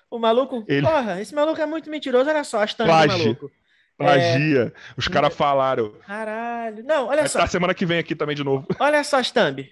[0.09, 2.29] O maluco, Ele- porra, esse maluco é muito mentiroso.
[2.29, 3.17] Olha só, as thumb do Plagia.
[3.25, 3.51] maluco.
[3.97, 4.73] Plagia.
[4.97, 5.93] Os caras falaram.
[6.05, 6.83] Caralho.
[6.83, 7.39] Não, olha Vai só.
[7.39, 8.65] estar semana que vem aqui também de novo.
[8.79, 9.69] Olha só thumb.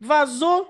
[0.00, 0.68] Vazou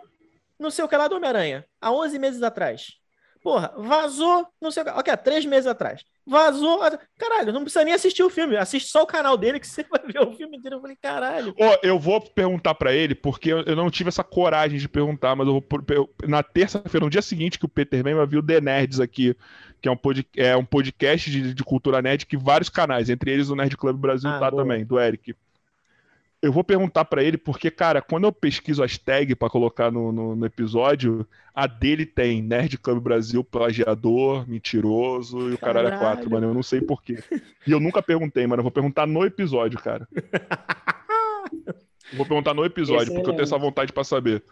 [0.59, 2.98] não sei o que lá do Homem-Aranha, há 11 meses atrás.
[3.43, 6.05] Porra, vazou não sei o que, ok, há 3 meses atrás.
[6.27, 6.81] Vazou.
[7.19, 8.57] Caralho, não precisa nem assistir o filme.
[8.57, 10.77] Assiste só o canal dele que você vai ver o filme inteiro.
[10.77, 11.55] Eu falei, caralho.
[11.59, 15.47] Ó, eu vou perguntar pra ele, porque eu não tive essa coragem de perguntar, mas
[15.47, 16.11] eu vou.
[16.27, 19.35] na terça-feira, no dia seguinte que o Peter vem, vai vir o The Nerds aqui,
[19.81, 23.31] que é um, pod, é um podcast de, de cultura nerd que vários canais, entre
[23.31, 24.63] eles o Nerd Club Brasil Ah, tá boa.
[24.63, 25.35] também, do Eric.
[26.41, 30.13] Eu vou perguntar pra ele, porque, cara, quando eu pesquiso as tags pra colocar no,
[30.13, 35.99] no, no episódio, a dele tem Nerd Club Brasil, plagiador, mentiroso e o caralho é
[35.99, 36.47] quatro, mano.
[36.47, 37.19] Eu não sei porquê.
[37.67, 38.61] E eu nunca perguntei, mano.
[38.61, 40.07] Eu vou perguntar no episódio, cara.
[42.15, 43.55] Vou perguntar no episódio, porque eu tenho Excelente.
[43.55, 44.43] essa vontade pra saber.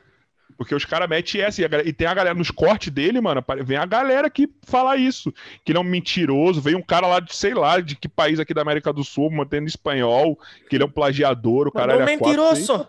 [0.57, 3.45] Porque os caras metem essa e, a e tem a galera nos cortes dele, mano.
[3.63, 5.33] Vem a galera que fala isso.
[5.65, 6.61] Que ele é um mentiroso.
[6.61, 9.31] Veio um cara lá de, sei lá, de que país aqui da América do Sul,
[9.31, 10.39] mantendo espanhol,
[10.69, 12.07] que ele é um plagiador, o Mandou é quatro.
[12.07, 12.17] sei.
[12.17, 12.89] mentiroso.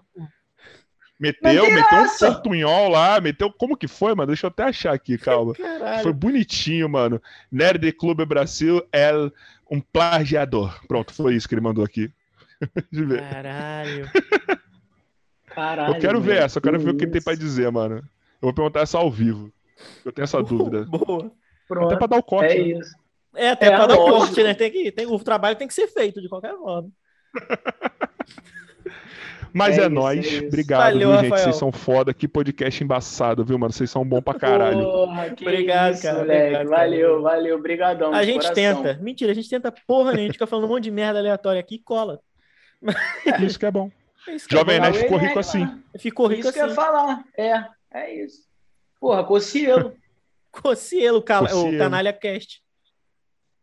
[1.20, 2.20] Meteu, meteu um Mentiroso!
[2.20, 3.52] portunhol lá, meteu.
[3.52, 4.28] Como que foi, mano?
[4.28, 5.54] Deixa eu até achar aqui, calma.
[5.56, 6.04] Caralho.
[6.04, 7.22] Foi bonitinho, mano.
[7.52, 9.12] Nerd Clube Brasil é
[9.70, 10.80] um plagiador.
[10.88, 12.12] Pronto, foi isso que ele mandou aqui.
[13.32, 14.10] Caralho.
[15.58, 15.96] Caralho.
[15.96, 17.96] Eu quero ver essa, eu quero ver o que ele tem pra dizer, mano.
[17.96, 18.04] Eu
[18.44, 19.52] vou perguntar essa ao vivo.
[20.06, 20.86] Eu tenho essa dúvida.
[20.86, 21.32] Boa.
[21.68, 21.88] Pronto.
[21.88, 22.54] Até pra dar o corte.
[22.54, 22.68] É né?
[22.80, 22.96] isso.
[23.36, 24.54] É, até É, pra dar o corte, né?
[24.54, 26.90] Tem que, tem, o trabalho tem que ser feito de qualquer forma.
[29.54, 30.34] Mas É é, isso, nóis.
[30.44, 30.46] é.
[30.46, 31.30] Obrigado, Valeu, viu, gente?
[31.30, 31.44] Rafael.
[31.44, 32.14] Vocês são foda.
[32.14, 33.74] Que podcast embaçado, viu, mano?
[33.74, 34.84] Vocês são bom pra caralho.
[34.84, 36.70] Porra, que Obrigado, isso, cara, obrigado, cara.
[36.70, 37.60] valeu, valeu.
[37.62, 38.14] Brigadão.
[38.14, 38.54] A gente coração.
[38.84, 39.00] tenta.
[39.02, 40.20] Mentira, a gente tenta porra nenhuma.
[40.20, 42.20] A gente fica falando um monte de merda aleatória aqui e cola.
[43.44, 43.88] Isso que é bom.
[43.88, 43.97] Isso que é
[44.50, 44.80] Jovem.
[44.80, 45.84] Nerd ficou rico é, assim.
[46.00, 46.76] Ficou rico Isso que eu ia assim.
[46.76, 47.24] falar.
[47.38, 47.64] É,
[47.94, 48.42] é isso.
[49.00, 49.94] Porra, Cocielo.
[50.52, 51.78] Cocielo, cala- o Cocielo.
[51.78, 52.62] Canalha Cast.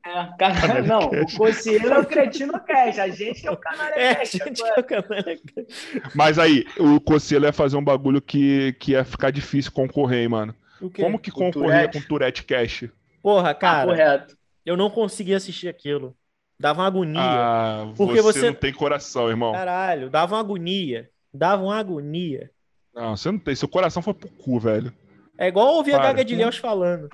[0.06, 2.98] É, cara, não, o Cocielo é o Cretino Cash.
[2.98, 4.30] A gente que é o Canalha É, a Cash.
[4.32, 4.74] gente agora.
[4.76, 6.02] é o Canalha Cast.
[6.14, 10.28] Mas aí, o Cocielo ia fazer um bagulho que, que ia ficar difícil concorrer, hein,
[10.28, 10.54] mano.
[10.94, 12.84] Como que concorria com o Tourette Cash?
[13.22, 14.36] Porra, Ah, cara, correto.
[14.66, 16.14] eu não conseguia assistir aquilo.
[16.58, 17.20] Dava uma agonia.
[17.22, 19.52] Ah, Porque você, você- não tem coração, irmão.
[19.52, 21.10] Caralho, dava uma agonia.
[21.32, 22.50] Dava uma agonia.
[22.94, 23.54] Não, você não tem.
[23.56, 24.92] Seu coração foi pro cu, velho.
[25.36, 26.06] É igual ouvir a Para.
[26.08, 27.08] Gaga de Leos falando.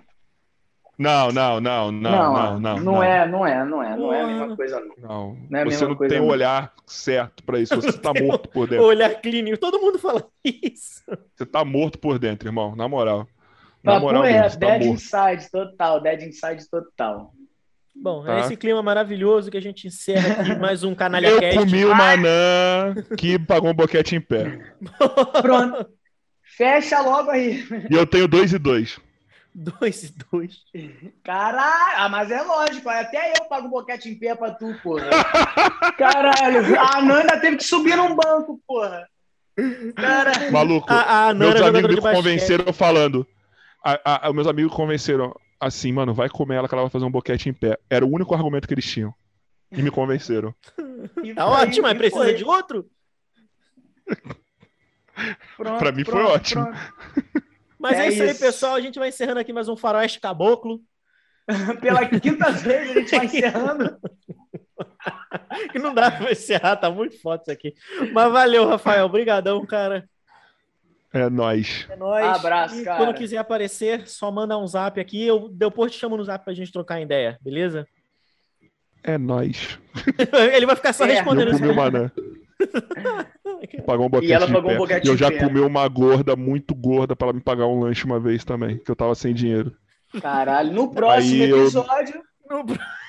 [0.98, 2.76] Não, não, não, não, não, não.
[2.78, 4.94] não, é, não é, não é, não é a mesma coisa, não.
[4.98, 7.74] Não, Não é a você mesma não coisa, tem o olhar certo pra isso.
[7.74, 8.84] Você tá morto por dentro.
[8.84, 9.56] Olhar clínico.
[9.56, 11.02] Todo mundo fala isso.
[11.34, 12.76] Você tá morto por dentro, irmão.
[12.76, 13.26] Na moral.
[13.82, 14.94] Na Papo moral, é, mesmo, tá Dead morto.
[15.02, 17.32] Inside total, Dead Inside total.
[18.02, 18.36] Bom, Tá.
[18.36, 21.58] é esse clima maravilhoso que a gente encerra aqui mais um Canalha Eu Cast.
[21.58, 24.58] comi o manã que pagou um boquete em pé.
[25.42, 25.86] Pronto.
[26.56, 27.64] Fecha logo aí.
[27.90, 28.98] E eu tenho dois e dois.
[29.54, 30.58] Dois e dois.
[31.24, 35.08] Caralho, ah, mas é lógico, até eu pago boquete em pé pra tu, porra.
[35.98, 39.06] Caralho, a Nanda teve que subir num banco, porra.
[39.96, 40.52] Caralho.
[40.52, 42.14] Maluco, A, a meus é amigos me basquete.
[42.16, 43.26] convenceram falando.
[43.84, 47.10] A, a, meus amigos convenceram assim, mano, vai comer ela que ela vai fazer um
[47.10, 47.78] boquete em pé.
[47.88, 49.14] Era o único argumento que eles tinham.
[49.70, 50.54] E me convenceram.
[51.36, 52.34] tá ótimo, mas precisa foi.
[52.34, 52.90] de outro?
[55.56, 56.64] Pronto, pra mim pronto, foi ótimo.
[56.64, 56.78] Pronto.
[57.78, 58.74] Mas é, é isso aí, pessoal.
[58.74, 60.80] A gente vai encerrando aqui mais um Faroeste Caboclo.
[61.80, 63.98] Pela quinta vez a gente vai encerrando.
[65.72, 67.74] que não dá pra encerrar, tá muito forte isso aqui.
[68.12, 69.06] Mas valeu, Rafael.
[69.06, 70.08] Obrigadão, cara.
[71.12, 71.86] É nóis.
[71.90, 72.24] É nóis.
[72.24, 72.98] Abraço, e cara.
[72.98, 75.26] Quando quiser aparecer, só manda um zap aqui.
[75.26, 77.86] Eu depois te chamo no zap pra gente trocar ideia, beleza?
[79.02, 79.78] É nóis.
[80.54, 81.14] Ele vai ficar só é.
[81.14, 82.10] respondendo eu comi uma, né?
[83.86, 86.74] Pagou um boquete e ela pagou um boquete E eu já comi uma gorda, muito
[86.74, 89.74] gorda, para ela me pagar um lanche uma vez também, que eu tava sem dinheiro.
[90.20, 92.16] Caralho, no próximo Aí episódio.
[92.16, 92.29] Eu...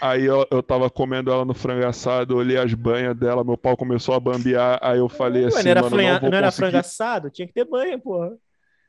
[0.02, 3.76] Aí eu, eu tava comendo ela no frango assado, olhei as banhas dela, meu pau
[3.76, 6.78] começou a bambear, aí eu falei assim, não era, mano, franha, não, não era frango
[6.78, 7.30] assado?
[7.30, 8.32] Tinha que ter banha, porra.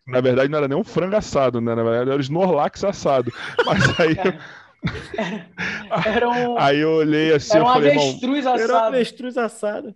[0.07, 1.75] Na verdade não era nem um frango assado, né?
[1.75, 3.33] Na verdade era o Snorlax assado.
[3.65, 4.17] Mas aí...
[6.05, 6.59] Era um...
[6.59, 8.63] Aí eu olhei assim, era um falei, avestruz assado.
[8.63, 9.95] Era um avestruz assado.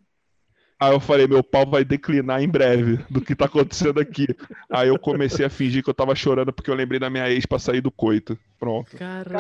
[0.79, 4.27] Aí eu falei, meu pau vai declinar em breve do que tá acontecendo aqui.
[4.71, 7.47] Aí eu comecei a fingir que eu tava chorando porque eu lembrei da minha ex
[7.47, 8.39] pra sair do coito.
[8.59, 8.95] Pronto.
[8.95, 9.39] Caralho!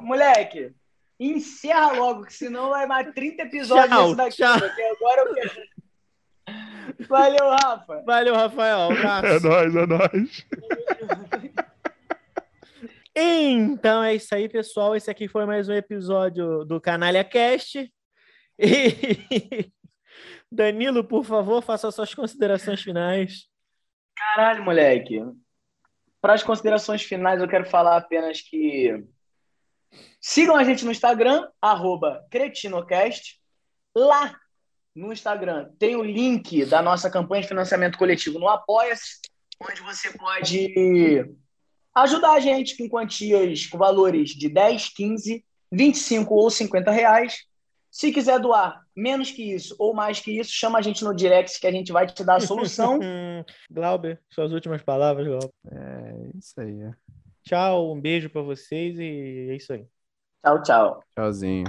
[0.00, 0.72] Moleque,
[1.18, 4.36] encerra logo, que senão vai mais 30 episódios tchau, daqui.
[4.36, 4.60] Tchau.
[4.60, 5.50] Porque agora eu quero...
[7.08, 8.02] Valeu, Rafa.
[8.06, 8.90] Valeu, Rafael.
[8.92, 10.46] É nóis, é nóis.
[13.16, 14.94] Então é isso aí, pessoal.
[14.94, 17.92] Esse aqui foi mais um episódio do Canalha Cast.
[20.52, 23.48] Danilo, por favor, faça suas considerações finais.
[24.16, 25.20] Caralho, moleque.
[26.20, 29.02] Para as considerações finais, eu quero falar apenas que
[30.20, 31.48] sigam a gente no Instagram,
[32.30, 33.40] cretinocast.
[33.94, 34.38] Lá
[34.94, 39.20] no Instagram tem o link da nossa campanha de financiamento coletivo no Apoia-se,
[39.62, 41.24] onde você pode
[41.94, 47.49] ajudar a gente com quantias, com valores de 10, 15, 25 ou 50 reais
[48.00, 51.60] se quiser doar menos que isso ou mais que isso, chama a gente no direct
[51.60, 52.98] que a gente vai te dar a solução.
[53.70, 55.52] Glauber, suas últimas palavras, Glauber.
[55.70, 56.80] É isso aí.
[56.80, 56.92] É.
[57.42, 59.86] Tchau, um beijo para vocês e é isso aí.
[60.42, 61.04] Tchau, tchau.
[61.14, 61.64] Tchauzinho.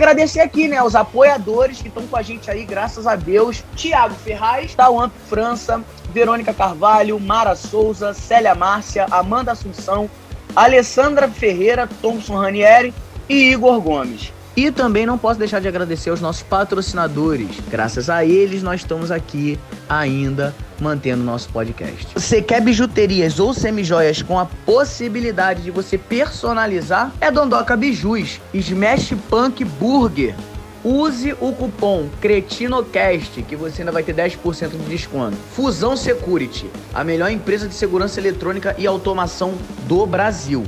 [0.00, 3.62] Agradecer aqui, né, os apoiadores que estão com a gente aí, graças a Deus.
[3.76, 5.82] Tiago Ferraz, Tauan França,
[6.12, 10.08] Verônica Carvalho, Mara Souza, Célia Márcia, Amanda Assunção,
[10.56, 12.94] Alessandra Ferreira, Thompson Ranieri
[13.28, 14.32] e Igor Gomes.
[14.56, 17.48] E também não posso deixar de agradecer aos nossos patrocinadores.
[17.68, 19.58] Graças a eles, nós estamos aqui
[19.88, 22.08] ainda mantendo nosso podcast.
[22.14, 27.12] Você quer bijuterias ou semijoias com a possibilidade de você personalizar?
[27.20, 30.34] É Dondoca Bijus, Smash Punk Burger.
[30.82, 35.36] Use o cupom CRETINOCAST que você ainda vai ter 10% de desconto.
[35.54, 39.54] Fusão Security, a melhor empresa de segurança eletrônica e automação
[39.86, 40.64] do Brasil.